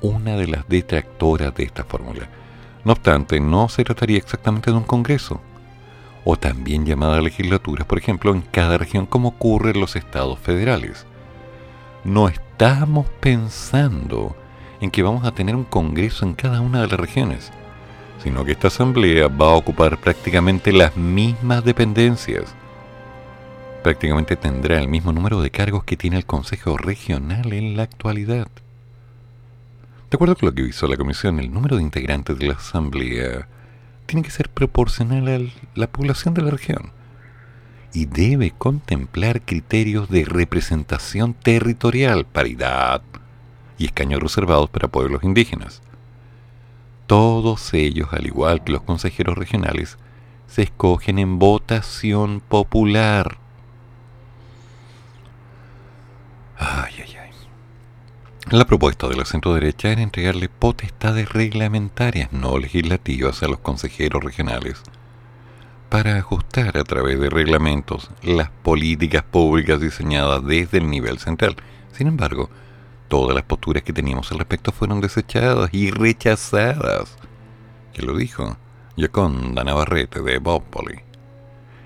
una 0.00 0.36
de 0.36 0.48
las 0.48 0.68
detractoras 0.68 1.54
de 1.54 1.62
esta 1.62 1.84
fórmula. 1.84 2.28
No 2.84 2.92
obstante, 2.92 3.38
no 3.38 3.68
se 3.68 3.84
trataría 3.84 4.18
exactamente 4.18 4.72
de 4.72 4.78
un 4.78 4.82
congreso, 4.82 5.40
o 6.24 6.36
también 6.36 6.84
llamada 6.84 7.20
legislatura, 7.20 7.86
por 7.86 7.98
ejemplo, 7.98 8.32
en 8.32 8.42
cada 8.42 8.78
región 8.78 9.06
como 9.06 9.28
ocurre 9.28 9.70
en 9.70 9.80
los 9.80 9.94
estados 9.94 10.40
federales. 10.40 11.06
No 12.02 12.26
estamos 12.26 13.06
pensando 13.20 14.34
en 14.80 14.90
que 14.90 15.04
vamos 15.04 15.24
a 15.24 15.32
tener 15.32 15.54
un 15.54 15.64
congreso 15.64 16.24
en 16.24 16.34
cada 16.34 16.60
una 16.60 16.80
de 16.80 16.88
las 16.88 16.98
regiones 16.98 17.52
sino 18.22 18.44
que 18.44 18.52
esta 18.52 18.68
asamblea 18.68 19.28
va 19.28 19.52
a 19.52 19.56
ocupar 19.56 19.98
prácticamente 19.98 20.72
las 20.72 20.96
mismas 20.96 21.64
dependencias. 21.64 22.54
Prácticamente 23.82 24.36
tendrá 24.36 24.78
el 24.78 24.88
mismo 24.88 25.12
número 25.12 25.40
de 25.42 25.50
cargos 25.50 25.82
que 25.84 25.96
tiene 25.96 26.18
el 26.18 26.26
Consejo 26.26 26.76
Regional 26.76 27.52
en 27.52 27.76
la 27.76 27.82
actualidad. 27.82 28.48
De 30.10 30.16
acuerdo 30.16 30.36
con 30.36 30.46
lo 30.46 30.54
que 30.54 30.62
hizo 30.62 30.86
la 30.86 30.96
Comisión, 30.96 31.40
el 31.40 31.52
número 31.52 31.76
de 31.76 31.82
integrantes 31.82 32.38
de 32.38 32.46
la 32.46 32.54
Asamblea 32.54 33.48
tiene 34.06 34.22
que 34.22 34.30
ser 34.30 34.48
proporcional 34.50 35.28
a 35.28 35.40
la 35.74 35.86
población 35.88 36.34
de 36.34 36.42
la 36.42 36.50
región 36.50 36.92
y 37.92 38.06
debe 38.06 38.52
contemplar 38.52 39.42
criterios 39.42 40.08
de 40.08 40.24
representación 40.24 41.34
territorial, 41.34 42.24
paridad 42.24 43.02
y 43.78 43.86
escaños 43.86 44.22
reservados 44.22 44.70
para 44.70 44.88
pueblos 44.88 45.24
indígenas. 45.24 45.82
Todos 47.06 47.74
ellos, 47.74 48.08
al 48.12 48.26
igual 48.26 48.62
que 48.64 48.72
los 48.72 48.82
consejeros 48.82 49.36
regionales, 49.36 49.98
se 50.46 50.62
escogen 50.62 51.18
en 51.18 51.38
votación 51.38 52.40
popular. 52.40 53.38
Ay, 56.56 56.94
ay, 56.98 57.16
ay. 57.20 57.30
La 58.50 58.64
propuesta 58.64 59.08
de 59.08 59.16
la 59.16 59.24
centro 59.24 59.54
derecha 59.54 59.90
era 59.90 60.02
entregarle 60.02 60.48
potestades 60.48 61.28
reglamentarias 61.28 62.32
no 62.32 62.58
legislativas 62.58 63.42
a 63.42 63.48
los 63.48 63.60
consejeros 63.60 64.22
regionales 64.22 64.82
para 65.92 66.16
ajustar 66.16 66.78
a 66.78 66.84
través 66.84 67.20
de 67.20 67.28
reglamentos 67.28 68.10
las 68.22 68.48
políticas 68.48 69.22
públicas 69.22 69.78
diseñadas 69.78 70.42
desde 70.42 70.78
el 70.78 70.88
nivel 70.88 71.18
central. 71.18 71.56
Sin 71.92 72.06
embargo, 72.06 72.48
todas 73.12 73.34
las 73.34 73.44
posturas 73.44 73.82
que 73.82 73.92
teníamos 73.92 74.32
al 74.32 74.38
respecto 74.38 74.72
fueron 74.72 75.02
desechadas 75.02 75.68
y 75.74 75.90
rechazadas. 75.90 77.18
¿Quién 77.92 78.06
lo 78.06 78.16
dijo? 78.16 78.56
Yoconda 78.96 79.64
Navarrete 79.64 80.22
de 80.22 80.38
Bópoli. 80.38 81.00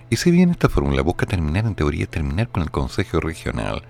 Y 0.09 0.19
si 0.19 0.31
bien 0.31 0.51
esta 0.51 0.69
fórmula 0.69 1.03
busca 1.03 1.27
terminar 1.27 1.67
en 1.67 1.75
teoría 1.75 2.07
terminar 2.07 2.49
con 2.51 2.63
el 2.63 2.71
Consejo 2.71 3.19
Regional, 3.19 3.83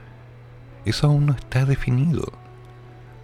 eso 0.87 1.09
aún 1.09 1.27
no 1.27 1.35
está 1.35 1.67
definido. 1.67 2.33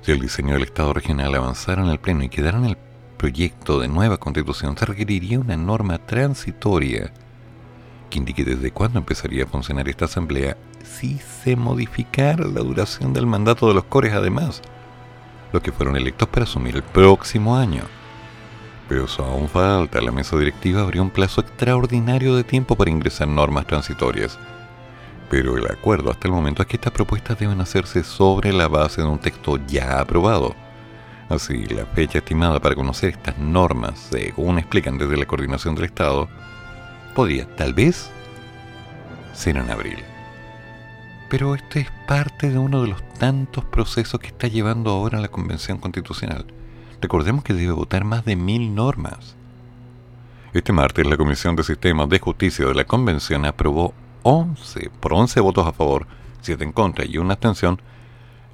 Si 0.02 0.12
el 0.12 0.20
diseño 0.20 0.52
del 0.52 0.64
Estado 0.64 0.92
regional 0.92 1.34
avanzara 1.34 1.82
en 1.82 1.88
el 1.88 1.98
Pleno 1.98 2.22
y 2.22 2.28
quedara 2.28 2.58
en 2.58 2.66
el 2.66 2.76
proyecto 3.16 3.80
de 3.80 3.88
nueva 3.88 4.18
constitución, 4.18 4.76
se 4.76 4.84
requeriría 4.84 5.40
una 5.40 5.56
norma 5.56 5.96
transitoria 5.96 7.14
que 8.12 8.18
indique 8.18 8.44
desde 8.44 8.70
cuándo 8.70 8.98
empezaría 8.98 9.44
a 9.44 9.46
funcionar 9.46 9.88
esta 9.88 10.04
asamblea 10.04 10.58
si 10.84 11.18
se 11.18 11.56
modificara 11.56 12.46
la 12.46 12.60
duración 12.60 13.14
del 13.14 13.26
mandato 13.26 13.66
de 13.66 13.74
los 13.74 13.84
cores 13.84 14.12
además, 14.12 14.60
los 15.50 15.62
que 15.62 15.72
fueron 15.72 15.96
electos 15.96 16.28
para 16.28 16.44
asumir 16.44 16.76
el 16.76 16.82
próximo 16.82 17.56
año. 17.56 17.84
Pero 18.86 19.06
eso 19.06 19.24
aún 19.24 19.48
falta, 19.48 20.02
la 20.02 20.12
mesa 20.12 20.36
directiva 20.36 20.82
abrió 20.82 21.00
un 21.00 21.08
plazo 21.08 21.40
extraordinario 21.40 22.36
de 22.36 22.44
tiempo 22.44 22.76
para 22.76 22.90
ingresar 22.90 23.28
normas 23.28 23.66
transitorias. 23.66 24.38
Pero 25.30 25.56
el 25.56 25.64
acuerdo 25.64 26.10
hasta 26.10 26.28
el 26.28 26.34
momento 26.34 26.60
es 26.60 26.68
que 26.68 26.76
estas 26.76 26.92
propuestas 26.92 27.38
deben 27.38 27.62
hacerse 27.62 28.04
sobre 28.04 28.52
la 28.52 28.68
base 28.68 29.00
de 29.00 29.08
un 29.08 29.20
texto 29.20 29.58
ya 29.66 30.00
aprobado. 30.00 30.54
Así, 31.30 31.64
la 31.64 31.86
fecha 31.86 32.18
estimada 32.18 32.60
para 32.60 32.74
conocer 32.74 33.10
estas 33.10 33.38
normas, 33.38 33.98
según 34.10 34.58
explican 34.58 34.98
desde 34.98 35.16
la 35.16 35.24
coordinación 35.24 35.74
del 35.74 35.86
Estado, 35.86 36.28
podría 37.14 37.46
tal 37.56 37.74
vez 37.74 38.10
ser 39.32 39.56
en 39.56 39.70
abril. 39.70 39.98
Pero 41.28 41.54
este 41.54 41.80
es 41.80 41.90
parte 42.06 42.50
de 42.50 42.58
uno 42.58 42.82
de 42.82 42.88
los 42.88 43.02
tantos 43.18 43.64
procesos 43.64 44.20
que 44.20 44.28
está 44.28 44.48
llevando 44.48 44.90
ahora 44.90 45.20
la 45.20 45.28
Convención 45.28 45.78
Constitucional. 45.78 46.44
Recordemos 47.00 47.42
que 47.42 47.54
debe 47.54 47.72
votar 47.72 48.04
más 48.04 48.24
de 48.24 48.36
mil 48.36 48.74
normas. 48.74 49.34
Este 50.52 50.72
martes 50.72 51.06
la 51.06 51.16
Comisión 51.16 51.56
de 51.56 51.64
Sistemas 51.64 52.08
de 52.10 52.18
Justicia 52.18 52.66
de 52.66 52.74
la 52.74 52.84
Convención 52.84 53.46
aprobó 53.46 53.94
11, 54.22 54.90
por 55.00 55.14
11 55.14 55.40
votos 55.40 55.66
a 55.66 55.72
favor, 55.72 56.06
7 56.42 56.62
en 56.62 56.72
contra 56.72 57.06
y 57.06 57.16
una 57.16 57.34
abstención, 57.34 57.80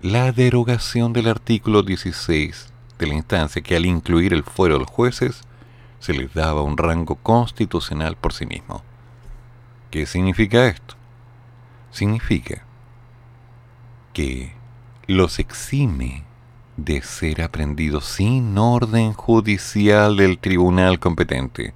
la 0.01 0.31
derogación 0.31 1.13
del 1.13 1.27
artículo 1.27 1.83
16 1.83 2.73
de 2.99 3.07
la 3.07 3.15
instancia 3.15 3.63
que 3.63 3.75
al 3.75 3.87
incluir 3.87 4.33
el 4.33 4.45
fuero 4.45 4.75
de 4.75 4.81
los 4.81 4.91
jueces 4.91 5.43
se 5.99 6.13
les 6.13 6.33
daba 6.35 6.63
un 6.63 6.77
rango 6.77 7.17
constitucional 7.17 8.17
por 8.17 8.33
sí 8.33 8.47
mismo. 8.47 8.83
¿Qué 9.91 10.07
significa 10.07 10.67
esto? 10.67 10.95
Significa 11.91 12.65
que 14.13 14.55
los 15.07 15.39
exime 15.39 16.25
de 16.77 17.03
ser 17.03 17.43
aprendidos 17.43 18.05
sin 18.05 18.57
orden 18.57 19.13
judicial 19.13 20.17
del 20.17 20.39
tribunal 20.39 21.01
competente, 21.01 21.75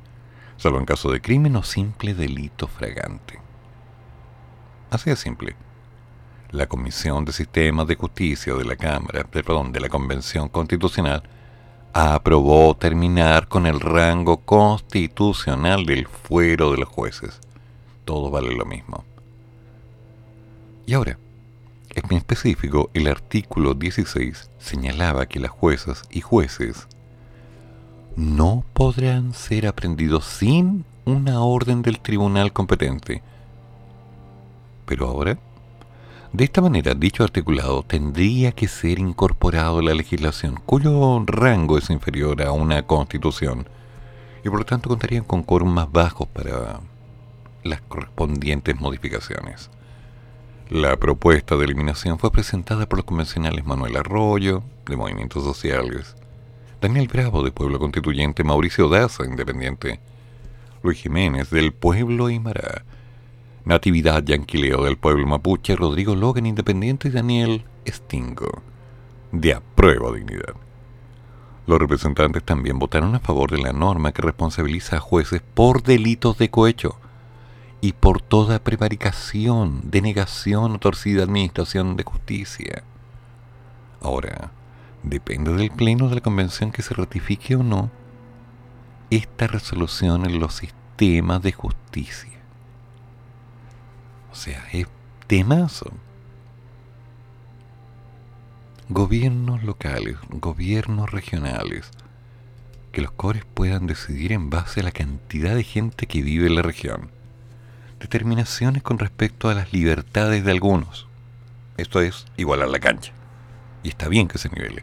salvo 0.56 0.78
en 0.78 0.84
caso 0.84 1.10
de 1.10 1.20
crimen 1.20 1.56
o 1.56 1.62
simple 1.62 2.14
delito 2.14 2.68
fragante. 2.68 3.40
Así 4.90 5.10
de 5.10 5.16
simple. 5.16 5.56
La 6.50 6.66
Comisión 6.66 7.24
de 7.24 7.32
Sistemas 7.32 7.86
de 7.86 7.96
Justicia 7.96 8.54
de 8.54 8.64
la 8.64 8.76
Cámara, 8.76 9.24
perdón, 9.24 9.72
de 9.72 9.80
la 9.80 9.88
Convención 9.88 10.50
Constitucional 10.50 11.22
aprobó 11.92 12.74
terminar 12.74 13.48
con 13.48 13.66
el 13.66 13.80
rango 13.80 14.38
constitucional 14.38 15.84
del 15.84 16.06
fuero 16.06 16.70
de 16.72 16.78
los 16.78 16.88
jueces. 16.88 17.40
Todo 18.04 18.30
vale 18.30 18.54
lo 18.54 18.64
mismo. 18.64 19.04
Y 20.86 20.94
ahora, 20.94 21.18
en 21.90 22.16
específico, 22.16 22.90
el 22.94 23.06
artículo 23.06 23.74
16 23.74 24.50
señalaba 24.58 25.26
que 25.26 25.40
las 25.40 25.50
juezas 25.50 26.02
y 26.10 26.20
jueces 26.20 26.88
no 28.16 28.64
podrán 28.72 29.34
ser 29.34 29.66
aprendidos 29.66 30.24
sin 30.24 30.84
una 31.04 31.40
orden 31.42 31.82
del 31.82 32.00
tribunal 32.00 32.52
competente. 32.52 33.22
Pero 34.86 35.08
ahora, 35.08 35.38
de 36.32 36.44
esta 36.44 36.62
manera, 36.62 36.94
dicho 36.94 37.24
articulado 37.24 37.82
tendría 37.82 38.52
que 38.52 38.66
ser 38.68 38.98
incorporado 38.98 39.78
a 39.78 39.82
la 39.82 39.94
legislación, 39.94 40.60
cuyo 40.64 41.22
rango 41.26 41.76
es 41.76 41.90
inferior 41.90 42.42
a 42.42 42.52
una 42.52 42.86
constitución, 42.86 43.68
y 44.44 44.48
por 44.48 44.60
lo 44.60 44.64
tanto 44.64 44.88
contarían 44.88 45.24
con 45.24 45.42
quórum 45.42 45.72
más 45.72 45.92
bajos 45.92 46.26
para 46.28 46.80
las 47.62 47.80
correspondientes 47.82 48.80
modificaciones. 48.80 49.70
La 50.70 50.96
propuesta 50.96 51.56
de 51.56 51.66
eliminación 51.66 52.18
fue 52.18 52.32
presentada 52.32 52.88
por 52.88 52.98
los 52.98 53.04
convencionales 53.04 53.66
Manuel 53.66 53.96
Arroyo, 53.96 54.62
de 54.86 54.96
Movimientos 54.96 55.44
Sociales, 55.44 56.16
Daniel 56.80 57.08
Bravo, 57.08 57.44
de 57.44 57.52
Pueblo 57.52 57.78
Constituyente, 57.78 58.42
Mauricio 58.42 58.88
Daza, 58.88 59.24
Independiente, 59.24 60.00
Luis 60.82 60.98
Jiménez, 60.98 61.50
del 61.50 61.72
Pueblo 61.72 62.26
Aymara, 62.26 62.84
Natividad 63.64 64.24
Yanquileo, 64.24 64.84
del 64.84 64.96
Pueblo 64.96 65.26
Mapuche, 65.26 65.76
Rodrigo 65.76 66.16
Logan, 66.16 66.46
Independiente, 66.46 67.08
y 67.08 67.10
Daniel 67.12 67.64
Stingo, 67.86 68.62
de 69.30 69.54
Apruebo 69.54 70.12
Dignidad. 70.12 70.54
Los 71.66 71.78
representantes 71.78 72.42
también 72.42 72.80
votaron 72.80 73.14
a 73.14 73.20
favor 73.20 73.52
de 73.52 73.58
la 73.58 73.72
norma 73.72 74.10
que 74.10 74.22
responsabiliza 74.22 74.96
a 74.96 75.00
jueces 75.00 75.42
por 75.54 75.84
delitos 75.84 76.38
de 76.38 76.50
cohecho 76.50 76.96
y 77.80 77.92
por 77.92 78.20
toda 78.20 78.58
prevaricación, 78.58 79.82
denegación 79.84 80.72
o 80.72 80.78
torcida 80.80 81.22
administración 81.22 81.96
de 81.96 82.02
justicia. 82.02 82.82
Ahora, 84.00 84.50
depende 85.04 85.52
del 85.54 85.70
Pleno 85.70 86.08
de 86.08 86.16
la 86.16 86.20
Convención 86.20 86.72
que 86.72 86.82
se 86.82 86.94
ratifique 86.94 87.54
o 87.54 87.62
no 87.62 87.90
esta 89.10 89.46
resolución 89.46 90.24
en 90.24 90.40
los 90.40 90.54
sistemas 90.54 91.42
de 91.42 91.52
justicia. 91.52 92.41
O 94.32 94.34
sea, 94.34 94.66
es 94.72 94.86
temazo. 95.26 95.92
Gobiernos 98.88 99.62
locales, 99.62 100.16
gobiernos 100.30 101.10
regionales, 101.10 101.90
que 102.92 103.02
los 103.02 103.12
cores 103.12 103.44
puedan 103.44 103.86
decidir 103.86 104.32
en 104.32 104.48
base 104.48 104.80
a 104.80 104.84
la 104.84 104.90
cantidad 104.90 105.54
de 105.54 105.64
gente 105.64 106.06
que 106.06 106.22
vive 106.22 106.46
en 106.46 106.54
la 106.54 106.62
región. 106.62 107.10
Determinaciones 108.00 108.82
con 108.82 108.98
respecto 108.98 109.50
a 109.50 109.54
las 109.54 109.72
libertades 109.72 110.44
de 110.44 110.50
algunos. 110.50 111.06
Esto 111.76 112.00
es 112.00 112.26
igualar 112.38 112.68
la 112.68 112.80
cancha. 112.80 113.12
Y 113.82 113.90
está 113.90 114.08
bien 114.08 114.28
que 114.28 114.38
se 114.38 114.48
nivele. 114.48 114.82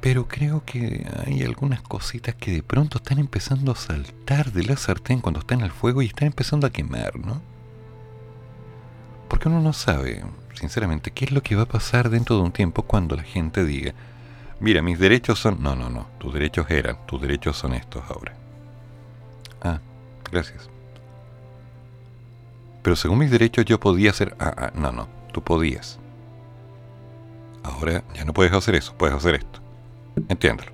Pero 0.00 0.26
creo 0.28 0.64
que 0.64 1.06
hay 1.26 1.42
algunas 1.42 1.82
cositas 1.82 2.34
que 2.34 2.52
de 2.52 2.62
pronto 2.62 2.98
están 2.98 3.18
empezando 3.18 3.72
a 3.72 3.76
saltar 3.76 4.52
de 4.52 4.64
la 4.64 4.76
sartén 4.76 5.20
cuando 5.20 5.40
está 5.40 5.54
en 5.54 5.60
el 5.60 5.70
fuego 5.70 6.00
y 6.00 6.06
están 6.06 6.28
empezando 6.28 6.66
a 6.66 6.70
quemar, 6.70 7.18
¿no? 7.18 7.42
Porque 9.28 9.48
uno 9.48 9.60
no 9.60 9.72
sabe, 9.72 10.24
sinceramente, 10.54 11.10
qué 11.10 11.26
es 11.26 11.32
lo 11.32 11.42
que 11.42 11.54
va 11.54 11.62
a 11.62 11.66
pasar 11.66 12.08
dentro 12.08 12.36
de 12.36 12.42
un 12.42 12.52
tiempo 12.52 12.82
cuando 12.82 13.14
la 13.14 13.22
gente 13.22 13.64
diga, 13.64 13.92
mira, 14.58 14.82
mis 14.82 14.98
derechos 14.98 15.38
son... 15.38 15.62
No, 15.62 15.76
no, 15.76 15.90
no, 15.90 16.06
tus 16.18 16.32
derechos 16.32 16.70
eran, 16.70 16.98
tus 17.06 17.20
derechos 17.20 17.56
son 17.56 17.74
estos 17.74 18.02
ahora. 18.10 18.34
Ah, 19.62 19.80
gracias. 20.30 20.70
Pero 22.82 22.96
según 22.96 23.18
mis 23.18 23.30
derechos 23.30 23.66
yo 23.66 23.78
podía 23.78 24.10
hacer... 24.10 24.34
Ah, 24.40 24.54
ah, 24.56 24.72
no, 24.74 24.90
no, 24.92 25.08
tú 25.32 25.42
podías. 25.42 25.98
Ahora 27.62 28.02
ya 28.14 28.24
no 28.24 28.32
puedes 28.32 28.52
hacer 28.52 28.74
eso, 28.74 28.94
puedes 28.96 29.14
hacer 29.14 29.34
esto. 29.34 29.59
Entiéndelo. 30.28 30.72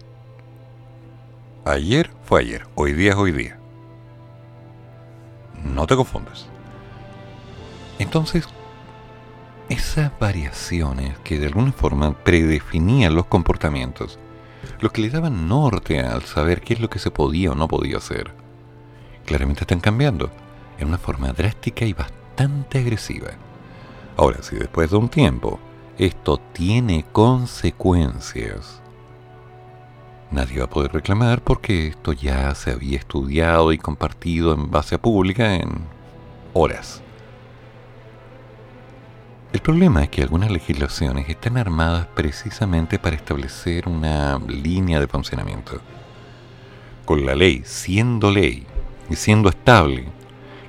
Ayer 1.64 2.10
fue 2.24 2.40
ayer, 2.40 2.66
hoy 2.74 2.92
día 2.92 3.10
es 3.12 3.16
hoy 3.16 3.32
día. 3.32 3.58
No 5.64 5.86
te 5.86 5.96
confundas. 5.96 6.46
Entonces, 7.98 8.48
esas 9.68 10.16
variaciones 10.18 11.18
que 11.24 11.38
de 11.38 11.46
alguna 11.46 11.72
forma 11.72 12.12
predefinían 12.12 13.14
los 13.14 13.26
comportamientos, 13.26 14.18
los 14.80 14.92
que 14.92 15.02
le 15.02 15.10
daban 15.10 15.48
norte 15.48 16.00
al 16.00 16.22
saber 16.22 16.60
qué 16.60 16.74
es 16.74 16.80
lo 16.80 16.88
que 16.88 16.98
se 16.98 17.10
podía 17.10 17.52
o 17.52 17.54
no 17.54 17.66
podía 17.66 17.96
hacer, 17.96 18.32
claramente 19.24 19.62
están 19.62 19.80
cambiando 19.80 20.30
en 20.78 20.88
una 20.88 20.98
forma 20.98 21.32
drástica 21.32 21.84
y 21.84 21.92
bastante 21.92 22.78
agresiva. 22.78 23.30
Ahora, 24.16 24.42
si 24.42 24.56
después 24.56 24.90
de 24.90 24.96
un 24.96 25.08
tiempo 25.08 25.58
esto 25.98 26.38
tiene 26.52 27.04
consecuencias, 27.10 28.82
nadie 30.30 30.58
va 30.58 30.64
a 30.64 30.70
poder 30.70 30.92
reclamar 30.92 31.42
porque 31.42 31.88
esto 31.88 32.12
ya 32.12 32.54
se 32.54 32.70
había 32.70 32.98
estudiado 32.98 33.72
y 33.72 33.78
compartido 33.78 34.52
en 34.52 34.70
base 34.70 34.96
a 34.96 35.02
pública 35.02 35.54
en 35.54 35.84
horas. 36.52 37.02
El 39.52 39.60
problema 39.60 40.02
es 40.02 40.10
que 40.10 40.22
algunas 40.22 40.50
legislaciones 40.50 41.28
están 41.28 41.56
armadas 41.56 42.08
precisamente 42.14 42.98
para 42.98 43.16
establecer 43.16 43.88
una 43.88 44.38
línea 44.38 45.00
de 45.00 45.06
funcionamiento. 45.06 45.80
Con 47.04 47.24
la 47.24 47.34
ley 47.34 47.62
siendo 47.64 48.30
ley 48.30 48.66
y 49.08 49.16
siendo 49.16 49.48
estable, 49.48 50.08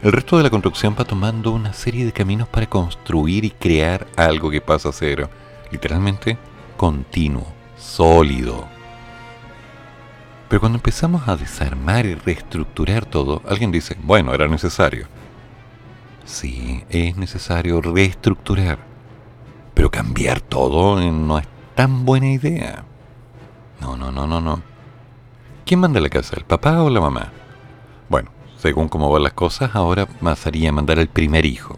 el 0.03 0.11
resto 0.11 0.37
de 0.37 0.43
la 0.43 0.49
construcción 0.51 0.95
va 0.97 1.05
tomando 1.05 1.51
una 1.51 1.73
serie 1.73 2.05
de 2.05 2.11
caminos 2.11 2.47
para 2.47 2.69
construir 2.69 3.43
y 3.43 3.49
crear 3.49 4.07
algo 4.15 4.51
que 4.51 4.61
pasa 4.61 4.89
a 4.89 4.93
ser 4.93 5.27
literalmente 5.71 6.37
continuo, 6.77 7.47
sólido. 7.77 8.76
Pero 10.49 10.59
cuando 10.61 10.77
empezamos 10.77 11.27
a 11.27 11.35
desarmar 11.35 12.05
y 12.05 12.15
reestructurar 12.15 13.05
todo, 13.05 13.41
alguien 13.47 13.71
dice, 13.71 13.97
bueno, 14.01 14.33
era 14.33 14.47
necesario. 14.47 15.07
Sí, 16.25 16.83
es 16.89 17.17
necesario 17.17 17.81
reestructurar. 17.81 18.79
Pero 19.73 19.91
cambiar 19.91 20.41
todo 20.41 20.99
no 21.11 21.37
es 21.37 21.47
tan 21.75 22.05
buena 22.05 22.31
idea. 22.31 22.83
No, 23.81 23.97
no, 23.97 24.11
no, 24.11 24.25
no, 24.25 24.39
no. 24.39 24.61
¿Quién 25.65 25.81
manda 25.81 25.99
la 25.99 26.09
casa, 26.09 26.35
el 26.37 26.45
papá 26.45 26.81
o 26.81 26.89
la 26.89 27.01
mamá? 27.01 27.31
Bueno, 28.09 28.29
según 28.57 28.87
cómo 28.87 29.11
van 29.11 29.23
las 29.23 29.33
cosas, 29.33 29.75
ahora 29.75 30.05
pasaría 30.05 30.69
a 30.69 30.73
mandar 30.73 30.97
al 30.97 31.09
primer 31.09 31.45
hijo. 31.45 31.77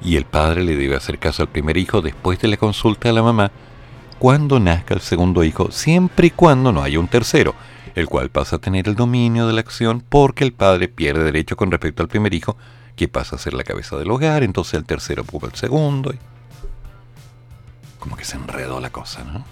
Y 0.00 0.16
el 0.16 0.24
padre 0.24 0.62
le 0.62 0.76
debe 0.76 0.96
hacer 0.96 1.18
caso 1.18 1.42
al 1.42 1.48
primer 1.48 1.76
hijo 1.76 2.00
después 2.00 2.40
de 2.40 2.48
la 2.48 2.56
consulta 2.56 3.10
a 3.10 3.12
la 3.12 3.22
mamá 3.22 3.50
cuando 4.22 4.60
nazca 4.60 4.94
el 4.94 5.00
segundo 5.00 5.42
hijo, 5.42 5.72
siempre 5.72 6.28
y 6.28 6.30
cuando 6.30 6.70
no 6.70 6.80
haya 6.80 7.00
un 7.00 7.08
tercero, 7.08 7.56
el 7.94 8.06
cual 8.06 8.30
pasa 8.30 8.56
a 8.56 8.58
tener 8.58 8.88
el 8.88 8.94
dominio 8.94 9.46
de 9.46 9.52
la 9.52 9.60
acción 9.60 10.02
porque 10.08 10.44
el 10.44 10.52
padre 10.52 10.88
pierde 10.88 11.24
derecho 11.24 11.56
con 11.56 11.70
respecto 11.70 12.02
al 12.02 12.08
primer 12.08 12.34
hijo, 12.34 12.56
que 12.96 13.08
pasa 13.08 13.36
a 13.36 13.38
ser 13.38 13.54
la 13.54 13.64
cabeza 13.64 13.96
del 13.96 14.10
hogar, 14.10 14.42
entonces 14.42 14.74
el 14.74 14.84
tercero 14.84 15.22
ocupa 15.22 15.46
el 15.46 15.54
segundo. 15.54 16.12
Y... 16.12 16.18
Como 17.98 18.16
que 18.16 18.24
se 18.24 18.36
enredó 18.36 18.80
la 18.80 18.90
cosa, 18.90 19.24
¿no? 19.24 19.44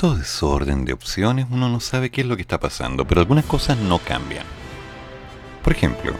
Tanto 0.00 0.16
desorden 0.16 0.86
de 0.86 0.94
opciones, 0.94 1.46
uno 1.50 1.68
no 1.68 1.78
sabe 1.78 2.08
qué 2.08 2.22
es 2.22 2.26
lo 2.26 2.34
que 2.34 2.40
está 2.40 2.58
pasando, 2.58 3.06
pero 3.06 3.20
algunas 3.20 3.44
cosas 3.44 3.76
no 3.76 3.98
cambian. 3.98 4.46
Por 5.62 5.74
ejemplo, 5.74 6.14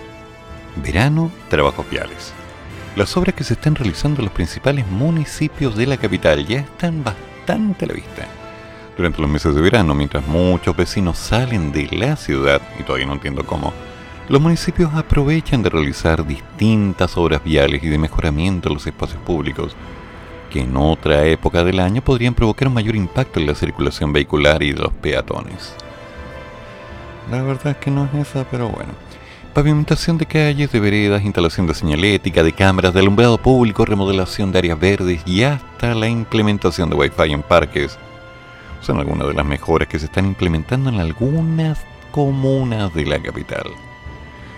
verano, 0.85 1.31
trabajos 1.49 1.89
viales. 1.89 2.35
Las 2.95 3.17
obras 3.17 3.35
que 3.35 3.43
se 3.43 3.55
están 3.55 3.75
realizando 3.75 4.21
en 4.21 4.27
los 4.27 4.35
principales 4.35 4.87
municipios 4.87 5.77
de 5.77 5.87
la 5.87 5.97
capital 5.97 6.47
ya 6.47 6.59
están 6.59 7.03
bastante 7.03 7.87
a 7.87 7.89
la 7.89 7.95
vista. 7.95 8.27
Durante 8.99 9.23
los 9.23 9.31
meses 9.31 9.55
de 9.55 9.63
verano, 9.63 9.95
mientras 9.95 10.27
muchos 10.27 10.77
vecinos 10.77 11.17
salen 11.17 11.73
de 11.73 11.89
la 11.91 12.17
ciudad, 12.17 12.61
y 12.79 12.83
todavía 12.83 13.07
no 13.07 13.15
entiendo 13.15 13.47
cómo, 13.47 13.73
los 14.29 14.43
municipios 14.43 14.93
aprovechan 14.93 15.63
de 15.63 15.71
realizar 15.71 16.27
distintas 16.27 17.17
obras 17.17 17.43
viales 17.43 17.83
y 17.83 17.89
de 17.89 17.97
mejoramiento 17.97 18.69
de 18.69 18.75
los 18.75 18.87
espacios 18.87 19.23
públicos, 19.23 19.75
que 20.51 20.61
en 20.61 20.77
otra 20.77 21.25
época 21.25 21.65
del 21.65 21.81
año 21.81 22.03
podrían 22.03 22.35
provocar 22.35 22.69
un 22.69 22.75
mayor 22.75 22.97
impacto 22.97 23.41
en 23.41 23.47
la 23.47 23.55
circulación 23.55 24.13
vehicular 24.13 24.63
y 24.63 24.73
los 24.73 24.93
peatones. 24.93 25.75
La 27.31 27.43
verdad 27.43 27.69
es 27.69 27.77
que 27.79 27.91
no 27.91 28.05
es 28.07 28.29
esa, 28.29 28.45
pero 28.51 28.69
bueno. 28.69 28.93
Pavimentación 29.55 30.19
de 30.19 30.27
calles, 30.27 30.71
de 30.71 30.81
veredas, 30.81 31.25
instalación 31.25 31.67
de 31.67 31.75
señalética, 31.75 32.43
de 32.43 32.53
cámaras 32.53 32.93
de 32.93 33.01
alumbrado 33.01 33.39
público, 33.39 33.85
remodelación 33.85 34.53
de 34.53 34.59
áreas 34.59 34.79
verdes 34.79 35.23
y 35.27 35.43
hasta 35.43 35.95
la 35.95 36.09
implementación 36.09 36.91
de 36.91 36.97
Wi-Fi 36.97 37.33
en 37.33 37.43
parques 37.43 37.99
son 38.81 38.99
algunas 38.99 39.29
de 39.29 39.35
las 39.35 39.45
mejoras 39.45 39.89
que 39.89 39.99
se 39.99 40.07
están 40.07 40.27
implementando 40.27 40.91
en 40.91 41.01
algunas 41.01 41.79
comunas 42.11 42.93
de 42.95 43.07
la 43.07 43.21
capital. 43.21 43.71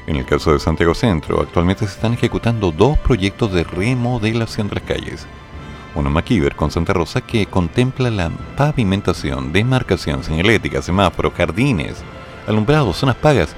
En 0.07 0.17
el 0.17 0.25
caso 0.25 0.53
de 0.53 0.59
Santiago 0.59 0.95
Centro, 0.95 1.41
actualmente 1.41 1.87
se 1.87 1.95
están 1.95 2.15
ejecutando 2.15 2.73
dos 2.73 2.99
proyectos 2.99 3.53
de 3.53 3.65
remodelación 3.65 4.69
de 4.69 4.75
las 4.77 4.85
calles. 4.85 5.27
Uno 5.95 6.09
en 6.09 6.15
Maquiver 6.15 6.57
con 6.57 6.71
Santa 6.71 6.95
Rosa 6.95 7.21
que 7.21 7.45
contempla 7.45 8.11
la 8.11 8.31
pavimentación, 8.57 9.53
demarcación, 9.53 10.25
señalética, 10.25 10.81
semáforos, 10.81 11.35
jardines, 11.35 12.03
alumbrados, 12.47 12.97
zonas 12.97 13.17
pagas 13.17 13.55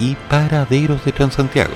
y 0.00 0.16
paraderos 0.28 1.04
de 1.04 1.12
Transantiago. 1.12 1.72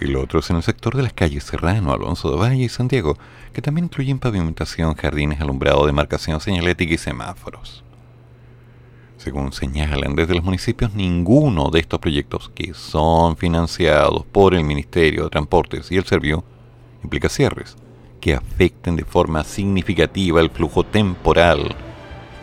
El 0.00 0.16
otro 0.16 0.40
es 0.40 0.48
en 0.48 0.56
el 0.56 0.62
sector 0.62 0.96
de 0.96 1.02
las 1.02 1.12
calles 1.12 1.44
Serrano, 1.44 1.92
Alonso 1.92 2.30
de 2.30 2.38
Valle 2.38 2.64
y 2.64 2.68
Santiago, 2.70 3.18
que 3.52 3.60
también 3.60 3.86
incluyen 3.86 4.18
pavimentación, 4.18 4.94
jardines, 4.94 5.40
alumbrado, 5.40 5.84
demarcación 5.84 6.40
señalética 6.40 6.94
y 6.94 6.98
semáforos. 6.98 7.84
Según 9.18 9.52
señalan 9.52 10.14
desde 10.14 10.34
los 10.34 10.44
municipios, 10.44 10.94
ninguno 10.94 11.68
de 11.70 11.80
estos 11.80 11.98
proyectos 11.98 12.50
que 12.54 12.72
son 12.72 13.36
financiados 13.36 14.24
por 14.24 14.54
el 14.54 14.64
Ministerio 14.64 15.24
de 15.24 15.30
Transportes 15.30 15.92
y 15.92 15.96
el 15.96 16.04
Servio 16.04 16.42
implica 17.02 17.28
cierres 17.28 17.76
que 18.20 18.34
afecten 18.34 18.96
de 18.96 19.04
forma 19.04 19.44
significativa 19.44 20.40
el 20.40 20.50
flujo 20.50 20.84
temporal 20.84 21.74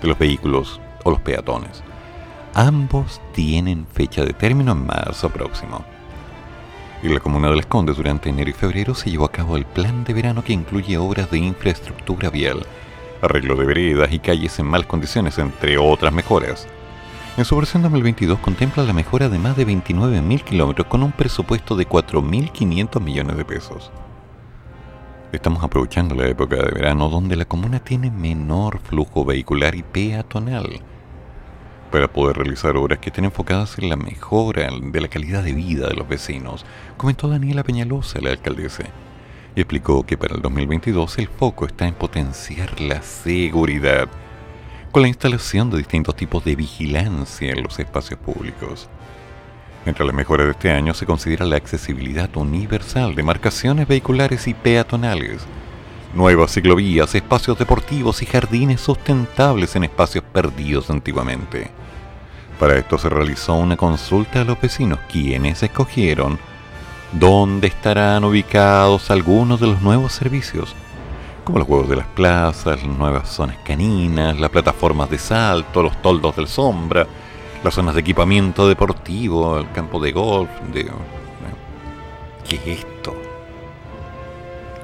de 0.01 0.07
los 0.07 0.17
vehículos 0.17 0.79
o 1.03 1.11
los 1.11 1.21
peatones. 1.21 1.83
Ambos 2.53 3.21
tienen 3.33 3.85
fecha 3.85 4.23
de 4.23 4.33
término 4.33 4.71
en 4.71 4.85
marzo 4.85 5.29
próximo. 5.29 5.83
En 7.03 7.13
la 7.13 7.19
comuna 7.19 7.49
de 7.49 7.57
Las 7.57 7.65
Condes 7.65 7.97
durante 7.97 8.29
enero 8.29 8.49
y 8.49 8.53
febrero 8.53 8.95
se 8.95 9.11
llevó 9.11 9.25
a 9.25 9.31
cabo 9.31 9.57
el 9.57 9.65
plan 9.65 10.03
de 10.05 10.13
verano 10.13 10.43
que 10.43 10.53
incluye 10.53 10.97
obras 10.97 11.29
de 11.29 11.37
infraestructura 11.37 12.29
vial, 12.29 12.65
arreglo 13.21 13.55
de 13.55 13.65
veredas 13.65 14.11
y 14.11 14.19
calles 14.19 14.57
en 14.59 14.67
malas 14.67 14.87
condiciones, 14.87 15.37
entre 15.37 15.77
otras 15.77 16.13
mejoras. 16.13 16.67
En 17.37 17.43
su 17.43 17.57
versión 17.57 17.83
2022 17.83 18.39
contempla 18.39 18.83
la 18.83 18.93
mejora 18.93 19.27
de 19.27 19.37
más 19.37 19.57
de 19.57 19.67
29.000 19.67 20.43
kilómetros 20.43 20.87
con 20.87 21.03
un 21.03 21.11
presupuesto 21.11 21.75
de 21.75 21.87
4.500 21.87 23.01
millones 23.01 23.35
de 23.35 23.43
pesos. 23.43 23.91
Estamos 25.35 25.61
aprovechando 25.65 26.15
la 26.15 26.27
época 26.27 26.55
de 26.55 26.71
verano 26.71 27.09
donde 27.09 27.35
la 27.35 27.43
comuna 27.43 27.81
tiene 27.81 28.09
menor 28.09 28.79
flujo 28.79 29.25
vehicular 29.25 29.75
y 29.75 29.83
peatonal 29.83 30.79
para 31.91 32.07
poder 32.07 32.37
realizar 32.37 32.77
obras 32.77 32.99
que 32.99 33.09
estén 33.09 33.25
enfocadas 33.25 33.77
en 33.77 33.89
la 33.89 33.97
mejora 33.97 34.69
de 34.81 35.01
la 35.01 35.09
calidad 35.09 35.43
de 35.43 35.51
vida 35.51 35.89
de 35.89 35.93
los 35.93 36.07
vecinos, 36.07 36.65
comentó 36.95 37.27
Daniela 37.27 37.63
Peñalosa, 37.63 38.21
la 38.21 38.31
alcaldesa, 38.31 38.85
y 39.55 39.59
explicó 39.59 40.05
que 40.05 40.17
para 40.17 40.35
el 40.35 40.41
2022 40.41 41.17
el 41.19 41.27
foco 41.27 41.65
está 41.65 41.85
en 41.85 41.95
potenciar 41.95 42.79
la 42.79 43.01
seguridad 43.01 44.07
con 44.91 45.01
la 45.01 45.09
instalación 45.09 45.69
de 45.69 45.79
distintos 45.79 46.15
tipos 46.15 46.45
de 46.45 46.55
vigilancia 46.55 47.51
en 47.51 47.61
los 47.61 47.77
espacios 47.77 48.19
públicos. 48.21 48.89
Entre 49.85 50.03
las 50.03 50.15
mejoras 50.15 50.47
de 50.47 50.51
este 50.53 50.71
año 50.71 50.95
se 50.95 51.05
considera 51.05 51.45
la 51.45 51.57
accesibilidad 51.57 52.35
universal 52.35 53.13
de 53.13 53.21
marcaciones 53.21 53.87
vehiculares 53.87 54.47
y 54.47 54.55
peatonales, 54.55 55.45
nuevas 56.15 56.53
ciclovías, 56.53 57.13
espacios 57.13 57.59
deportivos 57.59 58.23
y 58.23 58.25
jardines 58.25 58.81
sustentables 58.81 59.75
en 59.75 59.83
espacios 59.83 60.23
perdidos 60.23 60.89
antiguamente. 60.89 61.69
Para 62.59 62.77
esto 62.77 62.97
se 62.97 63.09
realizó 63.09 63.53
una 63.53 63.77
consulta 63.77 64.41
a 64.41 64.43
los 64.43 64.59
vecinos, 64.59 64.97
quienes 65.11 65.61
escogieron 65.61 66.39
dónde 67.11 67.67
estarán 67.67 68.23
ubicados 68.23 69.11
algunos 69.11 69.59
de 69.59 69.67
los 69.67 69.81
nuevos 69.83 70.13
servicios, 70.13 70.73
como 71.43 71.59
los 71.59 71.67
juegos 71.67 71.89
de 71.89 71.97
las 71.97 72.07
plazas, 72.07 72.83
las 72.83 72.97
nuevas 72.97 73.29
zonas 73.29 73.57
caninas, 73.63 74.39
las 74.39 74.49
plataformas 74.49 75.11
de 75.11 75.19
salto, 75.19 75.83
los 75.83 76.01
toldos 76.01 76.35
del 76.37 76.47
sombra, 76.47 77.05
las 77.65 77.73
zonas 77.73 77.95
de 77.95 78.01
equipamiento 78.01 78.67
deportivo, 78.67 79.57
el 79.57 79.71
campo 79.71 79.99
de 79.99 80.11
golf, 80.11 80.49
de... 80.71 80.85
¿Qué 82.47 82.55
es 82.57 82.79
esto? 82.79 83.15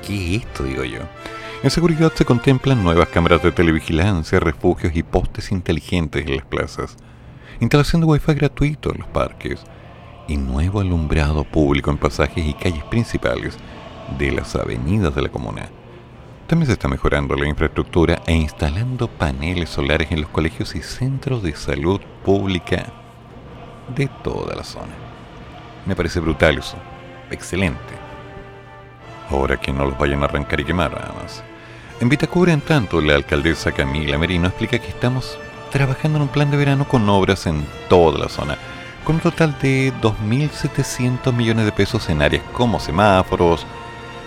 ¿Qué 0.06 0.36
es 0.36 0.42
esto, 0.44 0.64
digo 0.64 0.84
yo? 0.84 1.00
En 1.62 1.70
seguridad 1.70 2.12
se 2.16 2.26
contemplan 2.26 2.84
nuevas 2.84 3.08
cámaras 3.10 3.44
de 3.44 3.52
televigilancia, 3.52 4.40
refugios 4.40 4.96
y 4.96 5.04
postes 5.04 5.52
inteligentes 5.52 6.26
en 6.26 6.38
las 6.38 6.46
plazas 6.46 6.98
instalación 7.60 8.02
de 8.02 8.08
wifi 8.08 8.34
gratuito 8.34 8.92
en 8.92 9.02
los 9.02 9.08
parques 9.10 9.60
y 10.28 10.36
nuevo 10.38 10.80
alumbrado 10.80 11.44
público 11.44 11.92
en 11.92 11.98
pasajes 11.98 12.44
y 12.44 12.56
calles 12.56 12.84
principales 12.86 13.58
de 14.18 14.32
las 14.32 14.56
avenidas 14.56 15.14
de 15.14 15.22
la 15.22 15.30
comuna. 15.30 15.70
También 16.52 16.68
se 16.68 16.74
está 16.74 16.90
mejorando 16.90 17.38
la 17.38 17.48
infraestructura 17.48 18.22
e 18.28 18.34
instalando 18.34 19.08
paneles 19.08 19.70
solares 19.70 20.12
en 20.12 20.20
los 20.20 20.30
colegios 20.32 20.76
y 20.76 20.82
centros 20.82 21.44
de 21.44 21.56
salud 21.56 22.02
pública 22.26 22.88
de 23.96 24.10
toda 24.22 24.54
la 24.58 24.66
zona. 24.66 24.92
Me 25.86 25.96
parece 25.96 26.20
brutal 26.20 26.58
eso. 26.58 26.76
Excelente. 27.30 27.94
Ahora 29.30 29.56
que 29.56 29.72
no 29.72 29.86
los 29.86 29.98
vayan 29.98 30.24
a 30.24 30.26
arrancar 30.26 30.60
y 30.60 30.66
quemar 30.66 30.92
nada 30.92 31.14
más. 31.24 31.42
En 32.02 32.10
Vitacura, 32.10 32.52
en 32.52 32.60
tanto, 32.60 33.00
la 33.00 33.16
alcaldesa 33.16 33.72
Camila 33.72 34.18
Merino 34.18 34.50
explica 34.50 34.78
que 34.78 34.90
estamos 34.90 35.40
trabajando 35.72 36.18
en 36.18 36.24
un 36.24 36.28
plan 36.28 36.52
de 36.52 36.58
verano 36.58 36.86
con 36.86 37.08
obras 37.08 37.48
en 37.48 37.66
toda 37.88 38.20
la 38.20 38.28
zona, 38.28 38.58
con 39.06 39.16
un 39.16 39.22
total 39.22 39.58
de 39.62 39.94
2.700 40.02 41.32
millones 41.32 41.64
de 41.64 41.72
pesos 41.72 42.10
en 42.10 42.22
áreas 42.22 42.44
como 42.52 42.82
semáforos, 42.82 43.66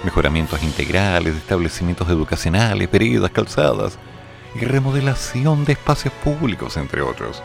mejoramientos 0.05 0.63
integrales 0.63 1.35
establecimientos 1.35 2.09
educacionales, 2.09 2.91
veredas, 2.91 3.31
calzadas 3.31 3.99
y 4.55 4.65
remodelación 4.65 5.65
de 5.65 5.73
espacios 5.73 6.15
públicos, 6.23 6.77
entre 6.77 7.03
otros. 7.03 7.43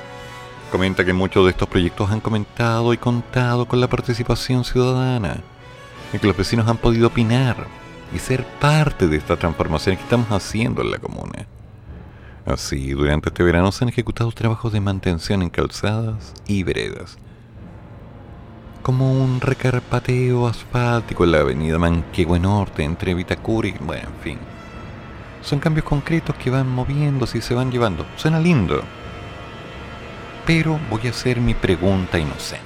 Comenta 0.72 1.04
que 1.04 1.14
muchos 1.14 1.46
de 1.46 1.52
estos 1.52 1.68
proyectos 1.68 2.12
han 2.12 2.20
comentado 2.20 2.94
y 2.94 2.98
contado 2.98 3.68
con 3.68 3.82
la 3.82 3.88
participación 3.88 4.64
ciudadana, 4.64 5.38
y 6.14 6.20
que 6.20 6.28
los 6.28 6.38
vecinos 6.38 6.68
han 6.68 6.78
podido 6.78 7.08
opinar 7.08 7.68
y 8.14 8.20
ser 8.20 8.46
parte 8.60 9.08
de 9.08 9.18
esta 9.18 9.38
transformación 9.38 9.96
que 9.96 10.04
estamos 10.04 10.30
haciendo 10.30 10.82
en 10.82 10.92
la 10.92 11.00
comuna. 11.00 11.48
Así, 12.46 12.92
durante 12.92 13.30
este 13.30 13.44
verano 13.44 13.72
se 13.72 13.84
han 13.84 13.90
ejecutado 13.90 14.32
trabajos 14.32 14.74
de 14.74 14.80
mantención 14.80 15.42
en 15.42 15.50
calzadas 15.50 16.34
y 16.48 16.64
veredas, 16.64 17.18
como 18.82 19.12
un 19.12 19.42
recarpateo 19.42 20.48
asfáltico 20.48 21.24
en 21.24 21.32
la 21.32 21.40
avenida 21.40 21.78
Manquehue 21.78 22.40
Norte 22.40 22.84
entre 22.84 23.14
Vitacura 23.14 23.68
y... 23.68 23.74
bueno, 23.80 24.08
en 24.08 24.22
fin. 24.22 24.40
Son 25.42 25.60
cambios 25.60 25.86
concretos 25.86 26.36
que 26.36 26.50
van 26.50 26.70
moviéndose 26.70 27.38
y 27.38 27.42
se 27.42 27.54
van 27.54 27.72
llevando. 27.72 28.06
Suena 28.18 28.40
lindo. 28.40 28.82
Pero 30.46 30.80
voy 30.90 31.08
a 31.08 31.12
hacer 31.12 31.40
mi 31.40 31.54
pregunta 31.54 32.20
inocente. 32.20 32.66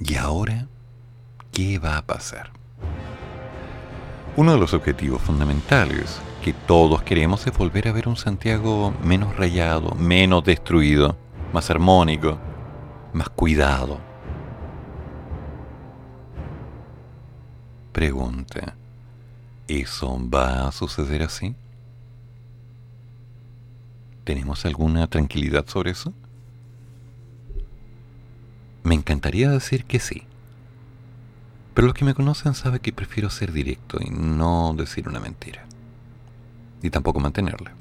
¿Y 0.00 0.16
ahora 0.16 0.66
qué 1.52 1.78
va 1.78 1.98
a 1.98 2.02
pasar? 2.02 2.50
Uno 4.36 4.52
de 4.52 4.58
los 4.58 4.74
objetivos 4.74 5.20
fundamentales 5.20 6.20
que 6.42 6.52
todos 6.52 7.02
queremos 7.02 7.46
es 7.46 7.56
volver 7.56 7.86
a 7.86 7.92
ver 7.92 8.08
un 8.08 8.16
Santiago 8.16 8.92
menos 9.04 9.36
rayado, 9.36 9.94
menos 9.94 10.42
destruido, 10.44 11.16
más 11.52 11.70
armónico, 11.70 12.38
más 13.12 13.28
cuidado. 13.28 14.00
Pregunta, 17.92 18.74
¿eso 19.68 20.18
va 20.28 20.66
a 20.68 20.72
suceder 20.72 21.22
así? 21.22 21.54
¿Tenemos 24.24 24.64
alguna 24.64 25.06
tranquilidad 25.08 25.66
sobre 25.66 25.90
eso? 25.90 26.12
Me 28.82 28.94
encantaría 28.94 29.50
decir 29.50 29.84
que 29.84 30.00
sí. 30.00 30.22
Pero 31.74 31.86
los 31.86 31.94
que 31.94 32.04
me 32.04 32.14
conocen 32.14 32.54
saben 32.54 32.80
que 32.80 32.92
prefiero 32.92 33.30
ser 33.30 33.52
directo 33.52 33.98
y 34.00 34.10
no 34.10 34.74
decir 34.76 35.08
una 35.08 35.20
mentira. 35.20 35.64
ni 36.82 36.90
tampoco 36.90 37.20
mantenerla. 37.20 37.72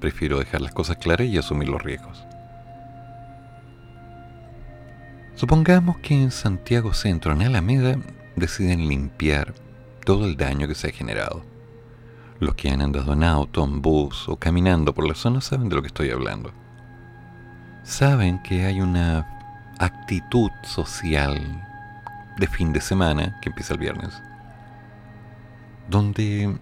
Prefiero 0.00 0.38
dejar 0.38 0.60
las 0.60 0.74
cosas 0.74 0.98
claras 0.98 1.26
y 1.26 1.38
asumir 1.38 1.68
los 1.68 1.82
riesgos. 1.82 2.22
Supongamos 5.36 5.98
que 5.98 6.14
en 6.14 6.30
Santiago 6.30 6.94
Centro, 6.94 7.34
en 7.34 7.42
Alameda, 7.42 7.98
deciden 8.36 8.88
limpiar 8.88 9.52
todo 10.02 10.24
el 10.24 10.38
daño 10.38 10.66
que 10.66 10.74
se 10.74 10.88
ha 10.88 10.92
generado. 10.92 11.42
Los 12.40 12.54
que 12.54 12.70
han 12.70 12.80
andado 12.80 13.12
en 13.12 13.22
auto, 13.22 13.62
en 13.62 13.82
bus 13.82 14.30
o 14.30 14.36
caminando 14.36 14.94
por 14.94 15.06
la 15.06 15.14
zona 15.14 15.42
saben 15.42 15.68
de 15.68 15.76
lo 15.76 15.82
que 15.82 15.88
estoy 15.88 16.10
hablando. 16.10 16.52
Saben 17.82 18.42
que 18.42 18.64
hay 18.64 18.80
una 18.80 19.74
actitud 19.78 20.50
social 20.62 21.38
de 22.38 22.46
fin 22.46 22.72
de 22.72 22.80
semana 22.80 23.38
que 23.42 23.50
empieza 23.50 23.74
el 23.74 23.80
viernes, 23.80 24.22
donde 25.90 26.58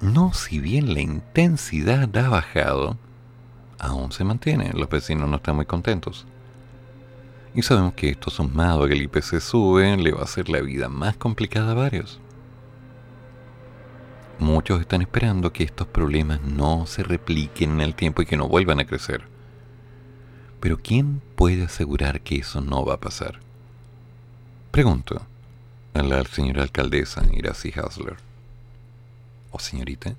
no 0.00 0.32
si 0.32 0.60
bien 0.60 0.94
la 0.94 1.00
intensidad 1.00 2.16
ha 2.16 2.28
bajado, 2.28 2.98
aún 3.80 4.12
se 4.12 4.22
mantiene, 4.22 4.70
los 4.74 4.88
vecinos 4.88 5.28
no 5.28 5.36
están 5.36 5.56
muy 5.56 5.66
contentos. 5.66 6.24
Y 7.54 7.62
sabemos 7.62 7.94
que 7.94 8.08
esto 8.08 8.30
sumado 8.30 8.84
a 8.84 8.88
que 8.88 8.94
el 8.94 9.02
IPC 9.02 9.40
sube, 9.40 9.96
le 9.96 10.12
va 10.12 10.20
a 10.20 10.24
hacer 10.24 10.48
la 10.48 10.60
vida 10.60 10.88
más 10.88 11.16
complicada 11.16 11.72
a 11.72 11.74
varios. 11.74 12.18
Muchos 14.38 14.80
están 14.80 15.02
esperando 15.02 15.52
que 15.52 15.62
estos 15.62 15.86
problemas 15.86 16.40
no 16.42 16.86
se 16.86 17.02
repliquen 17.02 17.72
en 17.72 17.80
el 17.82 17.94
tiempo 17.94 18.22
y 18.22 18.26
que 18.26 18.36
no 18.36 18.48
vuelvan 18.48 18.80
a 18.80 18.86
crecer. 18.86 19.22
Pero 20.60 20.78
¿quién 20.78 21.20
puede 21.36 21.64
asegurar 21.64 22.22
que 22.22 22.36
eso 22.36 22.60
no 22.60 22.84
va 22.84 22.94
a 22.94 23.00
pasar? 23.00 23.40
Pregunto 24.70 25.20
a 25.92 26.02
la 26.02 26.24
señora 26.24 26.62
alcaldesa 26.62 27.22
Iracy 27.32 27.72
Hasler. 27.76 28.16
¿O 29.50 29.58
señorita? 29.58 30.14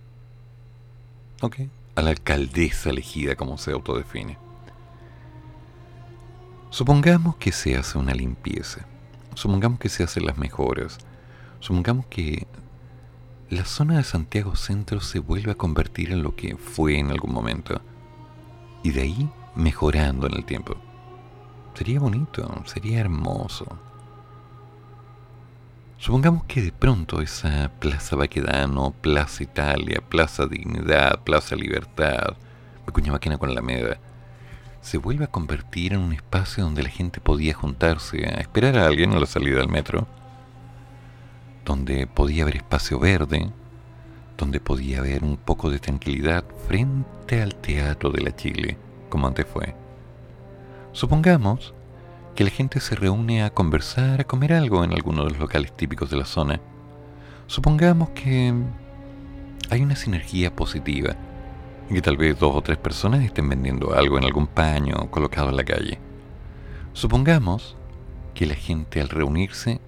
Ok. 1.41 1.61
A 1.95 2.01
la 2.01 2.11
alcaldesa 2.11 2.91
elegida 2.91 3.35
como 3.35 3.57
se 3.57 3.71
autodefine. 3.71 4.37
Supongamos 6.73 7.35
que 7.35 7.51
se 7.51 7.77
hace 7.77 7.99
una 7.99 8.15
limpieza. 8.15 8.87
Supongamos 9.35 9.77
que 9.77 9.89
se 9.89 10.03
hacen 10.03 10.25
las 10.25 10.39
mejoras. 10.39 10.97
Supongamos 11.59 12.07
que 12.07 12.47
la 13.51 13.63
zona 13.63 13.97
de 13.97 14.03
Santiago 14.03 14.55
Centro 14.55 14.99
se 14.99 15.19
vuelve 15.19 15.51
a 15.51 15.55
convertir 15.55 16.11
en 16.11 16.23
lo 16.23 16.35
que 16.35 16.57
fue 16.57 16.97
en 16.97 17.11
algún 17.11 17.31
momento. 17.31 17.79
Y 18.81 18.89
de 18.89 19.01
ahí 19.01 19.29
mejorando 19.53 20.25
en 20.25 20.33
el 20.33 20.45
tiempo. 20.45 20.75
Sería 21.75 21.99
bonito, 21.99 22.63
sería 22.65 23.01
hermoso. 23.01 23.67
Supongamos 25.99 26.45
que 26.45 26.63
de 26.63 26.71
pronto 26.71 27.21
esa 27.21 27.69
Plaza 27.79 28.15
Baquedano, 28.15 28.95
Plaza 28.99 29.43
Italia, 29.43 30.01
Plaza 30.09 30.47
Dignidad, 30.47 31.19
Plaza 31.23 31.55
Libertad, 31.55 32.33
Pecuña 32.83 33.11
Máquina 33.11 33.37
con 33.37 33.51
Alameda, 33.51 33.99
se 34.83 34.97
vuelve 34.97 35.23
a 35.23 35.31
convertir 35.31 35.93
en 35.93 36.01
un 36.01 36.11
espacio 36.11 36.65
donde 36.65 36.83
la 36.83 36.89
gente 36.89 37.21
podía 37.21 37.53
juntarse 37.53 38.27
a 38.27 38.41
esperar 38.41 38.77
a 38.77 38.85
alguien 38.85 39.13
a 39.13 39.19
la 39.19 39.25
salida 39.25 39.59
del 39.59 39.69
metro, 39.69 40.07
donde 41.63 42.05
podía 42.05 42.43
haber 42.43 42.57
espacio 42.57 42.99
verde, 42.99 43.49
donde 44.37 44.59
podía 44.59 44.99
haber 44.99 45.23
un 45.23 45.37
poco 45.37 45.69
de 45.69 45.79
tranquilidad 45.79 46.43
frente 46.67 47.41
al 47.41 47.55
Teatro 47.55 48.11
de 48.11 48.21
la 48.23 48.35
Chile, 48.35 48.77
como 49.07 49.25
antes 49.25 49.45
fue. 49.47 49.73
Supongamos 50.91 51.73
que 52.35 52.43
la 52.43 52.49
gente 52.49 52.81
se 52.81 52.95
reúne 52.95 53.41
a 53.43 53.51
conversar, 53.51 54.19
a 54.19 54.25
comer 54.25 54.51
algo 54.51 54.83
en 54.83 54.91
alguno 54.91 55.23
de 55.23 55.29
los 55.29 55.39
locales 55.39 55.71
típicos 55.77 56.09
de 56.09 56.17
la 56.17 56.25
zona. 56.25 56.59
Supongamos 57.47 58.09
que 58.09 58.53
hay 59.69 59.81
una 59.81 59.95
sinergia 59.95 60.53
positiva 60.53 61.15
y 61.89 61.95
que 61.95 62.01
tal 62.01 62.17
vez 62.17 62.37
dos 62.39 62.55
o 62.55 62.61
tres 62.61 62.77
personas 62.77 63.23
estén 63.23 63.49
vendiendo 63.49 63.93
algo 63.93 64.17
en 64.17 64.23
algún 64.23 64.47
paño 64.47 65.09
colocado 65.11 65.49
en 65.49 65.57
la 65.57 65.63
calle. 65.63 65.99
Supongamos 66.93 67.75
que 68.33 68.45
la 68.45 68.55
gente 68.55 69.01
al 69.01 69.09
reunirse 69.09 69.79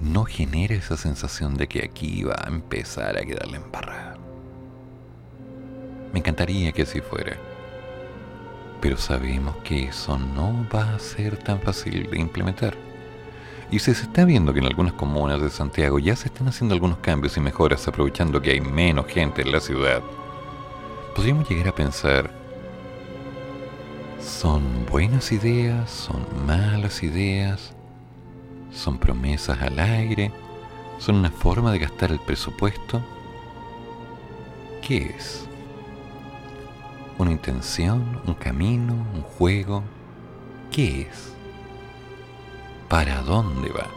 no 0.00 0.24
genera 0.24 0.74
esa 0.74 0.96
sensación 0.96 1.56
de 1.56 1.66
que 1.66 1.84
aquí 1.84 2.22
va 2.22 2.36
a 2.44 2.48
empezar 2.48 3.16
a 3.16 3.24
quedarle 3.24 3.56
embarrada. 3.56 4.16
Me 6.12 6.20
encantaría 6.20 6.72
que 6.72 6.82
así 6.82 7.00
fuera. 7.00 7.36
Pero 8.80 8.96
sabemos 8.96 9.56
que 9.64 9.84
eso 9.84 10.18
no 10.18 10.66
va 10.72 10.94
a 10.94 10.98
ser 10.98 11.36
tan 11.36 11.60
fácil 11.60 12.08
de 12.10 12.20
implementar. 12.20 12.74
Y 13.70 13.80
si 13.80 13.92
se 13.92 14.04
está 14.04 14.24
viendo 14.24 14.54
que 14.54 14.60
en 14.60 14.66
algunas 14.66 14.94
comunas 14.94 15.42
de 15.42 15.50
Santiago 15.50 15.98
ya 15.98 16.16
se 16.16 16.28
están 16.28 16.48
haciendo 16.48 16.74
algunos 16.74 16.98
cambios 16.98 17.36
y 17.36 17.40
mejoras 17.40 17.86
aprovechando 17.86 18.40
que 18.40 18.52
hay 18.52 18.60
menos 18.60 19.06
gente 19.06 19.42
en 19.42 19.52
la 19.52 19.60
ciudad, 19.60 20.00
podríamos 21.18 21.48
llegar 21.48 21.66
a 21.66 21.74
pensar, 21.74 22.30
¿son 24.20 24.86
buenas 24.86 25.32
ideas? 25.32 25.90
¿Son 25.90 26.24
malas 26.46 27.02
ideas? 27.02 27.74
¿Son 28.70 28.98
promesas 28.98 29.60
al 29.60 29.80
aire? 29.80 30.30
¿Son 31.00 31.16
una 31.16 31.32
forma 31.32 31.72
de 31.72 31.80
gastar 31.80 32.12
el 32.12 32.20
presupuesto? 32.20 33.02
¿Qué 34.80 35.12
es? 35.16 35.44
¿Una 37.18 37.32
intención? 37.32 38.22
¿Un 38.24 38.34
camino? 38.34 38.92
¿Un 39.12 39.22
juego? 39.22 39.82
¿Qué 40.70 41.08
es? 41.10 41.32
¿Para 42.88 43.22
dónde 43.22 43.70
va? 43.70 43.88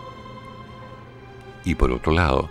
Y 1.66 1.76
por 1.76 1.92
otro 1.92 2.14
lado, 2.14 2.50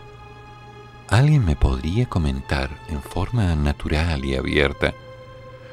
¿alguien 1.11 1.45
me 1.45 1.57
podría 1.57 2.09
comentar 2.09 2.71
en 2.89 3.03
forma 3.03 3.55
natural 3.57 4.25
y 4.25 4.37
abierta 4.37 4.95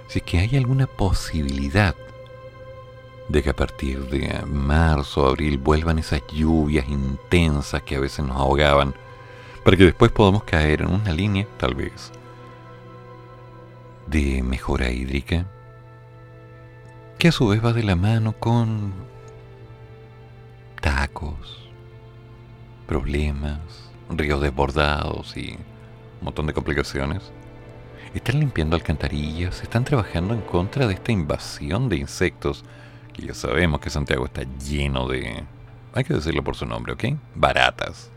si 0.07 0.19
es 0.19 0.25
que 0.25 0.39
hay 0.39 0.57
alguna 0.57 0.87
posibilidad 0.87 1.95
de 3.29 3.43
que 3.43 3.49
a 3.51 3.55
partir 3.55 4.07
de 4.07 4.41
marzo 4.45 5.23
o 5.23 5.27
abril 5.27 5.57
vuelvan 5.57 5.99
esas 5.99 6.21
lluvias 6.27 6.87
intensas 6.89 7.83
que 7.83 7.95
a 7.95 7.99
veces 7.99 8.25
nos 8.25 8.37
ahogaban, 8.37 8.95
para 9.63 9.77
que 9.77 9.83
después 9.83 10.11
podamos 10.11 10.43
caer 10.43 10.81
en 10.81 10.89
una 10.89 11.11
línea, 11.11 11.45
tal 11.57 11.75
vez, 11.75 12.11
de 14.07 14.41
mejora 14.43 14.89
hídrica, 14.89 15.45
que 17.19 17.27
a 17.27 17.31
su 17.31 17.47
vez 17.47 17.63
va 17.63 17.73
de 17.73 17.83
la 17.83 17.95
mano 17.95 18.31
con 18.33 18.93
tacos, 20.79 21.69
problemas, 22.87 23.86
ríos 24.09 24.41
desbordados 24.41 25.35
y 25.35 25.51
un 26.19 26.25
montón 26.25 26.47
de 26.47 26.53
complicaciones. 26.53 27.31
Están 28.13 28.39
limpiando 28.39 28.75
alcantarillas, 28.75 29.61
están 29.61 29.83
trabajando 29.83 30.33
en 30.33 30.41
contra 30.41 30.87
de 30.87 30.93
esta 30.93 31.11
invasión 31.11 31.89
de 31.89 31.97
insectos 31.97 32.63
que 33.13 33.25
ya 33.27 33.33
sabemos 33.33 33.79
que 33.81 33.89
Santiago 33.89 34.25
está 34.25 34.43
lleno 34.59 35.07
de, 35.07 35.43
hay 35.93 36.03
que 36.03 36.13
decirlo 36.13 36.43
por 36.43 36.55
su 36.55 36.65
nombre, 36.65 36.93
¿ok? 36.93 37.05
Baratas, 37.35 38.09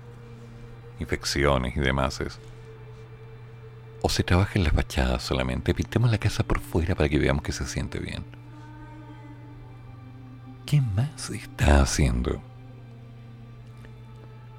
infecciones 0.99 1.77
y 1.77 1.81
demás. 1.81 2.23
O 4.03 4.09
se 4.09 4.23
trabaja 4.23 4.53
en 4.59 4.65
las 4.65 4.73
fachadas 4.73 5.23
solamente, 5.23 5.75
pintemos 5.75 6.11
la 6.11 6.19
casa 6.19 6.45
por 6.45 6.61
fuera 6.61 6.95
para 6.95 7.09
que 7.09 7.19
veamos 7.19 7.43
que 7.43 7.53
se 7.53 7.67
siente 7.67 7.99
bien. 7.99 8.25
¿Qué 10.67 10.81
más 10.81 11.31
está 11.31 11.83
haciendo? 11.83 12.41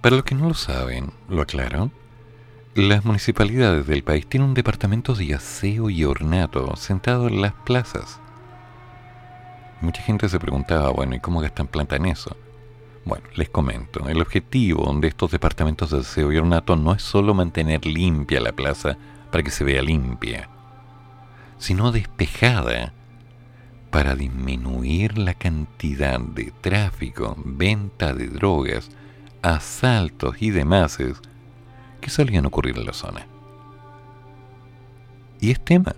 Para 0.02 0.16
los 0.16 0.26
que 0.26 0.34
no 0.34 0.48
lo 0.48 0.56
saben, 0.56 1.12
lo 1.30 1.44
aclaro, 1.44 1.92
las 2.74 3.06
municipalidades 3.06 3.86
del 3.86 4.04
país 4.04 4.26
tienen 4.26 4.50
un 4.50 4.56
departamento 4.56 5.14
de 5.14 5.36
aseo 5.36 5.92
y 5.92 6.04
ornato 6.06 6.76
sentado 6.76 7.28
en 7.28 7.40
las 7.40 7.54
plazas. 7.54 8.20
Mucha 9.80 10.02
gente 10.02 10.28
se 10.28 10.40
preguntaba, 10.40 10.90
bueno, 10.90 11.16
¿y 11.16 11.20
cómo 11.20 11.40
gastan 11.40 11.68
plata 11.68 11.98
en 11.98 12.08
eso? 12.08 12.36
Bueno, 13.06 13.26
les 13.36 13.50
comento, 13.50 14.08
el 14.10 14.22
objetivo 14.22 14.92
de 15.00 15.08
estos 15.08 15.30
departamentos 15.30 15.92
de 15.92 16.00
aseo 16.00 16.32
y 16.32 16.38
ornato 16.38 16.76
no 16.76 16.94
es 16.94 17.04
solo 17.04 17.36
mantener 17.36 17.86
limpia 17.86 18.42
la 18.42 18.54
plaza 18.54 18.98
para 19.32 19.44
que 19.44 19.52
se 19.52 19.64
vea 19.64 19.84
limpia, 19.84 20.50
sino 21.60 21.92
despejada 21.92 22.92
para 23.92 24.16
disminuir 24.16 25.20
la 25.20 25.36
cantidad 25.36 26.20
de 26.20 26.52
tráfico, 26.62 27.36
venta 27.46 28.14
de 28.14 28.28
drogas, 28.28 28.90
asaltos 29.42 30.42
y 30.42 30.52
demás 30.52 30.98
que 32.00 32.10
solían 32.10 32.46
ocurrir 32.46 32.78
en 32.78 32.86
la 32.86 32.94
zona. 32.94 33.26
Y 35.40 35.52
es 35.52 35.64
tema. 35.64 35.96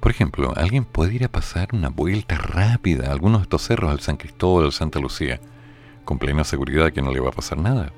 Por 0.00 0.10
ejemplo, 0.10 0.52
alguien 0.56 0.84
puede 0.84 1.14
ir 1.14 1.24
a 1.24 1.28
pasar 1.28 1.68
una 1.72 1.88
vuelta 1.88 2.36
rápida 2.36 3.08
a 3.08 3.12
algunos 3.12 3.40
de 3.40 3.44
estos 3.44 3.62
cerros, 3.62 3.90
al 3.90 4.00
San 4.00 4.16
Cristóbal, 4.16 4.66
al 4.66 4.72
Santa 4.72 4.98
Lucía, 4.98 5.40
con 6.04 6.18
plena 6.18 6.44
seguridad 6.44 6.92
que 6.92 7.02
no 7.02 7.12
le 7.12 7.20
va 7.20 7.28
a 7.28 7.32
pasar 7.32 7.58
nada. 7.58 7.92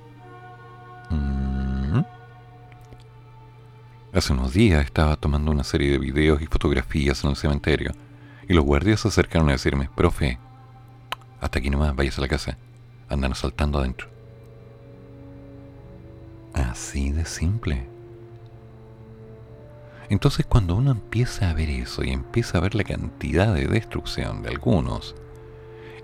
Mm. 1.10 2.04
Hace 4.12 4.32
unos 4.32 4.52
días 4.52 4.84
estaba 4.84 5.16
tomando 5.16 5.50
una 5.50 5.64
serie 5.64 5.90
de 5.90 5.98
videos 5.98 6.40
y 6.40 6.46
fotografías 6.46 7.24
en 7.24 7.30
el 7.30 7.36
cementerio, 7.36 7.92
y 8.48 8.52
los 8.52 8.64
guardias 8.64 9.00
se 9.00 9.08
acercaron 9.08 9.48
a 9.48 9.52
decirme, 9.52 9.88
profe, 9.94 10.38
hasta 11.40 11.58
aquí 11.58 11.68
nomás, 11.68 11.96
váyase 11.96 12.20
a 12.20 12.22
la 12.22 12.28
casa, 12.28 12.58
andan 13.08 13.34
saltando 13.34 13.78
adentro. 13.78 14.08
Así 16.52 17.10
de 17.10 17.24
simple. 17.24 17.86
Entonces 20.08 20.46
cuando 20.46 20.76
uno 20.76 20.92
empieza 20.92 21.50
a 21.50 21.54
ver 21.54 21.70
eso 21.70 22.04
y 22.04 22.10
empieza 22.10 22.58
a 22.58 22.60
ver 22.60 22.74
la 22.74 22.84
cantidad 22.84 23.54
de 23.54 23.66
destrucción 23.66 24.42
de 24.42 24.50
algunos, 24.50 25.14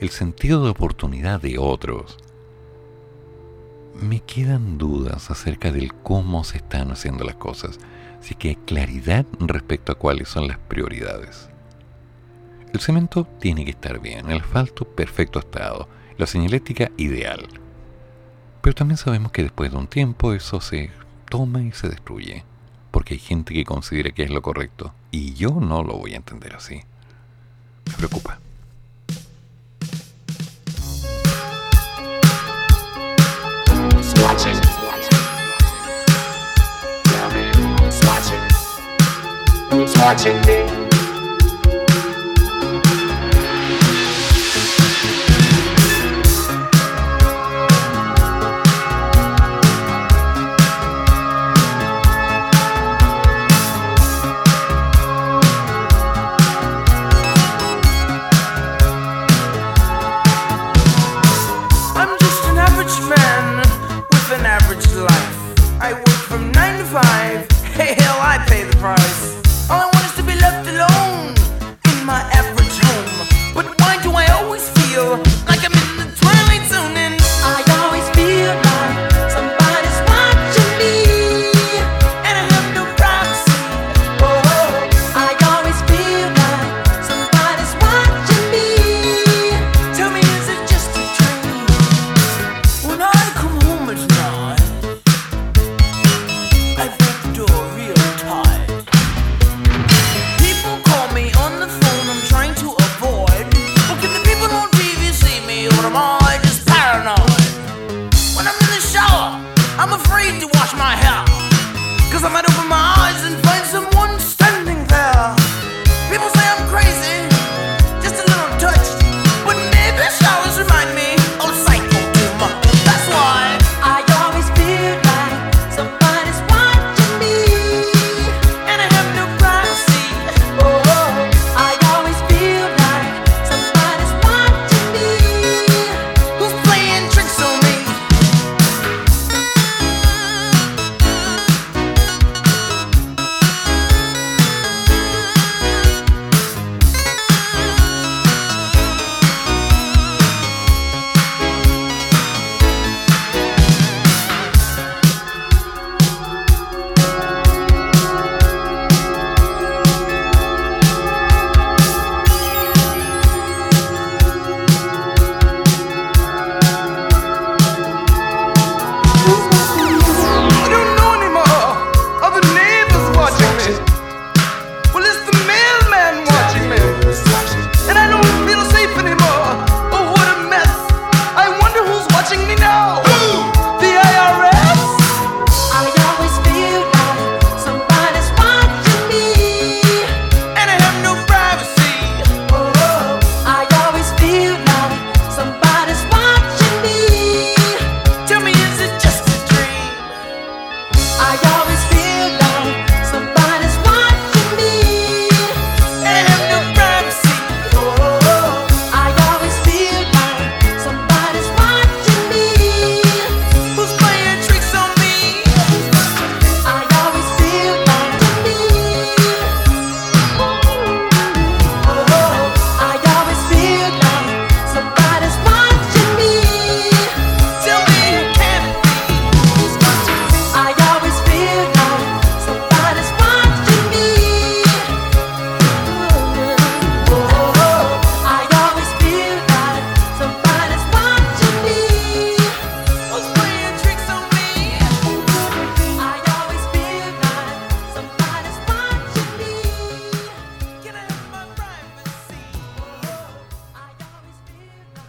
el 0.01 0.09
sentido 0.11 0.65
de 0.65 0.71
oportunidad 0.71 1.41
de 1.41 1.59
otros, 1.59 2.17
me 3.95 4.21
quedan 4.21 4.79
dudas 4.79 5.31
acerca 5.31 5.71
del 5.71 5.93
cómo 5.95 6.45
se 6.45 6.57
están 6.57 6.91
haciendo 6.91 7.25
las 7.25 7.35
cosas, 7.35 7.79
así 8.19 8.35
que 8.35 8.51
hay 8.51 8.57
claridad 8.57 9.27
respecto 9.39 9.93
a 9.93 9.97
cuáles 9.97 10.29
son 10.29 10.49
las 10.49 10.59
prioridades. 10.59 11.51
El 12.73 12.81
cemento 12.81 13.27
tiene 13.41 13.65
que 13.65 13.73
estar 13.73 14.01
bien, 14.01 14.31
el 14.31 14.41
asfalto 14.41 14.85
perfecto 14.85 15.41
estado, 15.41 15.89
la 16.21 16.27
señalética 16.27 16.91
ideal. 16.99 17.49
Pero 18.61 18.75
también 18.75 18.99
sabemos 18.99 19.33
que 19.33 19.43
después 19.43 19.71
de 19.73 19.79
un 19.79 19.87
tiempo 19.87 20.35
eso 20.35 20.61
se 20.61 20.91
toma 21.31 21.63
y 21.63 21.73
se 21.73 21.89
destruye, 21.89 22.45
porque 22.91 23.15
hay 23.15 23.21
gente 23.21 23.55
que 23.55 23.65
considera 23.65 24.11
que 24.11 24.25
es 24.25 24.31
lo 24.31 24.43
correcto, 24.43 24.93
y 25.11 25.33
yo 25.33 25.51
no 25.51 25.83
lo 25.83 25.95
voy 25.95 26.13
a 26.13 26.17
entender 26.17 26.55
así. 26.55 26.83
Me 27.87 27.95
preocupa. 27.95 28.39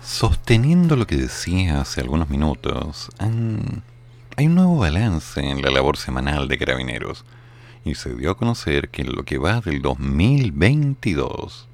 Sosteniendo 0.04 0.96
lo 0.96 1.06
que 1.06 1.16
decía 1.16 1.80
hace 1.80 2.02
algunos 2.02 2.28
minutos, 2.30 3.12
hay 3.20 4.48
un 4.48 4.56
nuevo 4.56 4.78
balance 4.78 5.40
en 5.40 5.62
la 5.62 5.70
labor 5.70 5.96
semanal 5.96 6.48
de 6.48 6.58
carabineros 6.58 7.24
y 7.86 7.94
se 7.96 8.16
dio 8.16 8.32
a 8.32 8.38
conocer 8.38 8.90
que 8.90 9.04
en 9.04 9.16
lo 9.16 9.24
que 9.24 9.38
va 9.38 9.62
del 9.62 9.84
2022, 9.84 11.68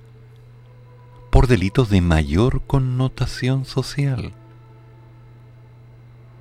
por 1.29 1.45
delitos 1.45 1.89
de 1.89 2.01
mayor 2.01 2.63
connotación 2.65 3.65
social. 3.65 4.33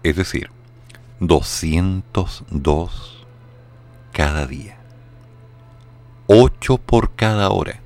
Es 0.02 0.16
decir, 0.16 0.53
202 1.26 3.26
cada 4.12 4.46
día. 4.46 4.78
8 6.26 6.78
por 6.78 7.14
cada 7.14 7.50
hora. 7.50 7.80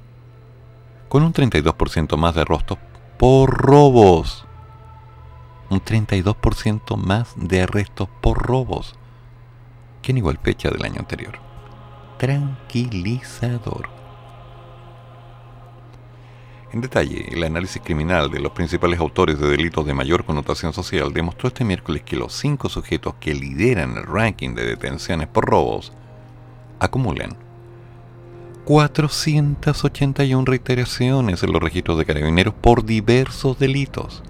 Con 1.08 1.22
un 1.22 1.32
32% 1.32 2.16
más 2.16 2.34
de 2.34 2.42
arrestos 2.42 2.78
por 3.16 3.50
robos. 3.50 4.44
Un 5.70 5.80
32% 5.80 6.96
más 6.96 7.34
de 7.36 7.62
arrestos 7.62 8.08
por 8.20 8.38
robos. 8.38 8.94
Que 10.02 10.12
en 10.12 10.18
igual 10.18 10.38
fecha 10.42 10.70
del 10.70 10.84
año 10.84 11.00
anterior. 11.00 11.38
Tranquilizador. 12.18 13.97
En 16.70 16.82
detalle, 16.82 17.26
el 17.32 17.44
análisis 17.44 17.80
criminal 17.82 18.30
de 18.30 18.40
los 18.40 18.52
principales 18.52 19.00
autores 19.00 19.40
de 19.40 19.48
delitos 19.48 19.86
de 19.86 19.94
mayor 19.94 20.24
connotación 20.24 20.74
social 20.74 21.14
demostró 21.14 21.48
este 21.48 21.64
miércoles 21.64 22.02
que 22.02 22.16
los 22.16 22.34
cinco 22.34 22.68
sujetos 22.68 23.14
que 23.18 23.34
lideran 23.34 23.96
el 23.96 24.04
ranking 24.04 24.54
de 24.54 24.66
detenciones 24.66 25.28
por 25.28 25.46
robos 25.46 25.92
acumulan 26.78 27.36
481 28.66 30.44
reiteraciones 30.44 31.42
en 31.42 31.52
los 31.52 31.62
registros 31.62 31.96
de 31.96 32.04
carabineros 32.04 32.52
por 32.52 32.84
diversos 32.84 33.58
delitos. 33.58 34.22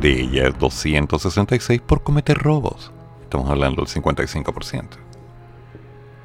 De 0.00 0.18
ellas, 0.18 0.58
266 0.58 1.82
por 1.82 2.02
cometer 2.02 2.38
robos. 2.38 2.90
Estamos 3.22 3.50
hablando 3.50 3.84
del 3.84 3.92
55%. 3.92 4.86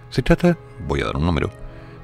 Se 0.09 0.21
trata, 0.21 0.57
voy 0.87 1.01
a 1.01 1.05
dar 1.07 1.17
un 1.17 1.25
número, 1.25 1.51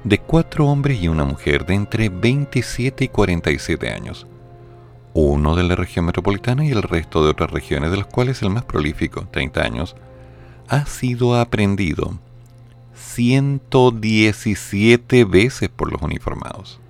de 0.04 0.18
cuatro 0.18 0.66
hombres 0.66 1.02
y 1.02 1.08
una 1.08 1.24
mujer 1.24 1.66
de 1.66 1.74
entre 1.74 2.10
27 2.10 3.04
y 3.04 3.08
47 3.08 3.90
años. 3.90 4.26
Uno 5.14 5.56
de 5.56 5.62
la 5.62 5.76
región 5.76 6.04
metropolitana 6.04 6.62
y 6.64 6.70
el 6.70 6.82
resto 6.82 7.24
de 7.24 7.30
otras 7.30 7.50
regiones, 7.50 7.90
de 7.90 7.96
las 7.96 8.06
cuales 8.06 8.42
el 8.42 8.50
más 8.50 8.64
prolífico, 8.64 9.26
30 9.30 9.62
años, 9.62 9.96
ha 10.68 10.84
sido 10.86 11.40
aprendido 11.40 12.18
117 12.94 15.24
veces 15.24 15.68
por 15.68 15.92
los 15.92 16.02
uniformados. 16.02 16.80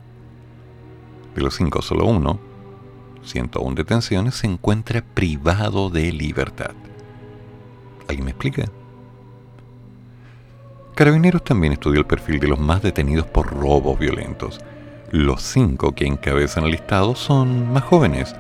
De 1.34 1.42
los 1.42 1.54
cinco, 1.54 1.82
solo 1.82 2.06
uno, 2.06 2.40
101 3.22 3.74
detenciones, 3.74 4.36
se 4.36 4.46
encuentra 4.46 5.02
privado 5.02 5.90
de 5.90 6.10
libertad. 6.12 6.70
¿Alguien 8.08 8.24
me 8.24 8.30
explica? 8.32 8.70
Carabineros 10.94 11.42
también 11.42 11.72
estudió 11.72 12.00
el 12.00 12.06
perfil 12.06 12.40
de 12.40 12.48
los 12.48 12.58
más 12.58 12.82
detenidos 12.82 13.26
por 13.26 13.52
robos 13.52 13.98
violentos. 13.98 14.60
Los 15.10 15.42
cinco 15.42 15.92
que 15.92 16.06
encabezan 16.06 16.64
el 16.64 16.70
listado 16.70 17.14
son 17.14 17.72
más 17.72 17.84
jóvenes 17.84 18.34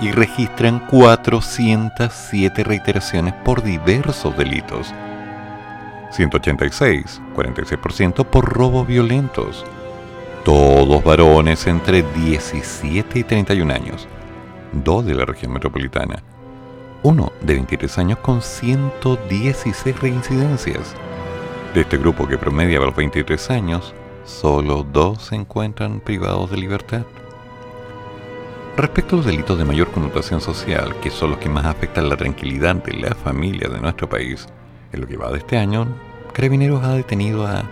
y 0.00 0.10
registran 0.12 0.80
407 0.90 2.64
reiteraciones 2.64 3.32
por 3.44 3.62
diversos 3.62 4.36
delitos 4.36 4.92
186, 6.10 7.20
46% 7.34 8.24
por 8.24 8.44
robos 8.44 8.86
violentos. 8.86 9.64
Todos 10.44 11.02
varones 11.04 11.66
entre 11.66 12.02
17 12.02 13.18
y 13.18 13.24
31 13.24 13.74
años. 13.74 14.06
Dos 14.72 15.04
de 15.04 15.14
la 15.14 15.24
región 15.24 15.52
metropolitana. 15.52 16.22
Uno 17.02 17.32
de 17.42 17.54
23 17.54 17.98
años 17.98 18.18
con 18.20 18.40
116 18.40 20.00
reincidencias. 20.00 20.94
De 21.76 21.82
este 21.82 21.98
grupo 21.98 22.26
que 22.26 22.38
promedia 22.38 22.80
los 22.80 22.96
23 22.96 23.50
años, 23.50 23.94
solo 24.24 24.82
dos 24.82 25.24
se 25.24 25.34
encuentran 25.34 26.00
privados 26.00 26.50
de 26.50 26.56
libertad. 26.56 27.02
Respecto 28.78 29.14
a 29.14 29.18
los 29.18 29.26
delitos 29.26 29.58
de 29.58 29.66
mayor 29.66 29.90
connotación 29.90 30.40
social, 30.40 30.96
que 31.02 31.10
son 31.10 31.32
los 31.32 31.38
que 31.38 31.50
más 31.50 31.66
afectan 31.66 32.08
la 32.08 32.16
tranquilidad 32.16 32.76
de 32.76 32.94
la 32.94 33.14
familia 33.14 33.68
de 33.68 33.78
nuestro 33.78 34.08
país, 34.08 34.46
en 34.90 35.02
lo 35.02 35.06
que 35.06 35.18
va 35.18 35.30
de 35.30 35.36
este 35.36 35.58
año, 35.58 35.86
Carabineros 36.32 36.82
ha 36.82 36.94
detenido 36.94 37.46
a 37.46 37.64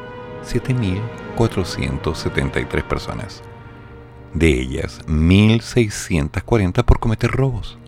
7.473 0.44 2.82
personas. 2.82 3.42
De 4.34 4.48
ellas, 4.48 5.00
1.640 5.06 6.84
por 6.84 7.00
cometer 7.00 7.30
robos, 7.30 7.78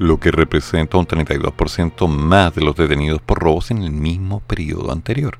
lo 0.00 0.18
que 0.18 0.30
representa 0.30 0.96
un 0.96 1.06
32% 1.06 2.08
más 2.08 2.54
de 2.54 2.62
los 2.62 2.74
detenidos 2.74 3.20
por 3.20 3.38
robos 3.38 3.70
en 3.70 3.82
el 3.82 3.90
mismo 3.90 4.40
periodo 4.40 4.92
anterior. 4.92 5.36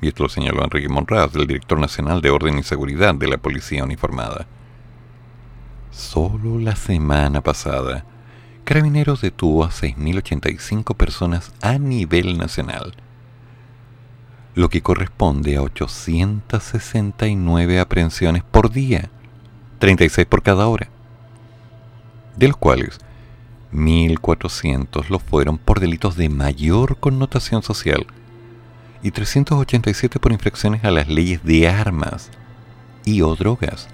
Y 0.00 0.06
esto 0.06 0.22
lo 0.22 0.28
señaló 0.28 0.62
Enrique 0.62 0.88
Monraz, 0.88 1.34
el 1.34 1.48
director 1.48 1.80
nacional 1.80 2.20
de 2.20 2.30
Orden 2.30 2.58
y 2.58 2.62
Seguridad 2.62 3.16
de 3.16 3.26
la 3.26 3.38
Policía 3.38 3.82
Uniformada. 3.82 4.46
Solo 5.90 6.60
la 6.60 6.76
semana 6.76 7.40
pasada, 7.40 8.04
Carabineros 8.62 9.20
detuvo 9.20 9.64
a 9.64 9.70
6.085 9.70 10.94
personas 10.94 11.52
a 11.60 11.76
nivel 11.76 12.38
nacional, 12.38 12.94
lo 14.54 14.68
que 14.68 14.80
corresponde 14.80 15.56
a 15.56 15.62
869 15.62 17.80
aprehensiones 17.80 18.44
por 18.44 18.70
día, 18.70 19.10
36 19.80 20.24
por 20.28 20.44
cada 20.44 20.68
hora, 20.68 20.88
de 22.36 22.46
los 22.46 22.56
cuales 22.56 23.00
1.400 23.72 25.08
lo 25.08 25.18
fueron 25.18 25.58
por 25.58 25.80
delitos 25.80 26.16
de 26.16 26.28
mayor 26.28 26.98
connotación 26.98 27.62
social 27.62 28.06
y 29.02 29.10
387 29.10 30.18
por 30.18 30.32
infracciones 30.32 30.84
a 30.84 30.90
las 30.90 31.08
leyes 31.08 31.44
de 31.44 31.68
armas 31.68 32.30
y 33.04 33.22
o 33.22 33.34
drogas 33.34 33.88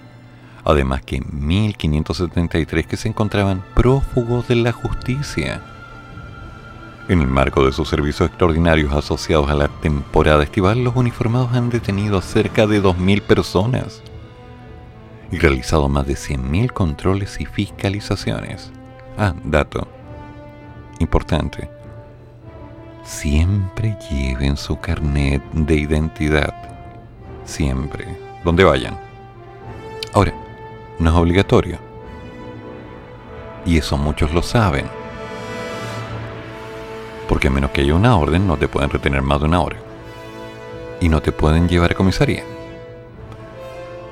además 0.64 1.02
que 1.02 1.20
1.573 1.20 2.86
que 2.86 2.96
se 2.96 3.08
encontraban 3.08 3.64
prófugos 3.74 4.48
de 4.48 4.56
la 4.56 4.72
justicia. 4.72 5.60
En 7.08 7.20
el 7.20 7.26
marco 7.26 7.64
de 7.64 7.72
sus 7.72 7.88
servicios 7.88 8.28
extraordinarios 8.28 8.92
asociados 8.92 9.50
a 9.50 9.54
la 9.54 9.68
temporada 9.68 10.44
estival, 10.44 10.84
los 10.84 10.94
uniformados 10.94 11.52
han 11.52 11.68
detenido 11.68 12.18
a 12.18 12.22
cerca 12.22 12.66
de 12.66 12.80
2.000 12.80 13.22
personas 13.22 14.02
y 15.30 15.38
realizado 15.38 15.88
más 15.88 16.06
de 16.06 16.14
100.000 16.14 16.72
controles 16.72 17.40
y 17.40 17.46
fiscalizaciones. 17.46 18.70
Ah, 19.18 19.34
dato 19.44 19.86
importante. 21.02 21.68
Siempre 23.04 23.96
lleven 24.10 24.56
su 24.56 24.78
carnet 24.78 25.42
de 25.52 25.74
identidad. 25.74 26.54
Siempre. 27.44 28.06
Donde 28.44 28.64
vayan. 28.64 28.98
Ahora, 30.14 30.32
no 30.98 31.10
es 31.10 31.16
obligatorio. 31.16 31.78
Y 33.66 33.78
eso 33.78 33.96
muchos 33.96 34.32
lo 34.32 34.42
saben. 34.42 34.86
Porque 37.28 37.48
a 37.48 37.50
menos 37.50 37.70
que 37.70 37.82
haya 37.82 37.94
una 37.94 38.16
orden, 38.16 38.46
no 38.46 38.56
te 38.56 38.68
pueden 38.68 38.90
retener 38.90 39.22
más 39.22 39.40
de 39.40 39.46
una 39.46 39.60
hora. 39.60 39.76
Y 41.00 41.08
no 41.08 41.20
te 41.20 41.32
pueden 41.32 41.68
llevar 41.68 41.92
a 41.92 41.94
comisaría. 41.94 42.44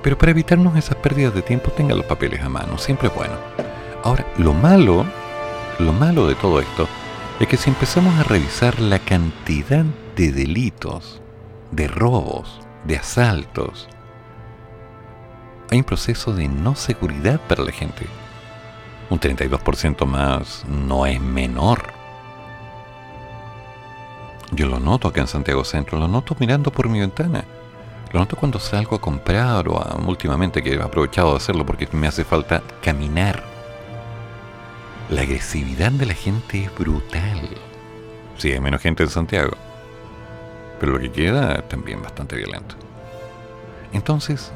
Pero 0.02 0.16
para 0.16 0.30
evitarnos 0.30 0.76
esas 0.76 0.96
pérdidas 0.96 1.34
de 1.34 1.42
tiempo, 1.42 1.70
tenga 1.70 1.94
los 1.94 2.06
papeles 2.06 2.40
a 2.40 2.48
mano, 2.48 2.78
siempre 2.78 3.08
es 3.08 3.14
bueno. 3.14 3.34
Ahora, 4.02 4.26
lo 4.38 4.54
malo, 4.54 5.04
lo 5.78 5.92
malo 5.92 6.26
de 6.26 6.34
todo 6.34 6.60
esto, 6.60 6.88
es 7.38 7.46
que 7.48 7.58
si 7.58 7.68
empezamos 7.68 8.18
a 8.18 8.22
revisar 8.22 8.80
la 8.80 8.98
cantidad 8.98 9.84
de 10.16 10.32
delitos, 10.32 11.20
de 11.70 11.86
robos, 11.86 12.60
de 12.84 12.96
asaltos, 12.96 13.88
hay 15.70 15.78
un 15.78 15.84
proceso 15.84 16.32
de 16.32 16.48
no 16.48 16.74
seguridad 16.74 17.40
para 17.46 17.62
la 17.62 17.72
gente. 17.72 18.06
Un 19.10 19.20
32% 19.20 20.06
más 20.06 20.64
no 20.66 21.04
es 21.04 21.20
menor. 21.20 21.82
Yo 24.52 24.66
lo 24.66 24.80
noto 24.80 25.08
acá 25.08 25.20
en 25.20 25.28
Santiago 25.28 25.62
Centro, 25.62 25.98
lo 25.98 26.08
noto 26.08 26.34
mirando 26.40 26.72
por 26.72 26.88
mi 26.88 27.00
ventana. 27.00 27.44
Lo 28.12 28.18
noto 28.18 28.34
cuando 28.34 28.58
salgo 28.58 28.96
a 28.96 29.00
comprar 29.00 29.68
o 29.68 29.78
últimamente 30.06 30.62
que 30.62 30.74
he 30.74 30.82
aprovechado 30.82 31.30
de 31.30 31.36
hacerlo 31.36 31.64
porque 31.66 31.86
me 31.92 32.08
hace 32.08 32.24
falta 32.24 32.62
caminar. 32.82 33.49
La 35.10 35.22
agresividad 35.22 35.90
de 35.90 36.06
la 36.06 36.14
gente 36.14 36.62
es 36.62 36.72
brutal. 36.78 37.40
Sí, 38.38 38.52
hay 38.52 38.60
menos 38.60 38.80
gente 38.80 39.02
en 39.02 39.08
Santiago. 39.08 39.56
Pero 40.78 40.92
lo 40.92 41.00
que 41.00 41.10
queda 41.10 41.62
también 41.62 42.00
bastante 42.00 42.36
violento. 42.36 42.76
Entonces, 43.92 44.52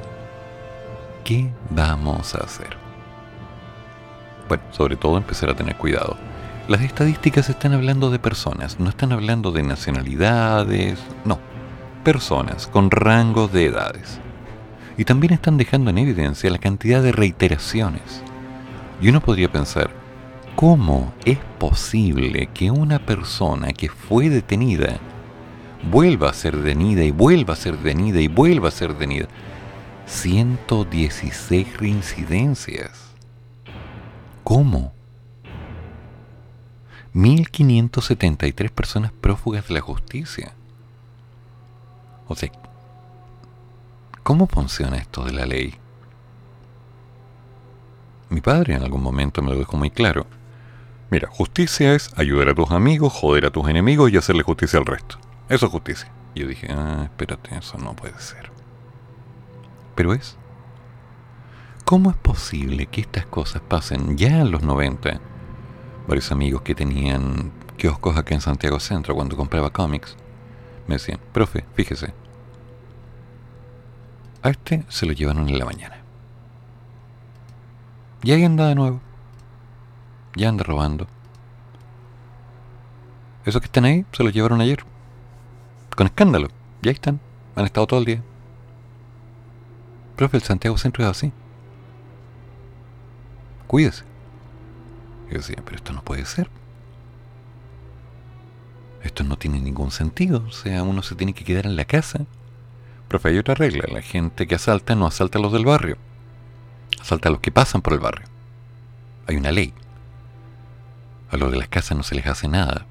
¿qué 1.24 1.50
vamos 1.70 2.36
a 2.36 2.44
hacer? 2.44 2.76
Bueno, 4.46 4.62
sobre 4.70 4.94
todo 4.94 5.16
empezar 5.16 5.50
a 5.50 5.56
tener 5.56 5.74
cuidado. 5.74 6.16
Las 6.68 6.82
estadísticas 6.82 7.50
están 7.50 7.72
hablando 7.72 8.12
de 8.12 8.20
personas, 8.20 8.78
no 8.78 8.90
están 8.90 9.10
hablando 9.10 9.50
de 9.50 9.64
nacionalidades, 9.64 11.00
no. 11.24 11.40
Personas 12.04 12.68
con 12.68 12.92
rangos 12.92 13.52
de 13.52 13.64
edades. 13.64 14.20
Y 14.96 15.04
también 15.04 15.32
están 15.32 15.56
dejando 15.56 15.90
en 15.90 15.98
evidencia 15.98 16.48
la 16.48 16.58
cantidad 16.58 17.02
de 17.02 17.10
reiteraciones. 17.10 18.22
Y 19.00 19.08
uno 19.08 19.20
podría 19.20 19.50
pensar, 19.50 20.03
¿cómo 20.56 21.12
es 21.24 21.38
posible 21.58 22.48
que 22.54 22.70
una 22.70 22.98
persona 22.98 23.72
que 23.72 23.88
fue 23.88 24.28
detenida 24.28 24.98
vuelva 25.90 26.30
a 26.30 26.34
ser 26.34 26.56
detenida 26.56 27.04
y 27.04 27.10
vuelva 27.10 27.54
a 27.54 27.56
ser 27.56 27.76
detenida 27.78 28.20
y 28.20 28.28
vuelva 28.28 28.68
a 28.68 28.72
ser 28.72 28.92
detenida? 28.92 29.28
116 30.06 31.76
reincidencias. 31.78 33.14
¿Cómo? 34.42 34.92
1.573 37.14 38.70
personas 38.70 39.12
prófugas 39.12 39.68
de 39.68 39.74
la 39.74 39.80
justicia. 39.80 40.52
O 42.26 42.34
sea, 42.34 42.50
¿cómo 44.22 44.46
funciona 44.46 44.96
esto 44.96 45.24
de 45.24 45.32
la 45.32 45.46
ley? 45.46 45.74
Mi 48.30 48.40
padre 48.40 48.74
en 48.74 48.82
algún 48.82 49.02
momento 49.02 49.42
me 49.42 49.52
lo 49.52 49.58
dejó 49.58 49.76
muy 49.76 49.90
claro. 49.90 50.26
Mira, 51.14 51.28
justicia 51.30 51.94
es 51.94 52.10
ayudar 52.18 52.48
a 52.48 52.54
tus 52.56 52.72
amigos, 52.72 53.12
joder 53.12 53.46
a 53.46 53.50
tus 53.52 53.68
enemigos 53.68 54.10
y 54.10 54.16
hacerle 54.16 54.42
justicia 54.42 54.80
al 54.80 54.84
resto. 54.84 55.16
Eso 55.48 55.66
es 55.66 55.70
justicia. 55.70 56.10
Y 56.34 56.40
yo 56.40 56.48
dije, 56.48 56.66
ah, 56.72 57.02
espérate, 57.04 57.56
eso 57.56 57.78
no 57.78 57.94
puede 57.94 58.18
ser. 58.18 58.50
Pero 59.94 60.12
es. 60.12 60.36
¿Cómo 61.84 62.10
es 62.10 62.16
posible 62.16 62.86
que 62.86 63.00
estas 63.00 63.26
cosas 63.26 63.62
pasen 63.62 64.18
ya 64.18 64.40
en 64.40 64.50
los 64.50 64.64
90? 64.64 65.20
Varios 66.08 66.32
amigos 66.32 66.62
que 66.62 66.74
tenían 66.74 67.52
kioscos 67.76 68.16
acá 68.16 68.34
en 68.34 68.40
Santiago 68.40 68.80
Centro 68.80 69.14
cuando 69.14 69.36
compraba 69.36 69.70
cómics 69.70 70.16
me 70.88 70.96
decían, 70.96 71.20
profe, 71.32 71.64
fíjese, 71.74 72.12
a 74.42 74.50
este 74.50 74.82
se 74.88 75.06
lo 75.06 75.12
llevaron 75.12 75.48
en 75.48 75.60
la 75.60 75.64
mañana. 75.64 75.96
Y 78.24 78.32
ahí 78.32 78.42
anda 78.42 78.66
de 78.66 78.74
nuevo. 78.74 79.13
Ya 80.36 80.48
anda 80.48 80.64
robando. 80.64 81.06
Esos 83.44 83.60
que 83.60 83.66
están 83.66 83.84
ahí 83.84 84.04
se 84.12 84.24
los 84.24 84.32
llevaron 84.32 84.60
ayer. 84.60 84.84
Con 85.94 86.06
escándalo. 86.06 86.48
Y 86.82 86.88
ahí 86.88 86.94
están. 86.94 87.20
Han 87.56 87.64
estado 87.64 87.86
todo 87.86 88.00
el 88.00 88.06
día. 88.06 88.22
Profe, 90.16 90.36
el 90.36 90.42
Santiago 90.42 90.76
Centro 90.78 91.04
es 91.04 91.10
así. 91.10 91.32
Cuídese. 93.66 94.04
Yo 95.30 95.38
decía, 95.38 95.56
pero 95.64 95.76
esto 95.76 95.92
no 95.92 96.02
puede 96.02 96.24
ser. 96.24 96.48
Esto 99.02 99.22
no 99.24 99.36
tiene 99.36 99.60
ningún 99.60 99.90
sentido. 99.90 100.44
O 100.48 100.52
sea, 100.52 100.82
uno 100.82 101.02
se 101.02 101.14
tiene 101.14 101.34
que 101.34 101.44
quedar 101.44 101.66
en 101.66 101.76
la 101.76 101.84
casa. 101.84 102.26
Profe, 103.08 103.28
hay 103.28 103.38
otra 103.38 103.54
regla. 103.54 103.84
La 103.92 104.02
gente 104.02 104.46
que 104.46 104.54
asalta 104.54 104.94
no 104.94 105.06
asalta 105.06 105.38
a 105.38 105.42
los 105.42 105.52
del 105.52 105.66
barrio. 105.66 105.96
Asalta 107.00 107.28
a 107.28 107.32
los 107.32 107.40
que 107.40 107.52
pasan 107.52 107.82
por 107.82 107.92
el 107.92 108.00
barrio. 108.00 108.26
Hay 109.26 109.36
una 109.36 109.52
ley. 109.52 109.74
A 111.30 111.36
los 111.36 111.50
de 111.50 111.58
las 111.58 111.68
casas 111.68 111.96
no 111.96 112.02
se 112.02 112.14
les 112.14 112.26
hace 112.26 112.48
nada. 112.48 112.86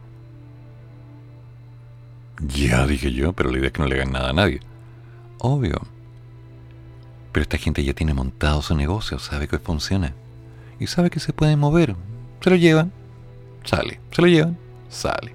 Ya 2.40 2.86
dije 2.86 3.14
yo, 3.14 3.34
pero 3.34 3.52
la 3.52 3.58
idea 3.58 3.68
es 3.68 3.74
que 3.74 3.82
no 3.82 3.88
le 3.88 3.96
hagan 3.96 4.12
nada 4.12 4.30
a 4.30 4.34
nadie. 4.34 4.60
Obvio. 5.40 5.82
Pero 7.32 7.42
esta 7.42 7.58
gente 7.58 7.84
ya 7.84 7.94
tiene 7.94 8.14
montado 8.14 8.62
su 8.62 8.76
negocio, 8.76 9.20
sabe 9.20 9.48
que 9.48 9.60
funciona. 9.60 10.14
Y 10.80 10.88
sabe 10.88 11.10
que 11.10 11.20
se 11.20 11.34
puede 11.34 11.56
mover. 11.56 11.96
Se 12.42 12.50
lo 12.50 12.56
llevan, 12.56 12.92
sale. 13.64 14.00
Se 14.12 14.22
lo 14.22 14.28
llevan, 14.28 14.58
sale. 14.90 15.34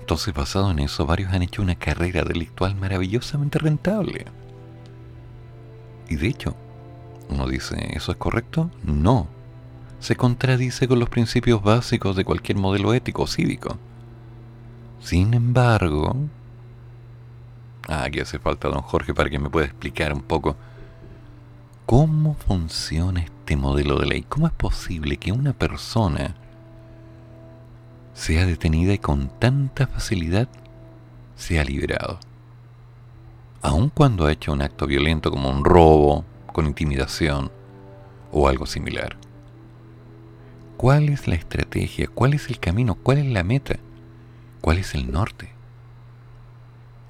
Entonces, 0.00 0.32
basado 0.32 0.70
en 0.70 0.78
eso, 0.78 1.04
varios 1.04 1.32
han 1.34 1.42
hecho 1.42 1.60
una 1.60 1.74
carrera 1.74 2.24
delictual 2.24 2.74
maravillosamente 2.74 3.58
rentable. 3.58 4.24
Y 6.08 6.16
de 6.16 6.28
hecho, 6.28 6.56
uno 7.28 7.46
dice, 7.46 7.76
¿eso 7.94 8.12
es 8.12 8.18
correcto? 8.18 8.70
No. 8.82 9.28
Se 10.00 10.16
contradice 10.16 10.86
con 10.86 11.00
los 11.00 11.08
principios 11.08 11.62
básicos 11.62 12.16
de 12.16 12.24
cualquier 12.24 12.58
modelo 12.58 12.94
ético 12.94 13.22
o 13.22 13.26
cívico. 13.26 13.76
Sin 15.00 15.34
embargo, 15.34 16.16
ah, 17.88 18.04
aquí 18.04 18.20
hace 18.20 18.38
falta 18.38 18.68
don 18.68 18.82
Jorge 18.82 19.12
para 19.14 19.28
que 19.28 19.38
me 19.38 19.50
pueda 19.50 19.66
explicar 19.66 20.12
un 20.12 20.22
poco 20.22 20.56
cómo 21.86 22.34
funciona 22.34 23.20
este 23.20 23.56
modelo 23.56 23.98
de 23.98 24.06
ley. 24.06 24.22
¿Cómo 24.28 24.46
es 24.46 24.52
posible 24.52 25.16
que 25.16 25.32
una 25.32 25.52
persona 25.52 26.36
sea 28.14 28.46
detenida 28.46 28.92
y 28.92 28.98
con 28.98 29.30
tanta 29.38 29.86
facilidad 29.86 30.48
sea 31.34 31.64
liberado? 31.64 32.20
Aun 33.62 33.90
cuando 33.90 34.26
ha 34.26 34.32
hecho 34.32 34.52
un 34.52 34.62
acto 34.62 34.86
violento 34.86 35.30
como 35.30 35.50
un 35.50 35.64
robo, 35.64 36.24
con 36.52 36.66
intimidación 36.66 37.50
o 38.30 38.48
algo 38.48 38.66
similar. 38.66 39.17
¿Cuál 40.78 41.08
es 41.08 41.26
la 41.26 41.34
estrategia? 41.34 42.06
¿Cuál 42.06 42.34
es 42.34 42.48
el 42.50 42.60
camino? 42.60 42.94
¿Cuál 42.94 43.18
es 43.18 43.26
la 43.26 43.42
meta? 43.42 43.80
¿Cuál 44.60 44.78
es 44.78 44.94
el 44.94 45.10
norte? 45.10 45.50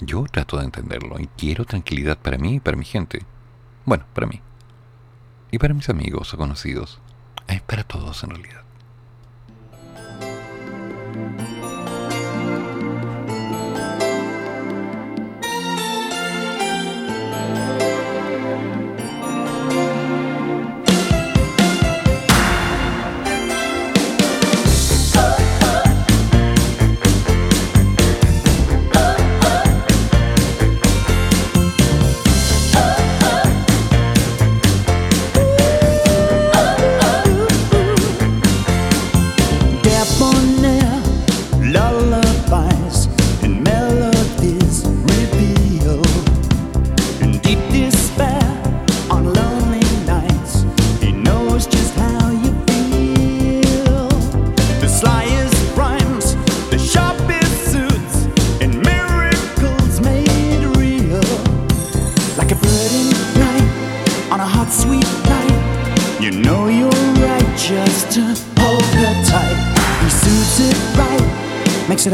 Yo 0.01 0.25
trato 0.25 0.57
de 0.57 0.65
entenderlo 0.65 1.21
y 1.21 1.27
quiero 1.37 1.67
tranquilidad 1.67 2.17
para 2.17 2.39
mí 2.39 2.55
y 2.55 2.61
para 2.61 2.79
mi 2.79 2.87
gente. 2.87 3.27
Bueno, 3.85 4.07
para 4.15 4.27
mí. 4.27 4.41
Y 5.51 5.59
para 5.59 5.75
mis 5.75 5.91
amigos 5.91 6.33
o 6.33 6.39
conocidos. 6.39 6.99
Es 7.47 7.61
para 7.61 7.85
todos 7.85 8.25
en 8.25 8.31
realidad. 8.31 8.63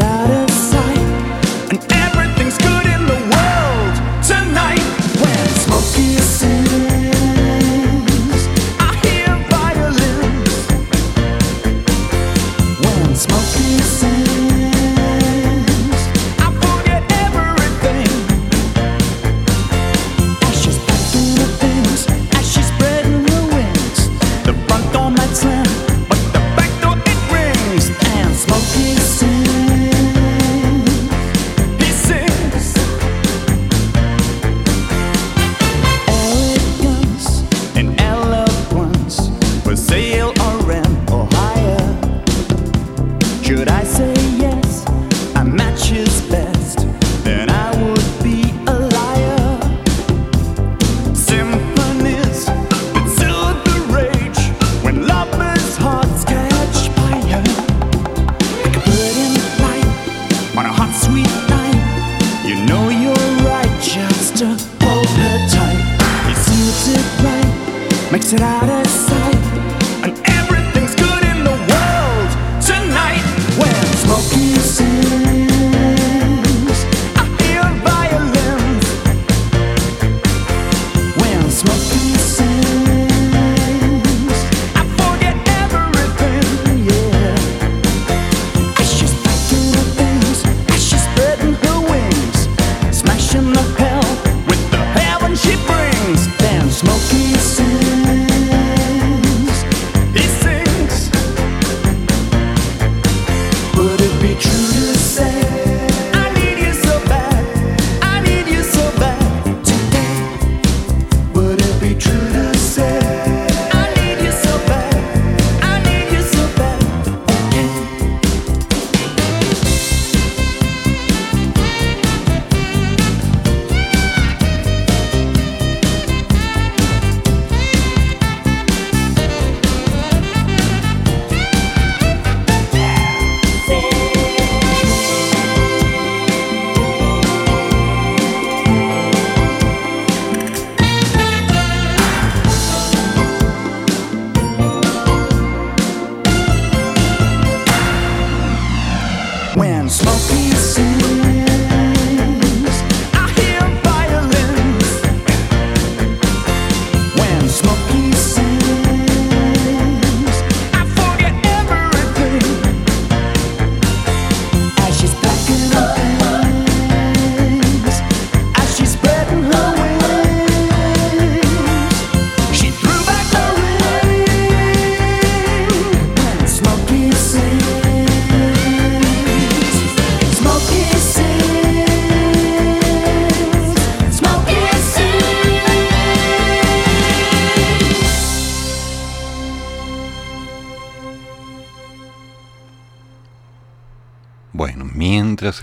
I? 0.01 0.24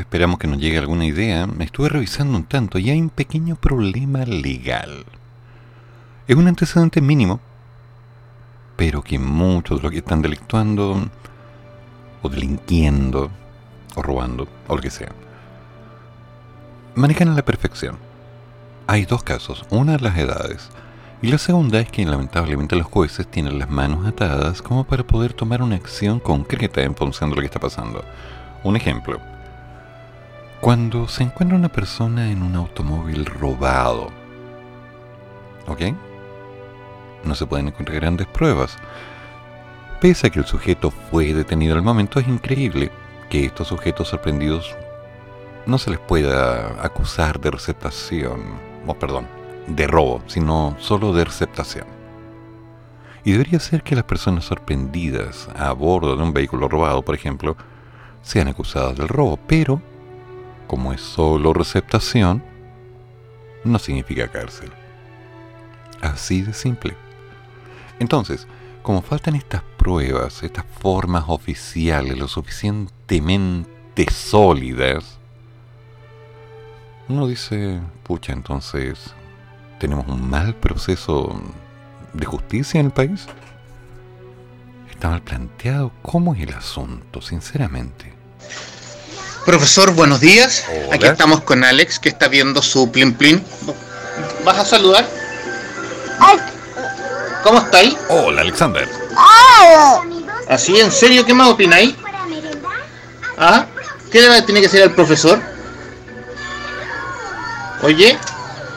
Esperamos 0.00 0.38
que 0.38 0.46
nos 0.46 0.58
llegue 0.58 0.78
alguna 0.78 1.04
idea, 1.04 1.46
me 1.46 1.64
estuve 1.64 1.88
revisando 1.88 2.36
un 2.36 2.44
tanto 2.44 2.78
y 2.78 2.90
hay 2.90 3.00
un 3.00 3.10
pequeño 3.10 3.56
problema 3.56 4.24
legal. 4.24 5.04
Es 6.28 6.36
un 6.36 6.46
antecedente 6.46 7.00
mínimo, 7.00 7.40
pero 8.76 9.02
que 9.02 9.18
muchos 9.18 9.78
de 9.78 9.82
los 9.82 9.92
que 9.92 9.98
están 9.98 10.22
delictuando, 10.22 11.10
o 12.22 12.28
delinquiendo, 12.28 13.30
o 13.94 14.02
robando, 14.02 14.48
o 14.68 14.76
lo 14.76 14.82
que 14.82 14.90
sea, 14.90 15.12
manejan 16.94 17.28
a 17.28 17.34
la 17.34 17.44
perfección. 17.44 17.96
Hay 18.86 19.04
dos 19.04 19.22
casos, 19.22 19.64
una 19.70 19.98
las 19.98 20.16
edades, 20.16 20.70
y 21.22 21.28
la 21.28 21.38
segunda 21.38 21.80
es 21.80 21.90
que 21.90 22.04
lamentablemente 22.04 22.76
los 22.76 22.86
jueces 22.86 23.28
tienen 23.28 23.58
las 23.58 23.70
manos 23.70 24.06
atadas 24.06 24.60
como 24.60 24.84
para 24.84 25.06
poder 25.06 25.32
tomar 25.34 25.62
una 25.62 25.76
acción 25.76 26.18
concreta 26.18 26.82
en 26.82 26.96
función 26.96 27.30
de 27.30 27.36
lo 27.36 27.42
que 27.42 27.46
está 27.46 27.60
pasando. 27.60 28.04
Un 28.64 28.76
ejemplo. 28.76 29.31
Cuando 30.62 31.08
se 31.08 31.24
encuentra 31.24 31.58
una 31.58 31.70
persona 31.70 32.30
en 32.30 32.40
un 32.40 32.54
automóvil 32.54 33.26
robado, 33.26 34.12
¿ok? 35.66 35.80
No 37.24 37.34
se 37.34 37.46
pueden 37.46 37.66
encontrar 37.66 37.98
grandes 37.98 38.28
pruebas. 38.28 38.76
Pese 40.00 40.28
a 40.28 40.30
que 40.30 40.38
el 40.38 40.46
sujeto 40.46 40.92
fue 40.92 41.34
detenido 41.34 41.74
al 41.74 41.82
momento, 41.82 42.20
es 42.20 42.28
increíble 42.28 42.92
que 43.28 43.44
estos 43.44 43.66
sujetos 43.66 44.06
sorprendidos 44.06 44.76
no 45.66 45.78
se 45.78 45.90
les 45.90 45.98
pueda 45.98 46.80
acusar 46.80 47.40
de 47.40 47.50
receptación, 47.50 48.42
o 48.86 48.94
perdón, 48.94 49.26
de 49.66 49.88
robo, 49.88 50.22
sino 50.28 50.76
solo 50.78 51.12
de 51.12 51.24
receptación. 51.24 51.86
Y 53.24 53.32
debería 53.32 53.58
ser 53.58 53.82
que 53.82 53.96
las 53.96 54.04
personas 54.04 54.44
sorprendidas 54.44 55.48
a 55.56 55.72
bordo 55.72 56.14
de 56.14 56.22
un 56.22 56.32
vehículo 56.32 56.68
robado, 56.68 57.02
por 57.02 57.16
ejemplo, 57.16 57.56
sean 58.22 58.46
acusadas 58.46 58.96
del 58.96 59.08
robo, 59.08 59.40
pero 59.48 59.82
como 60.72 60.94
es 60.94 61.02
solo 61.02 61.52
receptación, 61.52 62.42
no 63.62 63.78
significa 63.78 64.28
cárcel. 64.28 64.72
Así 66.00 66.40
de 66.40 66.54
simple. 66.54 66.96
Entonces, 67.98 68.48
como 68.82 69.02
faltan 69.02 69.34
estas 69.34 69.62
pruebas, 69.76 70.42
estas 70.42 70.64
formas 70.80 71.24
oficiales 71.26 72.16
lo 72.16 72.26
suficientemente 72.26 74.10
sólidas, 74.10 75.18
uno 77.06 77.26
dice, 77.26 77.82
pucha, 78.02 78.32
entonces, 78.32 79.12
¿tenemos 79.78 80.08
un 80.08 80.30
mal 80.30 80.54
proceso 80.54 81.38
de 82.14 82.24
justicia 82.24 82.80
en 82.80 82.86
el 82.86 82.92
país? 82.92 83.26
Está 84.90 85.10
mal 85.10 85.20
planteado. 85.20 85.92
¿Cómo 86.00 86.34
es 86.34 86.40
el 86.40 86.54
asunto, 86.54 87.20
sinceramente? 87.20 88.21
Profesor, 89.44 89.92
buenos 89.92 90.20
días. 90.20 90.64
Hola. 90.68 90.94
Aquí 90.94 91.06
estamos 91.06 91.40
con 91.42 91.64
Alex, 91.64 91.98
que 91.98 92.08
está 92.08 92.28
viendo 92.28 92.62
su 92.62 92.92
plin 92.92 93.12
plin. 93.12 93.44
¿Vas 94.44 94.58
a 94.58 94.64
saludar? 94.64 95.08
¿Cómo 97.42 97.58
estáis? 97.58 97.96
Hola, 98.08 98.42
Alexander. 98.42 98.88
¿Así? 100.48 100.78
¿En 100.78 100.92
serio? 100.92 101.26
¿Qué 101.26 101.34
más 101.34 101.48
opináis? 101.48 101.94
¿Ah? 103.36 103.66
¿Qué 104.12 104.20
le 104.20 104.28
va 104.28 104.36
a 104.36 104.46
tener 104.46 104.62
que 104.62 104.68
hacer 104.68 104.84
al 104.84 104.94
profesor? 104.94 105.40
Oye, 107.82 108.16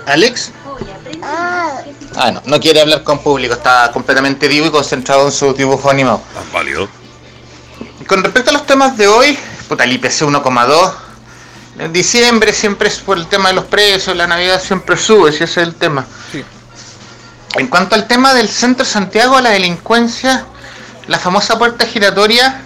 Alex. 0.07 0.51
Ah, 2.15 2.31
no, 2.31 2.41
no 2.45 2.59
quiere 2.59 2.81
hablar 2.81 3.03
con 3.03 3.19
público, 3.19 3.53
está 3.53 3.91
completamente 3.91 4.47
vivo 4.47 4.67
y 4.67 4.71
concentrado 4.71 5.25
en 5.25 5.31
su 5.31 5.53
dibujo 5.53 5.89
animado. 5.89 6.21
Válido. 6.51 6.87
Con 8.07 8.23
respecto 8.23 8.51
a 8.51 8.53
los 8.53 8.65
temas 8.65 8.97
de 8.97 9.07
hoy, 9.07 9.37
puta, 9.67 9.83
el 9.83 9.93
IPC 9.93 10.21
1,2. 10.21 10.93
En 11.79 11.91
diciembre 11.91 12.53
siempre 12.53 12.87
es 12.87 12.99
por 12.99 13.17
el 13.17 13.27
tema 13.27 13.49
de 13.49 13.55
los 13.55 13.65
precios, 13.65 14.15
la 14.15 14.27
Navidad 14.27 14.61
siempre 14.61 14.95
sube, 14.95 15.31
si 15.31 15.43
ese 15.43 15.61
es 15.61 15.67
el 15.67 15.75
tema. 15.75 16.05
En 17.57 17.67
cuanto 17.67 17.95
al 17.95 18.07
tema 18.07 18.33
del 18.33 18.49
centro 18.49 18.85
Santiago, 18.85 19.39
la 19.41 19.49
delincuencia, 19.49 20.45
la 21.07 21.19
famosa 21.19 21.57
puerta 21.57 21.85
giratoria, 21.85 22.61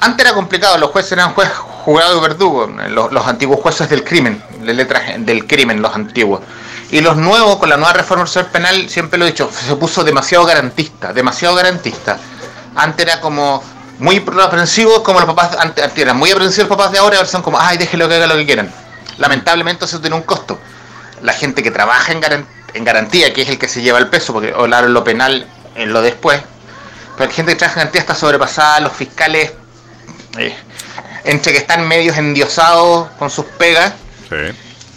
antes 0.00 0.26
era 0.26 0.34
complicado, 0.34 0.78
los 0.78 0.90
jueces 0.90 1.12
eran 1.12 1.32
jueces 1.34 1.54
juzgados 1.56 2.18
y 2.18 2.20
verdugos, 2.20 2.70
los, 2.90 3.12
los 3.12 3.26
antiguos 3.26 3.60
jueces 3.60 3.88
del 3.88 4.02
crimen, 4.04 4.42
de 4.60 4.74
letras 4.74 5.02
del 5.18 5.46
crimen, 5.46 5.82
los 5.82 5.94
antiguos. 5.94 6.40
Y 6.90 7.00
los 7.00 7.16
nuevos, 7.16 7.56
con 7.56 7.68
la 7.68 7.76
nueva 7.76 7.94
reforma 7.94 8.24
procesal 8.24 8.50
penal, 8.50 8.88
siempre 8.88 9.18
lo 9.18 9.24
he 9.24 9.28
dicho, 9.30 9.50
se 9.50 9.74
puso 9.76 10.04
demasiado 10.04 10.44
garantista, 10.44 11.12
demasiado 11.12 11.54
garantista. 11.54 12.18
Antes 12.74 13.06
era 13.06 13.20
como 13.20 13.62
muy 13.98 14.24
aprensivo, 14.42 15.02
como 15.02 15.20
los 15.20 15.28
papás, 15.28 15.56
antes, 15.58 15.84
antes 15.84 15.98
eran 15.98 16.16
muy 16.16 16.30
aprensivos 16.30 16.68
los 16.68 16.76
papás 16.76 16.92
de 16.92 16.98
ahora, 16.98 17.16
ahora 17.18 17.28
son 17.28 17.42
como, 17.42 17.58
ay, 17.60 17.78
déjenlo 17.78 18.08
que 18.08 18.16
haga 18.16 18.26
lo 18.26 18.36
que 18.36 18.46
quieran. 18.46 18.72
Lamentablemente 19.18 19.84
eso 19.84 20.00
tiene 20.00 20.16
un 20.16 20.22
costo. 20.22 20.58
La 21.22 21.32
gente 21.32 21.62
que 21.62 21.70
trabaja 21.70 22.10
en, 22.12 22.20
garan- 22.20 22.46
en 22.74 22.84
garantía, 22.84 23.32
que 23.32 23.42
es 23.42 23.48
el 23.48 23.58
que 23.58 23.68
se 23.68 23.82
lleva 23.82 23.98
el 23.98 24.08
peso, 24.08 24.32
porque 24.32 24.52
hablar 24.56 24.84
lo 24.84 25.04
penal 25.04 25.46
en 25.76 25.92
lo 25.92 26.02
después, 26.02 26.40
pero 27.16 27.28
la 27.30 27.34
gente 27.36 27.52
que 27.52 27.58
trabaja 27.58 27.80
en 27.80 27.84
garantía 27.84 28.00
está 28.00 28.14
sobrepasada, 28.14 28.80
los 28.80 28.92
fiscales, 28.92 29.52
eh, 30.38 30.56
entre 31.24 31.52
que 31.52 31.58
están 31.58 31.86
medios 31.86 32.16
endiosados 32.16 33.08
con 33.18 33.30
sus 33.30 33.44
pegas, 33.44 33.92
Sí. 34.28 34.36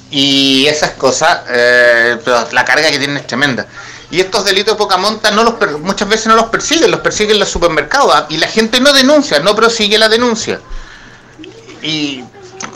y 0.10 0.68
esas 0.68 0.92
cosas, 0.92 1.42
eh, 1.50 2.18
pero 2.24 2.48
la 2.52 2.64
carga 2.66 2.90
que 2.90 2.98
tienen 2.98 3.18
es 3.18 3.28
tremenda. 3.28 3.68
Y 4.12 4.20
estos 4.20 4.46
delitos 4.46 4.76
de 4.76 4.78
poca 4.78 4.98
monta 4.98 5.32
no 5.32 5.44
los 5.44 5.80
muchas 5.82 6.08
veces 6.08 6.28
no 6.28 6.36
los 6.36 6.46
persiguen, 6.46 6.92
los 6.92 7.00
persiguen 7.00 7.40
los 7.40 7.50
supermercados 7.50 8.12
¿ah? 8.14 8.28
y 8.30 8.38
la 8.38 8.48
gente 8.48 8.80
no 8.80 8.94
denuncia, 8.94 9.40
no 9.40 9.56
prosigue 9.56 9.98
la 9.98 10.10
denuncia. 10.10 10.60
Y 11.82 12.24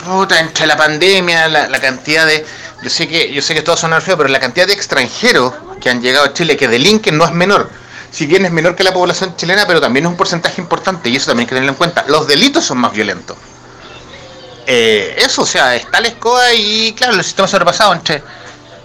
puta, 0.03 0.39
entre 0.39 0.65
la 0.67 0.75
pandemia, 0.75 1.47
la, 1.47 1.79
cantidad 1.79 2.25
de 2.25 2.45
yo 2.81 2.89
sé 2.89 3.07
que 3.07 3.31
yo 3.31 3.41
sé 3.41 3.53
que 3.53 3.61
todos 3.61 3.79
son 3.79 3.91
feos, 4.01 4.17
pero 4.17 4.29
la 4.29 4.39
cantidad 4.39 4.65
de 4.65 4.73
extranjeros 4.73 5.53
que 5.81 5.89
han 5.89 6.01
llegado 6.01 6.25
a 6.25 6.33
Chile 6.33 6.57
que 6.57 6.67
delinquen 6.67 7.17
no 7.17 7.25
es 7.25 7.31
menor. 7.31 7.69
Si 8.11 8.25
bien 8.25 8.45
es 8.45 8.51
menor 8.51 8.75
que 8.75 8.83
la 8.83 8.93
población 8.93 9.35
chilena, 9.35 9.67
pero 9.67 9.79
también 9.79 10.05
es 10.05 10.11
un 10.11 10.17
porcentaje 10.17 10.61
importante 10.61 11.09
y 11.09 11.15
eso 11.15 11.27
también 11.27 11.45
hay 11.45 11.49
que 11.49 11.55
tenerlo 11.55 11.73
en 11.73 11.77
cuenta. 11.77 12.05
Los 12.07 12.25
delitos 12.27 12.65
son 12.65 12.79
más 12.79 12.91
violentos. 12.91 13.37
Eh, 14.65 15.15
eso, 15.17 15.43
o 15.43 15.45
sea, 15.45 15.75
está 15.75 15.99
la 15.99 16.09
escoba 16.09 16.53
y 16.53 16.93
claro, 16.93 17.13
el 17.15 17.23
sistema 17.23 17.47
sobrepasado 17.47 17.93
entre, 17.93 18.23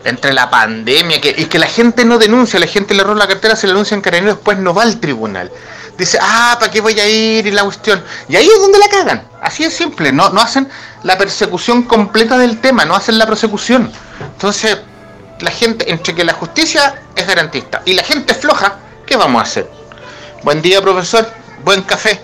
entre 0.04 0.32
la 0.32 0.50
pandemia 0.50 1.16
y 1.16 1.46
que 1.46 1.58
la 1.58 1.66
gente 1.66 2.04
no 2.04 2.18
denuncia, 2.18 2.60
la 2.60 2.66
gente 2.66 2.94
le 2.94 3.02
roba 3.02 3.18
la 3.18 3.26
cartera, 3.26 3.56
se 3.56 3.66
le 3.66 3.72
denuncia 3.72 3.94
en 3.94 4.00
carabineros, 4.00 4.36
después 4.36 4.58
no 4.58 4.74
va 4.74 4.82
al 4.82 5.00
tribunal. 5.00 5.50
Dice, 5.96 6.18
ah, 6.20 6.56
¿para 6.58 6.72
qué 6.72 6.80
voy 6.80 6.98
a 6.98 7.08
ir? 7.08 7.46
Y 7.46 7.50
la 7.50 7.62
cuestión. 7.62 8.02
Y 8.28 8.36
ahí 8.36 8.46
es 8.46 8.60
donde 8.60 8.78
la 8.78 8.88
cagan. 8.88 9.28
Así 9.40 9.64
es 9.64 9.74
simple, 9.74 10.12
no, 10.12 10.30
no 10.30 10.40
hacen 10.40 10.68
la 11.04 11.16
persecución 11.16 11.84
completa 11.84 12.36
del 12.36 12.60
tema, 12.60 12.84
no 12.84 12.94
hacen 12.94 13.18
la 13.18 13.26
persecución. 13.26 13.92
Entonces, 14.20 14.78
la 15.40 15.50
gente, 15.50 15.90
entre 15.90 16.14
que 16.14 16.24
la 16.24 16.32
justicia 16.32 17.02
es 17.14 17.26
garantista 17.26 17.82
y 17.84 17.92
la 17.94 18.02
gente 18.02 18.32
es 18.32 18.40
floja, 18.40 18.78
¿qué 19.06 19.16
vamos 19.16 19.40
a 19.40 19.42
hacer? 19.44 19.70
Buen 20.42 20.60
día, 20.62 20.82
profesor. 20.82 21.26
Buen 21.64 21.82
café. 21.82 22.20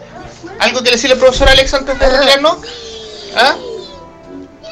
¿Algo 0.58 0.82
que 0.82 0.90
decirle 0.90 1.14
al 1.14 1.20
profesor 1.20 1.48
Alex 1.48 1.72
antes 1.72 1.98
de 1.98 2.10
retirarnos? 2.10 2.58
¿Ah? 3.34 3.54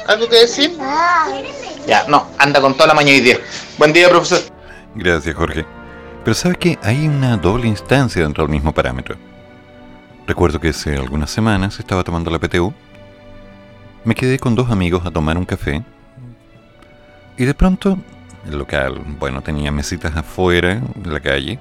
¿Algo 0.09 0.27
que 0.27 0.37
decir? 0.37 0.75
Ya, 1.85 2.03
no, 2.07 2.29
anda 2.39 2.59
con 2.59 2.73
toda 2.73 2.87
la 2.87 2.93
mañana 2.95 3.19
y 3.19 3.21
10. 3.21 3.75
Buen 3.77 3.93
día, 3.93 4.09
profesor. 4.09 4.39
Gracias, 4.95 5.35
Jorge. 5.35 5.67
Pero 6.23 6.33
¿sabe 6.33 6.55
que 6.55 6.79
Hay 6.81 7.07
una 7.07 7.37
doble 7.37 7.67
instancia 7.67 8.23
dentro 8.23 8.43
del 8.43 8.51
mismo 8.51 8.73
parámetro. 8.73 9.17
Recuerdo 10.25 10.59
que 10.59 10.69
hace 10.69 10.95
algunas 10.95 11.29
semanas 11.29 11.79
estaba 11.79 12.03
tomando 12.03 12.31
la 12.31 12.39
PTU. 12.39 12.73
Me 14.03 14.15
quedé 14.15 14.39
con 14.39 14.55
dos 14.55 14.71
amigos 14.71 15.05
a 15.05 15.11
tomar 15.11 15.37
un 15.37 15.45
café. 15.45 15.83
Y 17.37 17.45
de 17.45 17.53
pronto, 17.53 17.99
el 18.47 18.57
local, 18.57 18.99
bueno, 19.19 19.43
tenía 19.43 19.71
mesitas 19.71 20.15
afuera, 20.15 20.71
en 20.71 21.13
la 21.13 21.19
calle, 21.19 21.59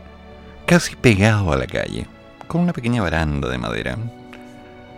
casi 0.65 0.97
pegado 0.97 1.53
a 1.53 1.57
la 1.59 1.67
calle, 1.67 2.07
con 2.47 2.63
una 2.63 2.73
pequeña 2.73 3.03
baranda 3.03 3.51
de 3.51 3.59
madera. 3.59 3.99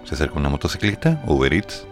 Se 0.05 0.15
acerca 0.15 0.39
una 0.39 0.51
motociclista, 0.51 1.21
Uber 1.27 1.53
Eats. 1.53 1.90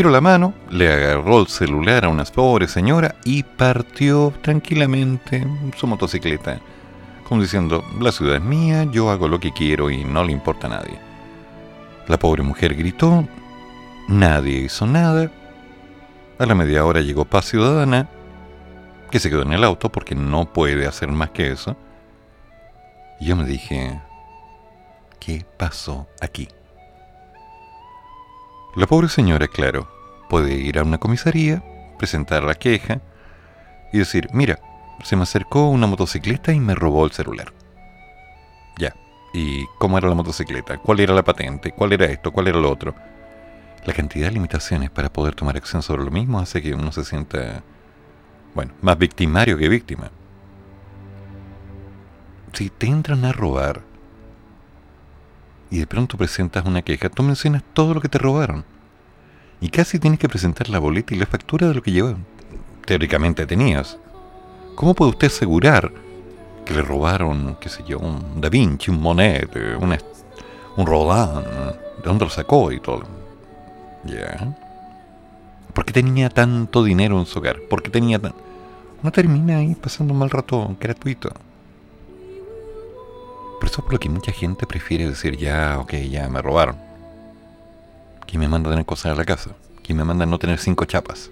Giró 0.00 0.08
la 0.08 0.22
mano, 0.22 0.54
le 0.70 0.90
agarró 0.90 1.40
el 1.40 1.48
celular 1.48 2.06
a 2.06 2.08
una 2.08 2.24
pobre 2.24 2.66
señora 2.68 3.16
y 3.22 3.42
partió 3.42 4.32
tranquilamente 4.40 5.46
su 5.76 5.86
motocicleta. 5.86 6.58
Como 7.28 7.42
diciendo, 7.42 7.84
la 8.00 8.10
ciudad 8.10 8.36
es 8.36 8.42
mía, 8.42 8.84
yo 8.84 9.10
hago 9.10 9.28
lo 9.28 9.38
que 9.38 9.52
quiero 9.52 9.90
y 9.90 10.02
no 10.02 10.24
le 10.24 10.32
importa 10.32 10.68
a 10.68 10.70
nadie. 10.70 10.98
La 12.08 12.18
pobre 12.18 12.42
mujer 12.42 12.74
gritó, 12.76 13.28
nadie 14.08 14.60
hizo 14.60 14.86
nada. 14.86 15.30
A 16.38 16.46
la 16.46 16.54
media 16.54 16.86
hora 16.86 17.02
llegó 17.02 17.26
Paz 17.26 17.50
Ciudadana, 17.50 18.08
que 19.10 19.18
se 19.18 19.28
quedó 19.28 19.42
en 19.42 19.52
el 19.52 19.64
auto 19.64 19.92
porque 19.92 20.14
no 20.14 20.50
puede 20.50 20.86
hacer 20.86 21.08
más 21.08 21.28
que 21.28 21.52
eso. 21.52 21.76
Y 23.20 23.26
yo 23.26 23.36
me 23.36 23.44
dije, 23.44 24.00
¿qué 25.18 25.44
pasó 25.58 26.08
aquí? 26.22 26.48
La 28.76 28.86
pobre 28.86 29.08
señora, 29.08 29.48
claro, 29.48 29.88
puede 30.28 30.54
ir 30.54 30.78
a 30.78 30.84
una 30.84 30.98
comisaría, 30.98 31.62
presentar 31.98 32.44
la 32.44 32.54
queja 32.54 33.00
y 33.92 33.98
decir, 33.98 34.28
mira, 34.32 34.60
se 35.02 35.16
me 35.16 35.24
acercó 35.24 35.68
una 35.68 35.88
motocicleta 35.88 36.52
y 36.52 36.60
me 36.60 36.76
robó 36.76 37.04
el 37.04 37.10
celular. 37.10 37.52
Ya. 38.78 38.94
¿Y 39.34 39.66
cómo 39.78 39.98
era 39.98 40.08
la 40.08 40.14
motocicleta? 40.14 40.78
¿Cuál 40.78 41.00
era 41.00 41.14
la 41.14 41.24
patente? 41.24 41.72
¿Cuál 41.72 41.94
era 41.94 42.06
esto? 42.06 42.30
¿Cuál 42.30 42.46
era 42.46 42.60
lo 42.60 42.70
otro? 42.70 42.94
La 43.84 43.92
cantidad 43.92 44.28
de 44.28 44.34
limitaciones 44.34 44.90
para 44.90 45.12
poder 45.12 45.34
tomar 45.34 45.56
acción 45.56 45.82
sobre 45.82 46.04
lo 46.04 46.10
mismo 46.12 46.38
hace 46.38 46.62
que 46.62 46.72
uno 46.72 46.92
se 46.92 47.04
sienta, 47.04 47.64
bueno, 48.54 48.72
más 48.82 48.98
victimario 48.98 49.58
que 49.58 49.68
víctima. 49.68 50.12
Si 52.52 52.70
te 52.70 52.86
entran 52.86 53.24
a 53.24 53.32
robar 53.32 53.89
y 55.70 55.78
de 55.78 55.86
pronto 55.86 56.16
presentas 56.16 56.64
una 56.66 56.82
queja, 56.82 57.08
tú 57.08 57.22
mencionas 57.22 57.62
todo 57.72 57.94
lo 57.94 58.00
que 58.00 58.08
te 58.08 58.18
robaron. 58.18 58.64
Y 59.60 59.68
casi 59.68 59.98
tienes 59.98 60.18
que 60.18 60.28
presentar 60.28 60.68
la 60.68 60.78
boleta 60.78 61.14
y 61.14 61.18
la 61.18 61.26
factura 61.26 61.68
de 61.68 61.74
lo 61.74 61.82
que 61.82 61.92
llevaban. 61.92 62.24
Teóricamente 62.84 63.46
tenías. 63.46 63.98
¿Cómo 64.74 64.94
puede 64.94 65.12
usted 65.12 65.28
asegurar 65.28 65.92
que 66.64 66.74
le 66.74 66.82
robaron, 66.82 67.56
qué 67.60 67.68
sé 67.68 67.84
yo, 67.86 67.98
un 67.98 68.40
Da 68.40 68.48
Vinci, 68.48 68.90
un 68.90 69.00
Monet, 69.00 69.48
un, 70.76 70.86
Rodin? 70.86 71.44
¿De 71.98 72.02
dónde 72.04 72.24
lo 72.24 72.30
sacó 72.30 72.72
y 72.72 72.80
todo? 72.80 73.02
Ya. 74.04 74.56
¿Por 75.72 75.84
qué 75.84 75.92
tenía 75.92 76.30
tanto 76.30 76.82
dinero 76.82 77.18
en 77.18 77.26
su 77.26 77.38
hogar? 77.38 77.58
¿Por 77.68 77.82
qué 77.82 77.90
tenía 77.90 78.18
tan... 78.18 78.32
Uno 79.02 79.12
termina 79.12 79.58
ahí 79.58 79.74
pasando 79.74 80.12
un 80.14 80.18
mal 80.18 80.30
rato 80.30 80.76
gratuito. 80.80 81.30
Por 83.60 83.68
eso 83.68 83.82
es 83.82 83.84
por 83.84 83.92
lo 83.92 83.98
que 84.00 84.08
mucha 84.08 84.32
gente 84.32 84.66
prefiere 84.66 85.06
decir, 85.06 85.36
ya, 85.36 85.78
ok, 85.78 85.92
ya 86.10 86.28
me 86.30 86.40
robaron. 86.40 86.76
¿Quién 88.26 88.40
me 88.40 88.48
manda 88.48 88.70
a 88.70 88.72
tener 88.72 88.86
cosas 88.86 89.12
en 89.12 89.18
la 89.18 89.24
casa? 89.26 89.50
¿Quién 89.84 89.98
me 89.98 90.04
manda 90.04 90.24
a 90.24 90.26
no 90.26 90.38
tener 90.38 90.58
cinco 90.58 90.86
chapas? 90.86 91.30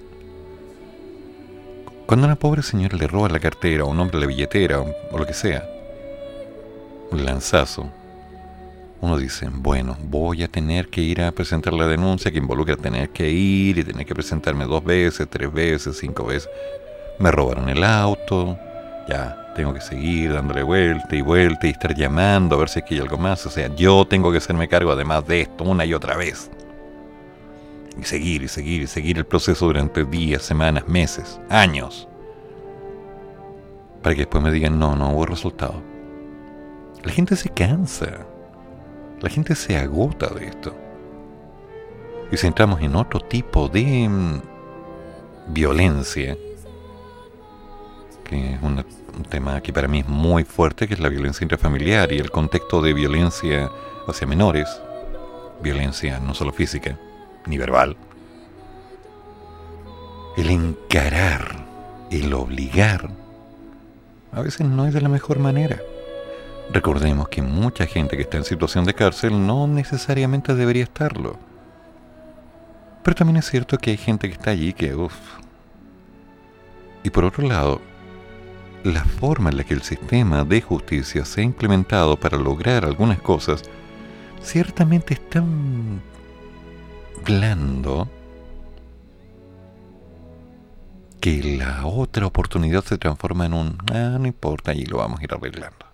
Cuando 2.06 2.26
una 2.26 2.36
pobre 2.36 2.62
señora 2.62 2.98
le 2.98 3.06
roba 3.06 3.30
la 3.30 3.40
cartera, 3.40 3.84
o 3.84 3.88
un 3.88 3.98
hombre 3.98 4.20
la 4.20 4.26
billetera, 4.26 4.80
o, 4.80 4.94
o 5.10 5.18
lo 5.18 5.26
que 5.26 5.32
sea, 5.32 5.66
un 7.10 7.24
lanzazo, 7.24 7.90
uno 9.00 9.16
dice, 9.16 9.48
bueno, 9.50 9.96
voy 10.02 10.42
a 10.42 10.48
tener 10.48 10.88
que 10.88 11.00
ir 11.00 11.22
a 11.22 11.32
presentar 11.32 11.72
la 11.72 11.86
denuncia 11.86 12.30
que 12.30 12.38
involucra 12.38 12.76
tener 12.76 13.09
que 13.10 13.30
ir 13.30 13.78
y 13.78 13.84
tener 13.84 14.05
que 14.05 14.14
presentarme 14.14 14.66
dos 14.66 14.84
veces, 14.84 15.28
tres 15.30 15.50
veces, 15.50 15.96
cinco 15.96 16.26
veces. 16.26 16.50
Me 17.18 17.30
robaron 17.30 17.70
el 17.70 17.82
auto, 17.84 18.59
ya, 19.09 19.47
tengo 19.59 19.74
que 19.74 19.80
seguir 19.80 20.32
dándole 20.32 20.62
vuelta 20.62 21.16
y 21.16 21.20
vuelta 21.20 21.66
y 21.66 21.70
estar 21.70 21.93
llamando 21.94 22.55
a 22.55 22.59
ver 22.60 22.68
si 22.68 22.78
es 22.78 22.85
que 22.85 22.94
hay 22.94 23.01
algo 23.01 23.18
más. 23.18 23.44
O 23.44 23.51
sea, 23.51 23.74
yo 23.74 24.06
tengo 24.06 24.30
que 24.30 24.39
hacerme 24.39 24.68
cargo 24.68 24.93
además 24.93 25.26
de 25.26 25.40
esto 25.43 25.64
una 25.64 25.85
y 25.85 25.93
otra 25.94 26.16
vez. 26.16 26.48
Y 28.01 28.05
seguir 28.05 28.44
y 28.44 28.48
seguir 28.48 28.82
y 28.82 28.86
seguir 28.86 29.18
el 29.18 29.26
proceso 29.26 29.66
durante 29.66 30.05
días, 30.05 30.43
semanas, 30.43 30.86
meses, 30.86 31.40
años. 31.51 32.06
Para 34.02 34.14
que 34.14 34.20
después 34.22 34.43
me 34.44 34.52
digan, 34.52 34.78
no, 34.78 34.94
no 34.94 35.10
hubo 35.10 35.26
resultado. 35.26 35.82
La 37.02 37.12
gente 37.12 37.35
se 37.35 37.48
cansa. 37.48 38.24
La 39.20 39.28
gente 39.28 39.56
se 39.56 39.76
agota 39.76 40.28
de 40.28 40.47
esto. 40.47 40.72
Y 42.30 42.36
si 42.36 42.47
entramos 42.47 42.80
en 42.80 42.94
otro 42.94 43.18
tipo 43.18 43.68
de 43.68 44.09
mm, 44.09 44.40
violencia, 45.48 46.36
que 48.22 48.55
es 48.55 48.62
una- 48.62 48.85
un 49.19 49.24
tema 49.24 49.61
que 49.61 49.73
para 49.73 49.89
mí 49.89 50.01
es 50.01 50.09
muy 50.09 50.45
fuerte, 50.45 50.86
que 50.86 50.95
es 50.95 51.01
la 51.01 51.09
violencia 51.09 51.45
intrafamiliar 51.45 52.12
y 52.12 52.19
el 52.19 52.31
contexto 52.31 52.81
de 52.81 52.95
violencia 52.95 53.70
hacia 54.07 54.27
menores, 54.27 54.69
violencia 55.62 56.20
no 56.20 56.35
solo 56.35 56.53
física, 56.53 56.99
ni 57.47 57.59
verbal. 57.59 57.97
El 60.36 60.51
encarar, 60.51 61.66
el 62.11 62.32
obligar, 62.32 63.11
a 64.32 64.40
veces 64.40 64.66
no 64.66 64.86
es 64.86 64.95
de 64.95 65.01
la 65.01 65.09
mejor 65.09 65.40
manera. 65.40 65.78
Recordemos 66.70 67.28
que 67.28 67.43
mucha 67.43 67.86
gente 67.86 68.16
que 68.16 68.23
está 68.23 68.36
en 68.36 68.45
situación 68.45 68.85
de 68.85 68.95
cárcel 68.95 69.47
no 69.47 69.66
necesariamente 69.66 70.55
debería 70.55 70.85
estarlo. 70.85 71.39
Pero 73.03 73.15
también 73.15 73.39
es 73.39 73.51
cierto 73.51 73.78
que 73.78 73.90
hay 73.90 73.97
gente 73.97 74.28
que 74.28 74.35
está 74.35 74.51
allí 74.51 74.73
que, 74.74 74.95
uff. 74.95 75.15
Y 77.03 77.11
por 77.11 77.24
otro 77.24 77.47
lado, 77.49 77.81
la 78.84 79.05
forma 79.05 79.50
en 79.50 79.56
la 79.56 79.64
que 79.64 79.74
el 79.74 79.82
sistema 79.82 80.44
de 80.44 80.60
justicia 80.60 81.24
se 81.24 81.40
ha 81.40 81.44
implementado 81.44 82.18
para 82.18 82.38
lograr 82.38 82.84
algunas 82.84 83.20
cosas, 83.20 83.62
ciertamente 84.42 85.14
es 85.14 85.30
tan 85.30 86.00
blando 87.24 88.09
que 91.20 91.56
la 91.59 91.84
otra 91.86 92.26
oportunidad 92.26 92.84
se 92.84 92.98
transforma 92.98 93.46
en 93.46 93.55
un, 93.55 93.78
ah, 93.92 94.16
no 94.20 94.26
importa, 94.26 94.72
y 94.72 94.84
lo 94.84 94.98
vamos 94.98 95.20
a 95.20 95.24
ir 95.24 95.34
arreglando. 95.34 95.86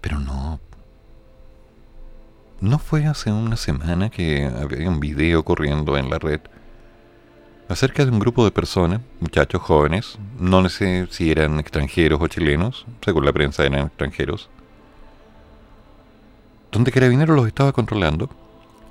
Pero 0.00 0.18
no. 0.18 0.60
No 2.60 2.78
fue 2.78 3.06
hace 3.06 3.32
una 3.32 3.56
semana 3.56 4.10
que 4.10 4.44
había 4.44 4.88
un 4.88 5.00
video 5.00 5.44
corriendo 5.44 5.96
en 5.96 6.10
la 6.10 6.18
red 6.18 6.40
acerca 7.68 8.04
de 8.04 8.10
un 8.10 8.18
grupo 8.18 8.44
de 8.44 8.50
personas, 8.50 9.00
muchachos 9.20 9.62
jóvenes, 9.62 10.18
no 10.38 10.68
sé 10.68 11.06
si 11.10 11.30
eran 11.30 11.58
extranjeros 11.58 12.20
o 12.20 12.26
chilenos, 12.28 12.86
según 13.04 13.24
la 13.24 13.32
prensa 13.32 13.64
eran 13.64 13.86
extranjeros, 13.86 14.50
donde 16.70 16.92
Carabineros 16.92 17.36
los 17.36 17.46
estaba 17.46 17.72
controlando 17.72 18.30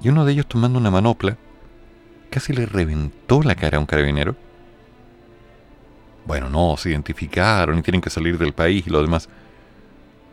y 0.02 0.10
uno 0.10 0.26
de 0.26 0.34
ellos 0.34 0.48
tomando 0.48 0.80
una 0.80 0.92
manopla 0.92 1.38
casi 2.30 2.54
le 2.54 2.66
reventó 2.66 3.44
la 3.44 3.56
cara 3.56 3.78
a 3.78 3.80
un 3.80 3.86
carabinero. 3.86 4.36
Bueno, 6.26 6.50
no, 6.50 6.78
se 6.78 6.90
identificaron 6.90 7.78
y 7.78 7.82
tienen 7.82 8.02
que 8.02 8.10
salir 8.10 8.38
del 8.38 8.54
país 8.54 8.88
y 8.88 8.90
lo 8.90 9.02
demás. 9.02 9.28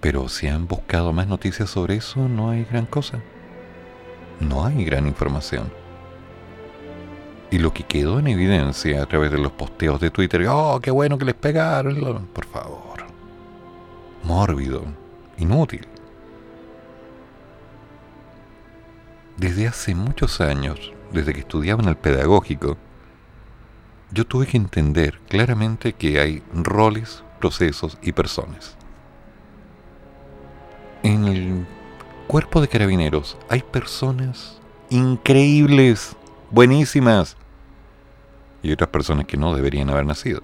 Pero 0.00 0.28
si 0.28 0.46
han 0.46 0.68
buscado 0.68 1.12
más 1.12 1.26
noticias 1.26 1.68
sobre 1.70 1.96
eso, 1.96 2.28
no 2.28 2.50
hay 2.50 2.64
gran 2.64 2.86
cosa. 2.86 3.20
No 4.38 4.64
hay 4.64 4.84
gran 4.84 5.08
información. 5.08 5.72
Y 7.50 7.58
lo 7.58 7.72
que 7.72 7.84
quedó 7.84 8.18
en 8.18 8.28
evidencia 8.28 9.02
a 9.02 9.06
través 9.06 9.30
de 9.30 9.38
los 9.38 9.52
posteos 9.52 10.00
de 10.00 10.10
Twitter, 10.10 10.46
oh, 10.48 10.80
qué 10.82 10.90
bueno 10.90 11.16
que 11.16 11.24
les 11.24 11.34
pegaron, 11.34 12.26
por 12.32 12.44
favor. 12.46 13.04
Mórbido, 14.22 14.84
inútil. 15.38 15.86
Desde 19.38 19.68
hace 19.68 19.94
muchos 19.94 20.40
años, 20.40 20.92
desde 21.12 21.32
que 21.32 21.40
estudiaba 21.40 21.82
en 21.82 21.88
el 21.88 21.96
pedagógico, 21.96 22.76
yo 24.10 24.26
tuve 24.26 24.46
que 24.46 24.56
entender 24.56 25.20
claramente 25.28 25.92
que 25.92 26.20
hay 26.20 26.42
roles, 26.52 27.22
procesos 27.40 27.98
y 28.02 28.12
personas. 28.12 28.76
En 31.02 31.24
el 31.24 31.66
cuerpo 32.26 32.60
de 32.60 32.68
carabineros 32.68 33.38
hay 33.48 33.62
personas 33.62 34.60
increíbles, 34.90 36.16
buenísimas, 36.50 37.36
y 38.62 38.72
otras 38.72 38.90
personas 38.90 39.26
que 39.26 39.36
no 39.36 39.54
deberían 39.54 39.90
haber 39.90 40.06
nacido. 40.06 40.42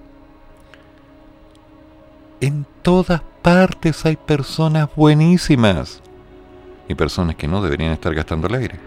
En 2.41 2.67
todas 2.83 3.23
partes 3.43 4.05
hay 4.05 4.17
personas 4.17 4.89
buenísimas 4.95 6.03
y 6.89 6.95
personas 6.95 7.37
que 7.37 7.49
no 7.49 7.63
deberían 7.63 7.93
estar 7.93 8.15
gastando 8.15 8.47
el 8.49 8.55
aire. 8.55 8.79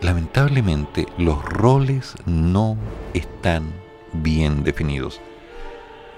Lamentablemente 0.00 1.06
los 1.18 1.44
roles 1.44 2.14
no 2.24 2.78
están 3.12 3.72
bien 4.12 4.64
definidos. 4.64 5.20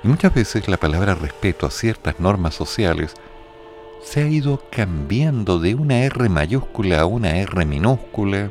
Y 0.05 0.09
muchas 0.09 0.35
veces 0.35 0.69
la 0.69 0.77
palabra 0.77 1.15
respeto 1.15 1.67
a 1.67 1.71
ciertas 1.71 2.21
normas 2.21 2.55
sociales 2.55 3.15
se 4.05 4.23
ha 4.23 4.29
ido 4.29 4.63
cambiando 4.71 5.59
de 5.59 5.75
una 5.75 6.05
R 6.05 6.29
mayúscula 6.29 7.01
a 7.01 7.07
una 7.07 7.37
R 7.37 7.65
minúscula 7.65 8.51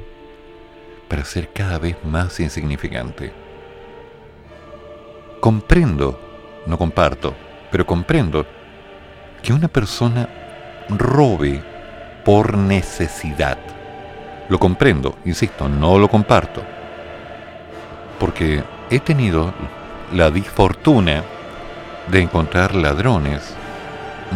para 1.12 1.26
ser 1.26 1.50
cada 1.50 1.78
vez 1.78 1.98
más 2.06 2.40
insignificante. 2.40 3.34
Comprendo, 5.42 6.18
no 6.66 6.78
comparto, 6.78 7.36
pero 7.70 7.86
comprendo 7.86 8.46
que 9.44 9.52
una 9.52 9.68
persona 9.68 10.30
robe 10.88 11.62
por 12.24 12.58
necesidad. 12.58 13.58
Lo 14.48 14.58
comprendo, 14.58 15.18
insisto, 15.26 15.68
no 15.68 16.00
lo 16.00 16.08
comparto. 16.08 16.64
Porque 18.18 18.64
he 18.90 19.02
tenido 19.02 19.54
la 20.14 20.32
disfortuna 20.32 21.24
de 22.08 22.22
encontrar 22.22 22.74
ladrones 22.74 23.54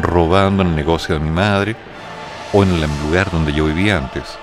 robando 0.01 0.61
en 0.61 0.71
el 0.71 0.75
negocio 0.75 1.15
de 1.15 1.21
mi 1.21 1.31
madre 1.31 1.77
o 2.51 2.63
en 2.63 2.71
el 2.71 2.81
lugar 3.05 3.31
donde 3.31 3.53
yo 3.53 3.63
vivía 3.63 3.97
antes. 3.97 4.37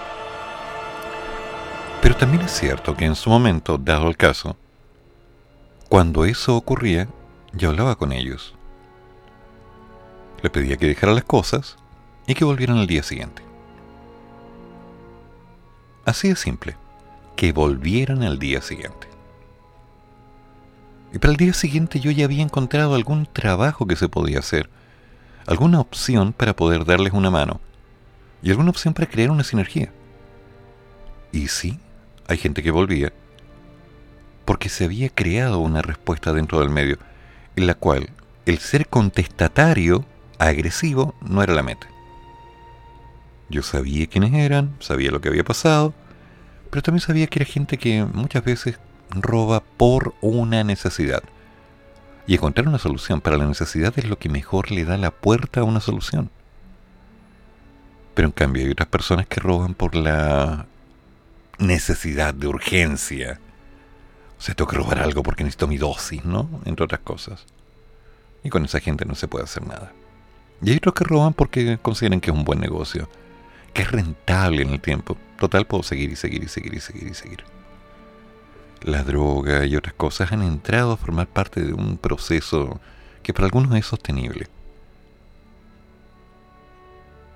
Pero 2.03 2.17
también 2.17 2.43
es 2.43 2.51
cierto 2.51 2.97
que 2.97 3.05
en 3.05 3.15
su 3.15 3.31
momento, 3.31 3.79
dado 3.79 4.09
el 4.09 4.17
caso, 4.17 4.57
cuando 5.89 6.25
eso 6.25 6.57
ocurría, 6.57 7.09
yo 7.53 7.71
hablaba 7.71 7.95
con 7.95 8.13
ellos. 8.13 8.55
Les 10.43 10.51
pedía 10.51 10.77
que 10.77 10.89
dejaran 10.89 11.15
las 11.15 11.25
cosas 11.25 11.77
y 12.27 12.35
que 12.35 12.45
volvieran 12.45 12.79
al 12.79 12.89
día 12.89 13.05
siguiente. 13.05 13.43
Así 16.05 16.29
de 16.29 16.35
simple, 16.35 16.77
que 17.37 17.53
volvieran 17.53 18.25
al 18.25 18.41
día 18.41 18.61
siguiente. 18.63 19.07
Y 21.13 21.19
para 21.19 21.31
el 21.31 21.37
día 21.37 21.53
siguiente 21.53 22.01
yo 22.01 22.11
ya 22.11 22.25
había 22.25 22.43
encontrado 22.43 22.97
algún 22.97 23.27
trabajo 23.27 23.87
que 23.87 23.95
se 23.95 24.09
podía 24.09 24.41
hacer, 24.41 24.69
alguna 25.47 25.79
opción 25.79 26.33
para 26.33 26.57
poder 26.57 26.85
darles 26.85 27.13
una 27.13 27.31
mano 27.31 27.61
y 28.43 28.51
alguna 28.51 28.71
opción 28.71 28.93
para 28.93 29.09
crear 29.09 29.31
una 29.31 29.45
sinergia. 29.45 29.93
Y 31.31 31.47
sí, 31.47 31.79
hay 32.33 32.39
gente 32.39 32.63
que 32.63 32.71
volvía 32.71 33.13
porque 34.45 34.69
se 34.69 34.85
había 34.85 35.09
creado 35.09 35.59
una 35.61 35.83
respuesta 35.83 36.33
dentro 36.33 36.61
del 36.61 36.71
medio 36.71 36.99
en 37.57 37.67
la 37.67 37.75
cual 37.75 38.11
el 38.47 38.59
ser 38.59 38.89
contestatario, 38.89 40.05
agresivo, 40.39 41.15
no 41.21 41.43
era 41.43 41.55
la 41.55 41.63
meta. 41.63 41.87
Yo 43.49 43.63
sabía 43.63 44.07
quiénes 44.07 44.33
eran, 44.35 44.75
sabía 44.81 45.11
lo 45.11 45.21
que 45.21 45.29
había 45.29 45.45
pasado, 45.45 45.95
pero 46.71 46.83
también 46.83 47.03
sabía 47.03 47.27
que 47.27 47.41
era 47.41 47.51
gente 47.51 47.79
que 47.79 48.05
muchas 48.05 48.45
veces 48.45 48.79
roba 49.11 49.63
por 49.63 50.15
una 50.21 50.65
necesidad. 50.65 51.23
Y 52.27 52.35
encontrar 52.35 52.67
una 52.67 52.79
solución 52.79 53.21
para 53.21 53.37
la 53.37 53.47
necesidad 53.47 53.93
es 53.97 54.07
lo 54.07 54.19
que 54.19 54.29
mejor 54.29 54.71
le 54.71 54.85
da 54.85 54.97
la 54.97 55.11
puerta 55.11 55.61
a 55.61 55.65
una 55.65 55.81
solución. 55.81 56.31
Pero 58.15 58.29
en 58.29 58.33
cambio 58.33 58.65
hay 58.65 58.71
otras 58.71 58.89
personas 58.89 59.27
que 59.27 59.41
roban 59.41 59.75
por 59.75 59.95
la 59.95 60.67
necesidad 61.59 62.35
de 62.35 62.49
urgencia. 62.49 63.41
O 64.39 64.43
sea, 64.43 64.55
tengo 64.55 64.71
que 64.71 64.77
robar 64.77 64.99
algo 64.99 65.23
porque 65.23 65.45
necesito 65.45 65.69
mi 65.69 65.79
dosis, 65.79 66.25
¿no? 66.25 66.49
Entre 66.65 66.85
otras 66.85 67.01
cosas. 67.01 67.47
Y 68.43 68.51
con 68.51 68.65
esa 68.65 68.81
gente 68.81 69.05
no 69.05 69.15
se 69.15 69.29
puede 69.29 69.45
hacer 69.45 69.67
nada. 69.67 69.93
Y 70.63 70.71
hay 70.71 70.77
otros 70.77 70.95
que 70.95 71.05
roban 71.05 71.33
porque 71.33 71.79
consideran 71.81 72.21
que 72.21 72.31
es 72.31 72.37
un 72.37 72.45
buen 72.45 72.61
negocio, 72.61 73.09
que 73.73 73.83
es 73.83 73.91
rentable 73.91 74.63
en 74.63 74.71
el 74.71 74.81
tiempo. 74.81 75.17
Total, 75.39 75.67
puedo 75.67 75.83
seguir 75.83 76.11
y 76.11 76.17
seguir 76.17 76.43
y 76.45 76.49
seguir 76.49 76.75
y 76.75 76.81
seguir 76.81 77.09
y 77.09 77.15
seguir. 77.15 77.45
La 78.83 79.05
droga 79.05 79.65
y 79.65 79.77
otras 79.77 79.95
cosas 79.95 80.33
han 80.33 80.43
entrado 80.43 80.93
a 80.93 80.97
formar 80.97 81.29
parte 81.29 81.63
de 81.63 81.73
un 81.73 81.99
proceso 81.99 82.81
que 83.23 83.33
para 83.33 83.47
algunos 83.47 83.77
es 83.77 83.87
sostenible. 83.87 84.49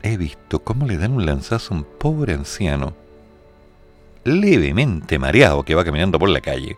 He 0.03 0.17
visto 0.17 0.63
cómo 0.63 0.87
le 0.87 0.97
dan 0.97 1.13
un 1.13 1.27
lanzazo 1.27 1.75
a 1.75 1.79
un 1.79 1.85
pobre 1.85 2.35
anciano, 2.35 2.97
levemente 4.27 5.19
mareado, 5.19 5.63
que 5.63 5.75
va 5.75 5.85
caminando 5.85 6.19
por 6.19 6.29
la 6.29 6.41
calle, 6.41 6.77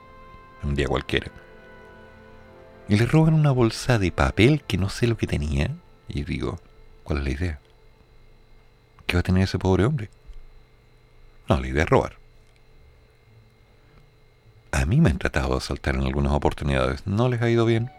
un 0.63 0.75
día 0.75 0.87
cualquiera. 0.87 1.31
Y 2.89 2.97
le 2.97 3.07
roban 3.07 3.35
una 3.35 3.51
bolsa 3.51 3.99
de 3.99 4.11
papel 4.13 4.63
que 4.67 4.79
no 4.79 4.89
sé 4.89 5.07
lo 5.07 5.17
que 5.17 5.27
tenía. 5.27 5.71
Y 6.09 6.25
digo, 6.25 6.59
¿cuál 7.05 7.19
es 7.19 7.25
la 7.25 7.31
idea? 7.31 7.61
¿Qué 9.07 9.17
va 9.17 9.21
a 9.21 9.23
tener 9.23 9.45
ese 9.45 9.59
pobre 9.59 9.85
hombre? 9.85 10.11
No, 11.49 11.61
la 11.61 11.67
idea 11.67 11.85
es 11.85 11.89
robar. 11.89 12.17
A 14.73 14.85
mí 14.85 15.01
me 15.01 15.11
han 15.11 15.19
tratado 15.19 15.51
de 15.51 15.57
asaltar 15.57 15.97
en 15.97 16.05
algunas 16.05 16.33
oportunidades. 16.33 17.07
No 17.07 17.29
les 17.29 17.43
ha 17.43 17.51
ido 17.51 17.65
bien. 17.65 17.91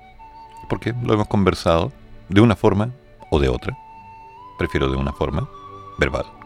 Porque 0.69 0.93
lo 1.03 1.13
hemos 1.13 1.27
conversado 1.27 1.91
de 2.29 2.41
una 2.41 2.55
forma 2.55 2.91
o 3.29 3.39
de 3.39 3.49
otra. 3.49 3.77
Prefiero 4.57 4.89
de 4.89 4.97
una 4.97 5.13
forma 5.13 5.49
verbal. 5.97 6.38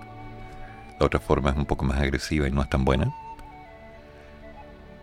Otra 1.03 1.19
forma 1.19 1.51
es 1.51 1.57
un 1.57 1.65
poco 1.65 1.85
más 1.85 1.99
agresiva 1.99 2.47
y 2.47 2.51
no 2.51 2.61
es 2.61 2.69
tan 2.69 2.85
buena. 2.85 3.13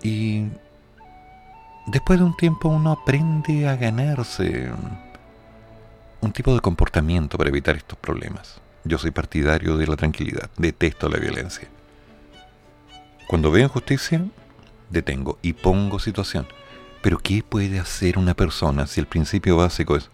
Y 0.03 0.47
después 1.87 2.19
de 2.19 2.25
un 2.25 2.37
tiempo 2.37 2.69
uno 2.69 2.93
aprende 2.93 3.69
a 3.69 3.77
ganarse 3.77 4.71
un 6.21 6.33
tipo 6.33 6.55
de 6.55 6.61
comportamiento 6.61 7.37
para 7.37 7.51
evitar 7.51 7.77
estos 7.77 7.99
problemas. 7.99 8.61
Yo 8.85 8.99
soy 8.99 9.11
partidario 9.11 9.77
de 9.77 9.87
la 9.87 9.97
tranquilidad, 9.97 10.51
detesto 10.57 11.09
la 11.09 11.19
violencia. 11.19 11.69
Cuando 13.27 13.51
veo 13.51 13.65
injusticia, 13.65 14.25
detengo 14.89 15.39
y 15.43 15.53
pongo 15.53 15.99
situación. 15.99 16.47
Pero 17.03 17.19
¿qué 17.19 17.43
puede 17.43 17.79
hacer 17.79 18.19
una 18.19 18.35
persona 18.35 18.87
si 18.87 19.01
el 19.01 19.07
principio 19.07 19.57
básico 19.57 19.97
es, 19.97 20.11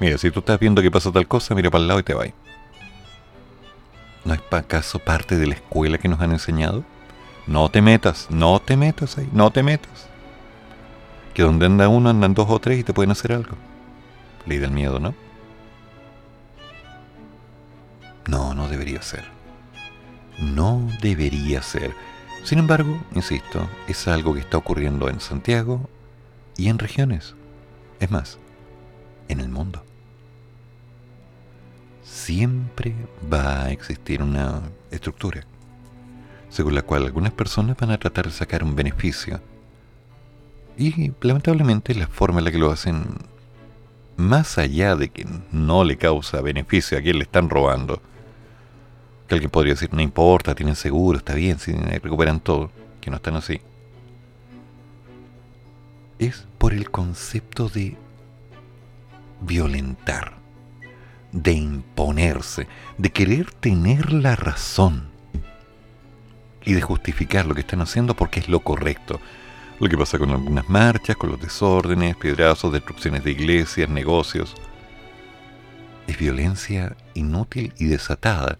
mira, 0.00 0.18
si 0.18 0.30
tú 0.30 0.40
estás 0.40 0.58
viendo 0.58 0.82
que 0.82 0.90
pasa 0.90 1.12
tal 1.12 1.28
cosa, 1.28 1.54
mira 1.54 1.70
para 1.70 1.82
el 1.82 1.88
lado 1.88 2.00
y 2.00 2.02
te 2.02 2.14
vas? 2.14 2.28
¿No 4.24 4.34
es 4.34 4.40
acaso 4.50 4.98
parte 4.98 5.36
de 5.36 5.46
la 5.46 5.54
escuela 5.54 5.98
que 5.98 6.08
nos 6.08 6.20
han 6.20 6.32
enseñado? 6.32 6.84
No 7.46 7.68
te 7.70 7.82
metas, 7.82 8.28
no 8.30 8.60
te 8.60 8.76
metas 8.76 9.18
ahí, 9.18 9.28
no 9.32 9.50
te 9.50 9.62
metas. 9.62 10.06
Que 11.34 11.42
donde 11.42 11.66
anda 11.66 11.88
uno 11.88 12.10
andan 12.10 12.34
dos 12.34 12.48
o 12.48 12.58
tres 12.60 12.78
y 12.78 12.84
te 12.84 12.92
pueden 12.92 13.10
hacer 13.10 13.32
algo. 13.32 13.56
Ley 14.46 14.58
del 14.58 14.70
miedo, 14.70 15.00
¿no? 15.00 15.14
No, 18.28 18.54
no 18.54 18.68
debería 18.68 19.02
ser. 19.02 19.24
No 20.38 20.88
debería 21.00 21.62
ser. 21.62 21.94
Sin 22.44 22.58
embargo, 22.58 23.00
insisto, 23.14 23.68
es 23.88 24.06
algo 24.06 24.34
que 24.34 24.40
está 24.40 24.56
ocurriendo 24.56 25.08
en 25.08 25.20
Santiago 25.20 25.88
y 26.56 26.68
en 26.68 26.78
regiones. 26.78 27.34
Es 27.98 28.10
más, 28.10 28.38
en 29.28 29.40
el 29.40 29.48
mundo. 29.48 29.84
Siempre 32.12 32.94
va 33.32 33.64
a 33.64 33.70
existir 33.70 34.22
una 34.22 34.62
estructura 34.90 35.46
según 36.52 36.74
la 36.74 36.82
cual 36.82 37.06
algunas 37.06 37.32
personas 37.32 37.78
van 37.78 37.90
a 37.90 37.98
tratar 37.98 38.26
de 38.26 38.30
sacar 38.30 38.62
un 38.62 38.76
beneficio. 38.76 39.40
Y 40.76 41.10
lamentablemente 41.22 41.94
la 41.94 42.06
forma 42.06 42.40
en 42.40 42.44
la 42.44 42.50
que 42.50 42.58
lo 42.58 42.70
hacen, 42.70 43.06
más 44.18 44.58
allá 44.58 44.94
de 44.94 45.08
que 45.08 45.26
no 45.50 45.82
le 45.82 45.96
causa 45.96 46.42
beneficio 46.42 46.98
a 46.98 47.00
quien 47.00 47.16
le 47.16 47.24
están 47.24 47.48
robando, 47.48 48.02
que 49.26 49.34
alguien 49.34 49.50
podría 49.50 49.72
decir, 49.72 49.94
no 49.94 50.02
importa, 50.02 50.54
tienen 50.54 50.76
seguro, 50.76 51.16
está 51.16 51.34
bien, 51.34 51.58
si 51.58 51.72
recuperan 51.72 52.38
todo, 52.38 52.70
que 53.00 53.10
no 53.10 53.16
están 53.16 53.36
así. 53.36 53.62
Es 56.18 56.46
por 56.58 56.74
el 56.74 56.90
concepto 56.90 57.70
de 57.70 57.96
violentar, 59.40 60.34
de 61.32 61.52
imponerse, 61.52 62.68
de 62.98 63.10
querer 63.10 63.50
tener 63.52 64.12
la 64.12 64.36
razón 64.36 65.08
y 66.64 66.74
de 66.74 66.82
justificar 66.82 67.46
lo 67.46 67.54
que 67.54 67.62
están 67.62 67.80
haciendo 67.80 68.14
porque 68.14 68.40
es 68.40 68.48
lo 68.48 68.60
correcto. 68.60 69.20
Lo 69.80 69.88
que 69.88 69.98
pasa 69.98 70.18
con 70.18 70.30
algunas 70.30 70.68
marchas, 70.68 71.16
con 71.16 71.30
los 71.30 71.40
desórdenes, 71.40 72.16
piedrazos, 72.16 72.72
destrucciones 72.72 73.24
de 73.24 73.32
iglesias, 73.32 73.88
negocios. 73.88 74.54
Es 76.06 76.18
violencia 76.18 76.96
inútil 77.14 77.72
y 77.78 77.86
desatada 77.86 78.58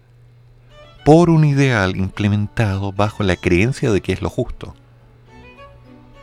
por 1.05 1.29
un 1.29 1.45
ideal 1.45 1.95
implementado 1.95 2.91
bajo 2.91 3.23
la 3.23 3.35
creencia 3.35 3.91
de 3.91 4.01
que 4.01 4.13
es 4.13 4.21
lo 4.21 4.29
justo. 4.29 4.73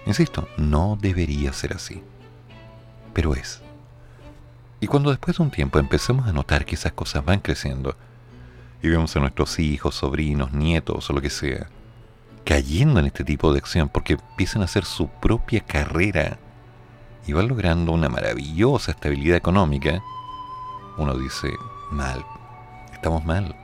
Insisto, 0.06 0.48
no 0.56 0.98
debería 1.00 1.52
ser 1.52 1.74
así, 1.74 2.02
pero 3.12 3.34
es. 3.34 3.62
Y 4.80 4.86
cuando 4.86 5.10
después 5.10 5.36
de 5.36 5.42
un 5.42 5.50
tiempo 5.50 5.78
empecemos 5.78 6.26
a 6.26 6.32
notar 6.32 6.64
que 6.64 6.74
esas 6.74 6.92
cosas 6.92 7.24
van 7.24 7.40
creciendo, 7.40 7.96
y 8.82 8.88
vemos 8.88 9.14
a 9.14 9.20
nuestros 9.20 9.58
hijos, 9.58 9.94
sobrinos, 9.94 10.52
nietos 10.52 11.10
o 11.10 11.12
lo 11.12 11.20
que 11.20 11.30
sea, 11.30 11.68
cayendo 12.44 12.98
en 12.98 13.06
este 13.06 13.24
tipo 13.24 13.52
de 13.52 13.58
acción 13.58 13.88
porque 13.88 14.14
empiezan 14.14 14.62
a 14.62 14.64
hacer 14.64 14.84
su 14.84 15.08
propia 15.08 15.60
carrera 15.60 16.38
y 17.26 17.32
van 17.32 17.48
logrando 17.48 17.92
una 17.92 18.08
maravillosa 18.08 18.92
estabilidad 18.92 19.36
económica, 19.36 20.02
uno 20.96 21.16
dice, 21.16 21.50
mal, 21.90 22.24
estamos 22.92 23.24
mal. 23.24 23.54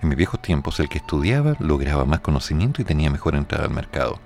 En 0.00 0.08
mis 0.08 0.16
viejos 0.16 0.40
tiempos 0.40 0.78
el 0.80 0.88
que 0.88 0.98
estudiaba 0.98 1.56
lograba 1.58 2.04
más 2.04 2.20
conocimiento 2.20 2.80
y 2.80 2.84
tenía 2.84 3.10
mejor 3.10 3.34
entrada 3.34 3.64
al 3.64 3.70
mercado. 3.70 4.20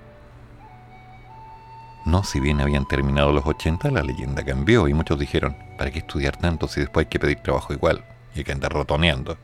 No, 2.05 2.23
si 2.23 2.39
bien 2.39 2.61
habían 2.61 2.87
terminado 2.87 3.31
los 3.33 3.45
80, 3.45 3.91
la 3.91 4.01
leyenda 4.01 4.43
cambió 4.43 4.87
y 4.87 4.93
muchos 4.93 5.19
dijeron, 5.19 5.55
¿para 5.77 5.91
qué 5.91 5.99
estudiar 5.99 6.37
tanto 6.37 6.67
si 6.67 6.79
después 6.79 7.05
hay 7.05 7.09
que 7.09 7.19
pedir 7.19 7.39
trabajo 7.41 7.73
igual? 7.73 8.05
Y 8.33 8.39
hay 8.39 8.43
que 8.43 8.51
andar 8.51 8.71
rotoneando. 8.71 9.37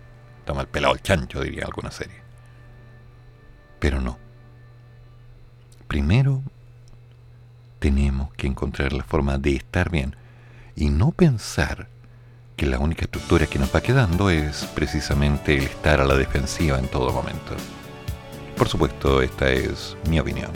Toma 0.45 0.61
el 0.61 0.67
pelado 0.67 0.93
el 0.93 1.01
chancho, 1.01 1.41
diría 1.41 1.65
alguna 1.65 1.91
serie. 1.91 2.17
Pero 3.79 3.99
no. 4.01 4.17
Primero 5.87 6.41
tenemos 7.79 8.33
que 8.33 8.47
encontrar 8.47 8.93
la 8.93 9.03
forma 9.03 9.37
de 9.37 9.55
estar 9.55 9.89
bien 9.89 10.15
y 10.75 10.89
no 10.89 11.11
pensar 11.11 11.87
que 12.55 12.65
la 12.65 12.79
única 12.79 13.05
estructura 13.05 13.47
que 13.47 13.59
nos 13.59 13.75
va 13.75 13.81
quedando 13.81 14.29
es 14.29 14.65
precisamente 14.73 15.57
el 15.57 15.65
estar 15.65 15.99
a 15.99 16.05
la 16.05 16.15
defensiva 16.15 16.79
en 16.79 16.87
todo 16.87 17.11
momento. 17.11 17.55
Por 18.55 18.69
supuesto, 18.69 19.21
esta 19.21 19.49
es 19.49 19.97
mi 20.09 20.19
opinión. 20.19 20.51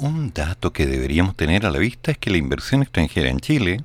Un 0.00 0.32
dato 0.32 0.72
que 0.72 0.86
deberíamos 0.86 1.34
tener 1.34 1.66
a 1.66 1.70
la 1.70 1.80
vista 1.80 2.12
es 2.12 2.18
que 2.18 2.30
la 2.30 2.36
inversión 2.36 2.82
extranjera 2.82 3.30
en 3.30 3.40
Chile 3.40 3.84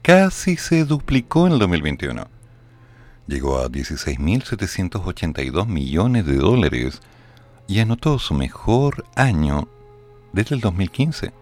casi 0.00 0.56
se 0.56 0.86
duplicó 0.86 1.46
en 1.46 1.52
el 1.52 1.58
2021. 1.58 2.26
Llegó 3.26 3.58
a 3.58 3.68
16.782 3.68 5.66
millones 5.66 6.24
de 6.24 6.36
dólares 6.36 7.02
y 7.68 7.80
anotó 7.80 8.18
su 8.18 8.32
mejor 8.32 9.04
año 9.14 9.68
desde 10.32 10.54
el 10.54 10.62
2015. 10.62 11.34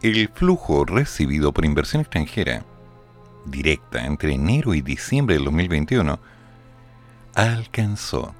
El 0.00 0.28
flujo 0.28 0.86
recibido 0.86 1.52
por 1.52 1.66
inversión 1.66 2.00
extranjera 2.00 2.64
directa 3.44 4.06
entre 4.06 4.32
enero 4.32 4.72
y 4.72 4.80
diciembre 4.80 5.34
del 5.34 5.44
2021 5.44 6.18
alcanzó 7.34 8.34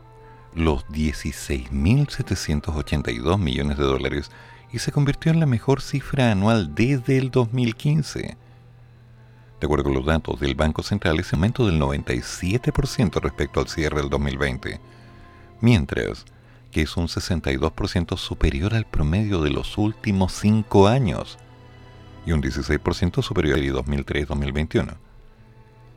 los 0.57 0.85
16.782 0.89 3.39
millones 3.39 3.77
de 3.77 3.85
dólares 3.85 4.31
y 4.73 4.79
se 4.79 4.91
convirtió 4.91 5.31
en 5.31 5.39
la 5.39 5.47
mejor 5.47 5.83
cifra 5.83 6.33
anual 6.33 6.75
desde 6.75 7.19
el 7.19 7.31
2015. 7.31 8.39
De 9.61 9.65
acuerdo 9.65 9.85
con 9.85 9.95
los 9.95 10.07
datos 10.07 10.41
del 10.41 10.55
Banco 10.55 10.83
Central, 10.83 11.21
ese 11.21 11.37
aumento 11.37 11.67
del 11.67 11.79
97% 11.79 13.21
respecto 13.21 13.61
al 13.61 13.69
cierre 13.69 14.01
del 14.01 14.09
2020, 14.09 14.81
mientras 15.61 16.25
que 16.71 16.81
es 16.83 16.97
un 16.97 17.09
62% 17.09 18.17
superior 18.17 18.75
al 18.75 18.87
promedio 18.87 19.43
de 19.43 19.51
los 19.51 19.77
últimos 19.77 20.33
cinco 20.33 20.89
años 20.89 21.37
y 22.25 22.33
un 22.33 22.41
16% 22.43 23.23
superior 23.23 23.59
al 23.59 23.65
2003-2021. 23.65 24.97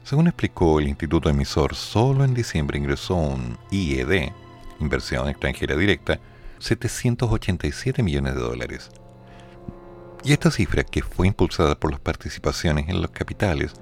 Según 0.04 0.28
explicó 0.28 0.80
el 0.80 0.90
instituto 0.90 1.30
emisor, 1.30 1.76
solo 1.76 2.26
en 2.26 2.34
diciembre 2.34 2.78
ingresó 2.78 3.16
un 3.16 3.58
IED, 3.72 4.34
inversión 4.80 5.30
extranjera 5.30 5.76
directa, 5.76 6.20
787 6.60 8.04
millones 8.04 8.36
de 8.36 8.42
dólares. 8.42 8.92
Y 10.24 10.34
esta 10.34 10.52
cifra, 10.52 10.84
que 10.84 11.02
fue 11.02 11.26
impulsada 11.28 11.80
por 11.80 11.92
las 11.92 12.00
participaciones 12.00 12.88
en 12.90 13.02
los 13.02 13.10
capitales, 13.12 13.74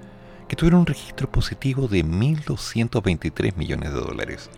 que 0.48 0.56
tuvieron 0.56 0.80
un 0.80 0.86
registro 0.86 1.30
positivo 1.30 1.86
de 1.88 2.04
1.223 2.04 3.54
millones 3.56 3.92
de 3.92 4.00
dólares. 4.00 4.50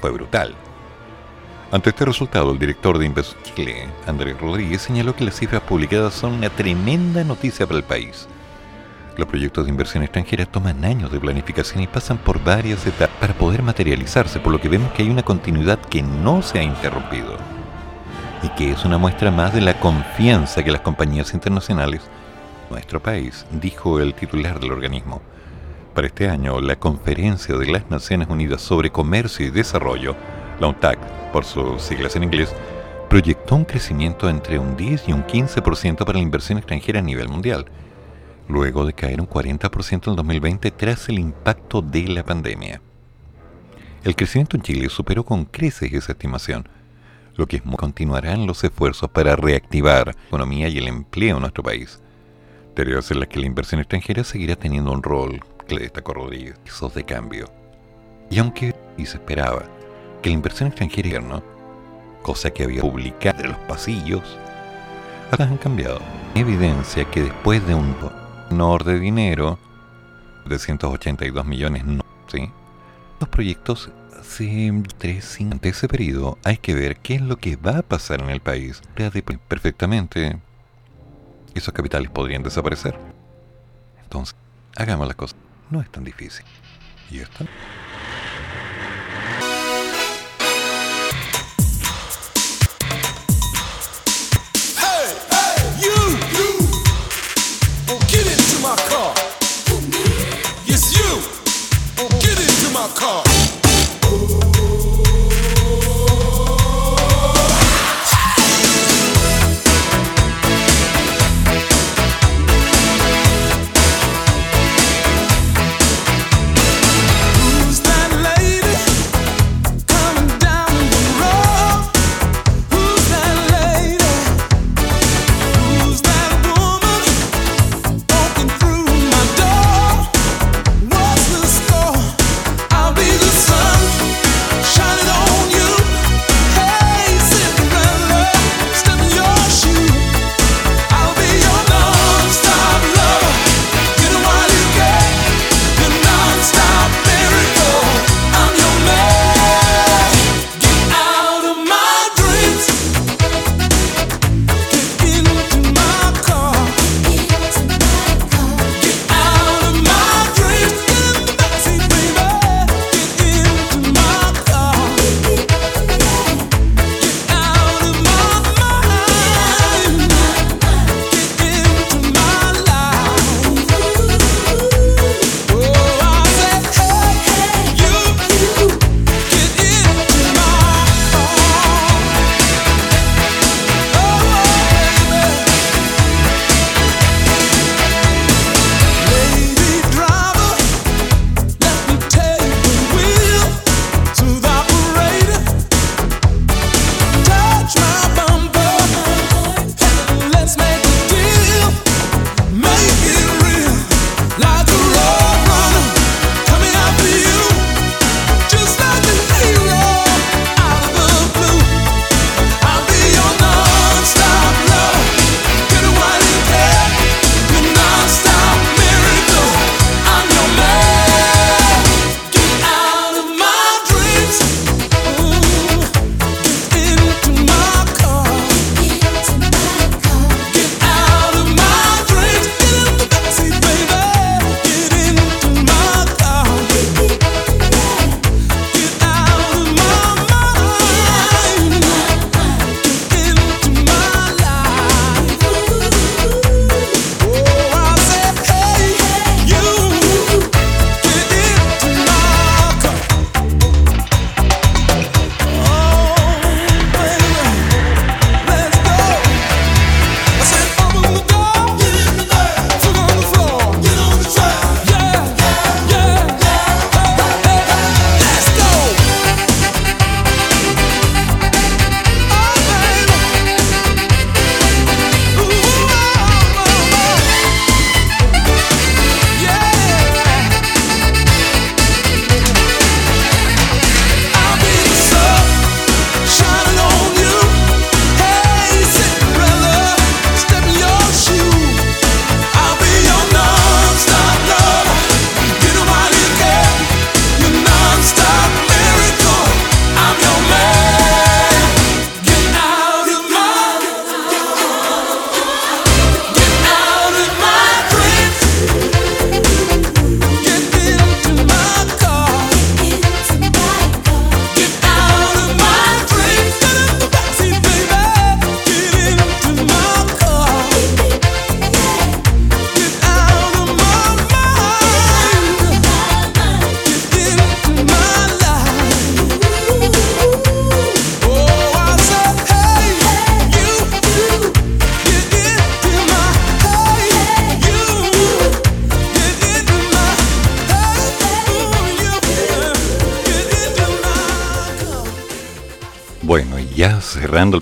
Fue 0.00 0.10
brutal. 0.10 0.54
Ante 1.72 1.88
este 1.88 2.04
resultado, 2.04 2.52
el 2.52 2.58
director 2.58 2.98
de 2.98 3.06
Invest 3.06 3.32
Chile, 3.44 3.88
Andrés 4.06 4.38
Rodríguez, 4.38 4.82
señaló 4.82 5.16
que 5.16 5.24
las 5.24 5.36
cifras 5.36 5.62
publicadas 5.62 6.12
son 6.12 6.34
una 6.34 6.50
tremenda 6.50 7.24
noticia 7.24 7.66
para 7.66 7.78
el 7.78 7.84
país. 7.84 8.28
Los 9.16 9.26
proyectos 9.26 9.64
de 9.64 9.70
inversión 9.70 10.02
extranjera 10.02 10.44
toman 10.44 10.84
años 10.84 11.10
de 11.10 11.18
planificación 11.18 11.82
y 11.82 11.86
pasan 11.86 12.18
por 12.18 12.44
varias 12.44 12.86
etapas 12.86 13.16
para 13.18 13.32
poder 13.32 13.62
materializarse, 13.62 14.38
por 14.38 14.52
lo 14.52 14.60
que 14.60 14.68
vemos 14.68 14.92
que 14.92 15.02
hay 15.02 15.08
una 15.08 15.22
continuidad 15.22 15.78
que 15.78 16.02
no 16.02 16.42
se 16.42 16.58
ha 16.58 16.62
interrumpido 16.62 17.38
y 18.42 18.50
que 18.50 18.72
es 18.72 18.84
una 18.84 18.98
muestra 18.98 19.30
más 19.30 19.54
de 19.54 19.62
la 19.62 19.80
confianza 19.80 20.62
que 20.62 20.72
las 20.72 20.82
compañías 20.82 21.32
internacionales 21.32 22.02
nuestro 22.68 23.00
país, 23.00 23.46
dijo 23.50 23.98
el 23.98 24.12
titular 24.12 24.60
del 24.60 24.72
organismo. 24.72 25.22
Para 25.94 26.06
este 26.06 26.28
año, 26.28 26.60
la 26.60 26.76
Conferencia 26.76 27.56
de 27.56 27.66
las 27.66 27.90
Naciones 27.90 28.28
Unidas 28.28 28.60
sobre 28.60 28.90
Comercio 28.90 29.46
y 29.46 29.50
Desarrollo, 29.50 30.16
UNTAC, 30.68 30.98
por 31.32 31.44
sus 31.44 31.82
siglas 31.82 32.16
en 32.16 32.24
inglés, 32.24 32.54
proyectó 33.08 33.56
un 33.56 33.64
crecimiento 33.64 34.28
entre 34.28 34.58
un 34.58 34.76
10 34.76 35.08
y 35.08 35.12
un 35.12 35.24
15% 35.24 35.98
para 35.98 36.14
la 36.14 36.22
inversión 36.22 36.58
extranjera 36.58 37.00
a 37.00 37.02
nivel 37.02 37.28
mundial, 37.28 37.66
luego 38.48 38.86
de 38.86 38.92
caer 38.92 39.20
un 39.20 39.28
40% 39.28 40.08
en 40.08 40.16
2020 40.16 40.70
tras 40.70 41.08
el 41.08 41.18
impacto 41.18 41.82
de 41.82 42.08
la 42.08 42.24
pandemia. 42.24 42.80
El 44.04 44.16
crecimiento 44.16 44.56
en 44.56 44.62
Chile 44.62 44.88
superó 44.88 45.24
con 45.24 45.44
creces 45.44 45.92
esa 45.92 46.12
estimación, 46.12 46.68
lo 47.36 47.46
que 47.46 47.60
continuarán 47.60 48.46
los 48.46 48.64
esfuerzos 48.64 49.10
para 49.10 49.36
reactivar 49.36 50.06
la 50.06 50.22
economía 50.28 50.68
y 50.68 50.78
el 50.78 50.88
empleo 50.88 51.36
en 51.36 51.42
nuestro 51.42 51.62
país. 51.62 52.00
Tareas 52.74 53.10
en 53.10 53.20
las 53.20 53.28
que 53.28 53.40
la 53.40 53.46
inversión 53.46 53.80
extranjera 53.80 54.24
seguirá 54.24 54.56
teniendo 54.56 54.92
un 54.92 55.02
rol, 55.02 55.40
que 55.66 55.74
le 55.74 55.82
destacó 55.82 56.14
Rodríguez, 56.14 56.56
de 56.94 57.04
cambio. 57.04 57.50
Y 58.30 58.38
aunque 58.38 58.74
y 58.96 59.04
se 59.04 59.18
esperaba 59.18 59.64
que 60.22 60.30
la 60.30 60.34
inversión 60.34 60.68
extranjera, 60.68 61.20
¿no? 61.20 61.42
cosa 62.22 62.50
que 62.50 62.64
había 62.64 62.80
publicado 62.80 63.42
de 63.42 63.48
los 63.48 63.58
pasillos, 63.58 64.22
las 65.30 65.40
han 65.40 65.58
cambiado. 65.58 66.00
Evidencia 66.34 67.04
que 67.10 67.22
después 67.22 67.66
de 67.66 67.74
un 67.74 67.94
honor 68.50 68.84
de 68.84 68.98
dinero, 68.98 69.58
de 70.46 70.58
182 70.58 71.44
millones, 71.44 71.84
no, 71.84 72.04
¿sí? 72.28 72.50
Los 73.20 73.28
proyectos 73.28 73.90
se 74.22 74.68
ante 74.68 75.68
ese 75.68 75.88
periodo 75.88 76.38
hay 76.44 76.56
que 76.56 76.74
ver 76.74 76.96
qué 76.96 77.16
es 77.16 77.20
lo 77.20 77.36
que 77.36 77.56
va 77.56 77.78
a 77.78 77.82
pasar 77.82 78.22
en 78.22 78.30
el 78.30 78.40
país. 78.40 78.80
Perfectamente, 79.48 80.38
esos 81.54 81.74
capitales 81.74 82.10
podrían 82.10 82.42
desaparecer. 82.42 82.96
Entonces, 84.02 84.36
hagamos 84.76 85.06
las 85.06 85.16
cosas. 85.16 85.36
No 85.70 85.80
es 85.80 85.90
tan 85.90 86.04
difícil. 86.04 86.44
Y 87.10 87.18
esto. 87.18 87.44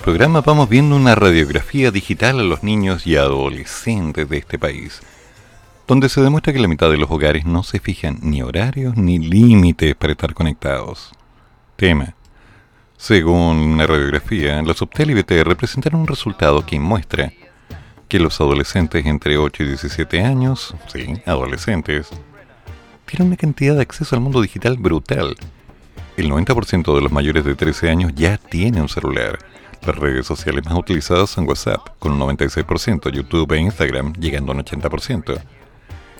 Programa, 0.01 0.41
vamos 0.41 0.69
viendo 0.69 0.97
una 0.97 1.15
radiografía 1.15 1.91
digital 1.91 2.41
a 2.41 2.43
los 2.43 2.63
niños 2.63 3.07
y 3.07 3.17
adolescentes 3.17 4.29
de 4.29 4.39
este 4.39 4.59
país, 4.59 5.03
donde 5.87 6.09
se 6.09 6.23
demuestra 6.23 6.55
que 6.55 6.59
la 6.59 6.69
mitad 6.69 6.91
de 6.91 6.97
los 6.97 7.11
hogares 7.11 7.45
no 7.45 7.63
se 7.63 7.81
fijan 7.81 8.19
ni 8.23 8.43
horarios 8.43 8.97
ni 8.97 9.19
límites 9.19 9.95
para 9.95 10.13
estar 10.13 10.33
conectados. 10.33 11.13
Tema. 11.77 12.15
Según 12.97 13.59
una 13.59 13.87
radiografía, 13.87 14.63
la 14.63 14.73
Subtel 14.73 15.11
y 15.11 15.15
BTR 15.15 15.55
presentaron 15.57 16.01
un 16.01 16.07
resultado 16.07 16.65
que 16.65 16.81
muestra 16.81 17.33
que 18.09 18.21
los 18.21 18.41
adolescentes 18.41 19.05
entre 19.05 19.37
8 19.37 19.63
y 19.63 19.67
17 19.67 20.23
años, 20.23 20.75
sí, 20.89 21.21
adolescentes, 21.27 22.09
tienen 23.05 23.29
una 23.29 23.37
cantidad 23.37 23.77
de 23.77 23.83
acceso 23.83 24.17
al 24.17 24.23
mundo 24.23 24.41
digital 24.41 24.77
brutal. 24.79 25.37
El 26.17 26.31
90% 26.31 26.95
de 26.95 27.01
los 27.03 27.13
mayores 27.13 27.45
de 27.45 27.55
13 27.55 27.91
años 27.91 28.13
ya 28.15 28.39
tiene 28.39 28.81
un 28.81 28.89
celular. 28.89 29.39
Las 29.87 29.97
redes 29.97 30.27
sociales 30.27 30.65
más 30.65 30.75
utilizadas 30.75 31.31
son 31.31 31.49
WhatsApp, 31.49 31.89
con 31.99 32.13
un 32.13 32.21
96%, 32.21 33.11
YouTube 33.11 33.53
e 33.53 33.61
Instagram, 33.61 34.13
llegando 34.15 34.53
a 34.53 34.55
un 34.57 34.63
80%. 34.63 35.41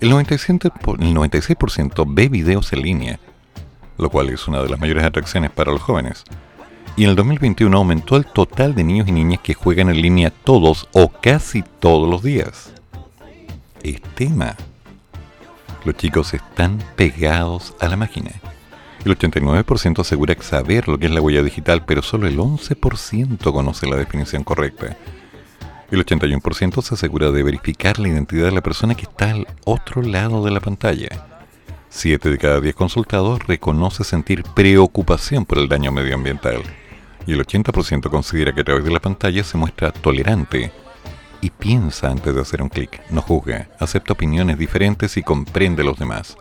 El 0.01 0.11
97%, 0.13 0.73
po- 0.81 0.95
el 0.95 1.15
96% 1.15 2.05
ve 2.09 2.29
videos 2.29 2.73
en 2.73 2.81
línea, 2.83 3.21
lo 3.99 4.09
cual 4.09 4.31
es 4.31 4.49
una 4.49 4.63
de 4.63 4.69
las 4.71 4.81
mayores 4.81 5.05
atracciones 5.05 5.51
para 5.51 5.73
los 5.73 5.83
jóvenes. 5.83 6.25
Y 6.97 7.05
en 7.05 7.11
el 7.11 7.17
2021 7.17 7.77
aumentó 7.77 8.17
el 8.17 8.25
total 8.27 8.75
de 8.75 8.83
niños 8.83 9.09
y 9.09 9.13
niñas 9.13 9.41
que 9.43 9.55
juegan 9.55 9.91
en 9.91 10.01
línea 10.01 10.31
todos 10.31 10.89
o 10.93 11.09
casi 11.09 11.63
todos 11.63 12.09
los 12.09 12.23
días. 12.23 12.73
Es 13.83 14.01
tema. 14.15 14.57
Los 15.85 15.97
chicos 15.97 16.33
están 16.35 16.79
pegados 16.97 17.75
a 17.79 17.89
la 17.89 17.97
máquina. 17.97 18.33
El 19.05 19.17
89% 19.17 20.01
asegura 20.01 20.37
saber 20.41 20.87
lo 20.87 20.99
que 20.99 21.07
es 21.07 21.13
la 21.13 21.23
huella 21.23 21.43
digital, 21.43 21.85
pero 21.87 22.03
solo 22.03 22.27
el 22.27 22.39
11% 22.39 23.53
conoce 23.53 23.87
la 23.87 23.97
definición 23.97 24.45
correcta. 24.45 24.97
El 25.91 26.05
81% 26.05 26.83
se 26.83 26.95
asegura 26.95 27.31
de 27.31 27.43
verificar 27.43 27.99
la 27.99 28.09
identidad 28.09 28.45
de 28.45 28.53
la 28.53 28.61
persona 28.61 28.95
que 28.95 29.03
está 29.03 29.31
al 29.31 29.47
otro 29.65 30.03
lado 30.03 30.45
de 30.45 30.51
la 30.51 30.61
pantalla. 30.61 31.09
7 31.89 32.31
de 32.31 32.39
cada 32.39 32.61
10 32.61 32.75
consultados 32.75 33.45
reconoce 33.47 34.05
sentir 34.05 34.45
preocupación 34.55 35.47
por 35.47 35.59
el 35.59 35.69
daño 35.69 35.91
medioambiental. 35.91 36.63
Y 37.27 37.33
el 37.33 37.45
80% 37.45 38.11
considera 38.11 38.55
que 38.55 38.61
a 38.61 38.65
través 38.65 38.85
de 38.85 38.93
la 38.93 39.01
pantalla 39.01 39.43
se 39.43 39.57
muestra 39.57 39.93
tolerante 39.93 40.73
y 41.41 41.51
piensa 41.51 42.11
antes 42.11 42.35
de 42.35 42.41
hacer 42.41 42.63
un 42.63 42.69
clic, 42.69 43.01
no 43.11 43.23
juzga, 43.23 43.71
acepta 43.79 44.13
opiniones 44.13 44.59
diferentes 44.59 45.17
y 45.17 45.23
comprende 45.23 45.83
a 45.83 45.87
los 45.87 45.99
demás. 45.99 46.37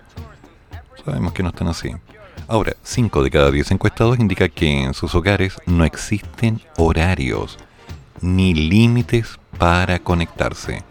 Sabemos 1.05 1.31
que 1.31 1.41
no 1.41 1.49
están 1.49 1.69
así. 1.69 1.91
Ahora, 2.47 2.75
5 2.83 3.23
de 3.23 3.31
cada 3.31 3.51
10 3.51 3.71
encuestados 3.71 4.19
indica 4.19 4.49
que 4.49 4.83
en 4.83 4.93
sus 4.93 5.13
hogares 5.15 5.57
no 5.65 5.85
existen 5.85 6.61
horarios 6.77 7.57
ni 8.21 8.53
límites 8.53 9.39
para 9.57 9.99
conectarse. 9.99 10.83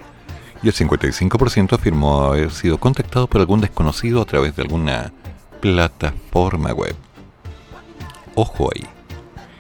Y 0.63 0.69
el 0.69 0.75
55% 0.75 1.73
afirmó 1.75 2.25
haber 2.25 2.51
sido 2.51 2.79
contactado 2.79 3.27
por 3.27 3.41
algún 3.41 3.61
desconocido 3.61 4.23
a 4.23 4.25
través 4.25 4.57
de 4.57 4.63
alguna 4.63 5.13
plataforma 5.61 6.73
web. 6.73 6.97
Ojo 8.35 8.71
ahí. 8.75 8.87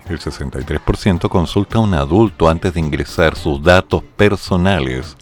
El 0.08 0.18
63% 0.18 1.28
consulta 1.28 1.78
a 1.78 1.82
un 1.82 1.94
adulto 1.94 2.48
antes 2.48 2.72
de 2.72 2.80
ingresar 2.80 3.36
sus 3.36 3.62
datos 3.62 4.02
personales 4.16 5.16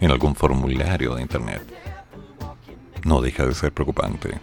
en 0.00 0.10
algún 0.10 0.34
formulario 0.34 1.14
de 1.14 1.22
Internet. 1.22 1.62
No 3.04 3.20
deja 3.20 3.44
de 3.44 3.54
ser 3.54 3.72
preocupante. 3.72 4.40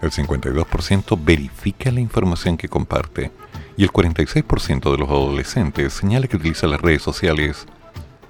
El 0.00 0.10
52% 0.10 1.18
verifica 1.20 1.90
la 1.90 2.00
información 2.00 2.56
que 2.56 2.68
comparte 2.68 3.32
y 3.76 3.82
el 3.82 3.90
46% 3.90 4.90
de 4.92 4.98
los 4.98 5.08
adolescentes 5.08 5.92
señala 5.92 6.28
que 6.28 6.36
utiliza 6.36 6.66
las 6.66 6.80
redes 6.80 7.02
sociales 7.02 7.66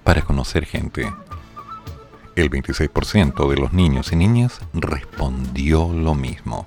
para 0.05 0.23
conocer 0.23 0.65
gente. 0.65 1.13
El 2.37 2.51
26% 2.51 3.51
de 3.51 3.57
los 3.57 3.73
niños 3.73 4.13
y 4.13 4.17
niñas 4.17 4.61
respondió 4.73 5.93
lo 5.93 6.15
mismo. 6.15 6.67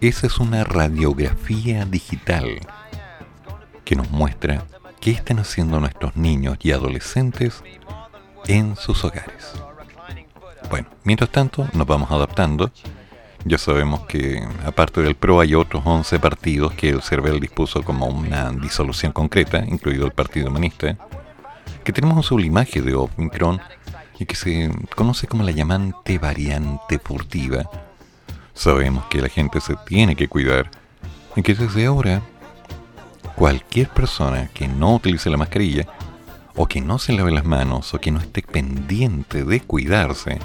Esa 0.00 0.26
es 0.26 0.38
una 0.38 0.64
radiografía 0.64 1.84
digital 1.84 2.60
que 3.84 3.96
nos 3.96 4.10
muestra 4.10 4.64
qué 5.00 5.10
están 5.10 5.38
haciendo 5.38 5.80
nuestros 5.80 6.16
niños 6.16 6.58
y 6.62 6.72
adolescentes 6.72 7.62
en 8.46 8.76
sus 8.76 9.04
hogares. 9.04 9.52
Bueno, 10.70 10.88
mientras 11.04 11.30
tanto 11.30 11.68
nos 11.72 11.86
vamos 11.86 12.10
adaptando. 12.10 12.70
Ya 13.44 13.58
sabemos 13.58 14.06
que 14.06 14.40
aparte 14.64 15.02
del 15.02 15.16
PRO 15.16 15.40
hay 15.40 15.56
otros 15.56 15.82
11 15.84 16.20
partidos 16.20 16.72
que 16.74 16.90
el 16.90 17.02
CERVEL 17.02 17.40
dispuso 17.40 17.82
como 17.82 18.06
una 18.06 18.50
disolución 18.52 19.10
concreta, 19.10 19.64
incluido 19.66 20.06
el 20.06 20.12
Partido 20.12 20.48
Humanista, 20.48 20.96
que 21.82 21.92
tenemos 21.92 22.16
un 22.16 22.22
sublimaje 22.22 22.80
de 22.80 22.94
Omicron 22.94 23.60
y 24.20 24.26
que 24.26 24.36
se 24.36 24.70
conoce 24.94 25.26
como 25.26 25.42
la 25.42 25.50
llamante 25.50 26.18
variante 26.18 27.00
furtiva. 27.00 27.68
Sabemos 28.54 29.06
que 29.06 29.20
la 29.20 29.28
gente 29.28 29.60
se 29.60 29.74
tiene 29.86 30.14
que 30.14 30.28
cuidar 30.28 30.70
y 31.34 31.42
que 31.42 31.54
desde 31.54 31.86
ahora 31.86 32.22
cualquier 33.34 33.88
persona 33.88 34.50
que 34.54 34.68
no 34.68 34.94
utilice 34.94 35.30
la 35.30 35.36
mascarilla 35.36 35.88
o 36.54 36.66
que 36.66 36.80
no 36.80 37.00
se 37.00 37.12
lave 37.12 37.32
las 37.32 37.44
manos 37.44 37.92
o 37.92 37.98
que 37.98 38.12
no 38.12 38.20
esté 38.20 38.42
pendiente 38.42 39.44
de 39.44 39.60
cuidarse 39.60 40.38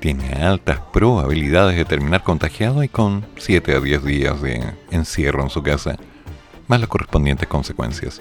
tiene 0.00 0.32
altas 0.32 0.80
probabilidades 0.92 1.76
de 1.76 1.84
terminar 1.84 2.22
contagiado 2.22 2.82
y 2.82 2.88
con 2.88 3.26
7 3.36 3.76
a 3.76 3.80
10 3.80 4.04
días 4.04 4.42
de 4.42 4.74
encierro 4.90 5.42
en 5.42 5.50
su 5.50 5.62
casa, 5.62 5.96
más 6.66 6.80
las 6.80 6.88
correspondientes 6.88 7.46
consecuencias. 7.48 8.20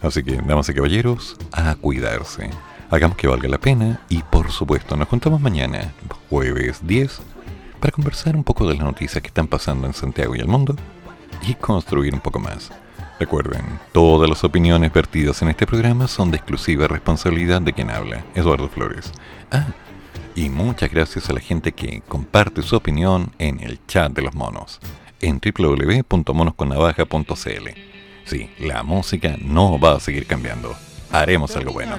Así 0.00 0.22
que, 0.22 0.36
damas 0.36 0.68
y 0.68 0.74
caballeros, 0.74 1.36
a 1.52 1.74
cuidarse. 1.74 2.50
Hagamos 2.90 3.18
que 3.18 3.28
valga 3.28 3.48
la 3.48 3.58
pena 3.58 4.00
y, 4.08 4.22
por 4.22 4.50
supuesto, 4.50 4.96
nos 4.96 5.08
juntamos 5.08 5.40
mañana, 5.40 5.92
jueves 6.30 6.80
10, 6.86 7.20
para 7.78 7.92
conversar 7.92 8.34
un 8.34 8.44
poco 8.44 8.66
de 8.66 8.74
las 8.74 8.84
noticias 8.84 9.20
que 9.20 9.28
están 9.28 9.46
pasando 9.46 9.86
en 9.86 9.92
Santiago 9.92 10.34
y 10.34 10.40
el 10.40 10.48
mundo 10.48 10.74
y 11.46 11.54
construir 11.54 12.14
un 12.14 12.20
poco 12.20 12.38
más. 12.38 12.70
Recuerden, 13.20 13.62
todas 13.92 14.30
las 14.30 14.44
opiniones 14.44 14.92
vertidas 14.92 15.42
en 15.42 15.48
este 15.48 15.66
programa 15.66 16.06
son 16.08 16.30
de 16.30 16.36
exclusiva 16.36 16.86
responsabilidad 16.86 17.60
de 17.60 17.72
quien 17.72 17.90
habla, 17.90 18.24
Eduardo 18.34 18.68
Flores. 18.68 19.12
Ah, 19.50 19.66
y 20.38 20.48
muchas 20.50 20.92
gracias 20.92 21.28
a 21.28 21.32
la 21.32 21.40
gente 21.40 21.72
que 21.72 22.00
comparte 22.06 22.62
su 22.62 22.76
opinión 22.76 23.32
en 23.40 23.58
el 23.58 23.84
chat 23.88 24.12
de 24.12 24.22
los 24.22 24.36
monos, 24.36 24.78
en 25.20 25.40
www.monosconnavaja.cl. 25.40 27.68
Sí, 28.24 28.48
la 28.60 28.84
música 28.84 29.34
no 29.40 29.80
va 29.80 29.96
a 29.96 30.00
seguir 30.00 30.26
cambiando. 30.26 30.76
Haremos 31.10 31.56
algo 31.56 31.72
bueno. 31.72 31.98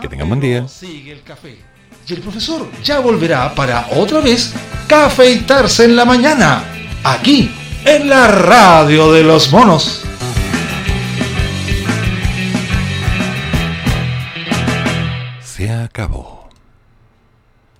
Que 0.00 0.08
tengan 0.08 0.28
buen 0.28 0.40
día. 0.40 0.66
Sigue 0.66 1.12
el 1.12 1.22
café. 1.22 1.58
Y 2.08 2.14
el 2.14 2.22
profesor 2.22 2.66
ya 2.82 3.00
volverá 3.00 3.54
para 3.54 3.86
otra 3.90 4.20
vez 4.20 4.54
cafeitarse 4.86 5.84
en 5.84 5.94
la 5.94 6.06
mañana, 6.06 6.64
aquí, 7.04 7.50
en 7.84 8.08
la 8.08 8.28
radio 8.28 9.12
de 9.12 9.24
los 9.24 9.52
monos. 9.52 10.06
Se 15.42 15.70
acabó. 15.70 16.33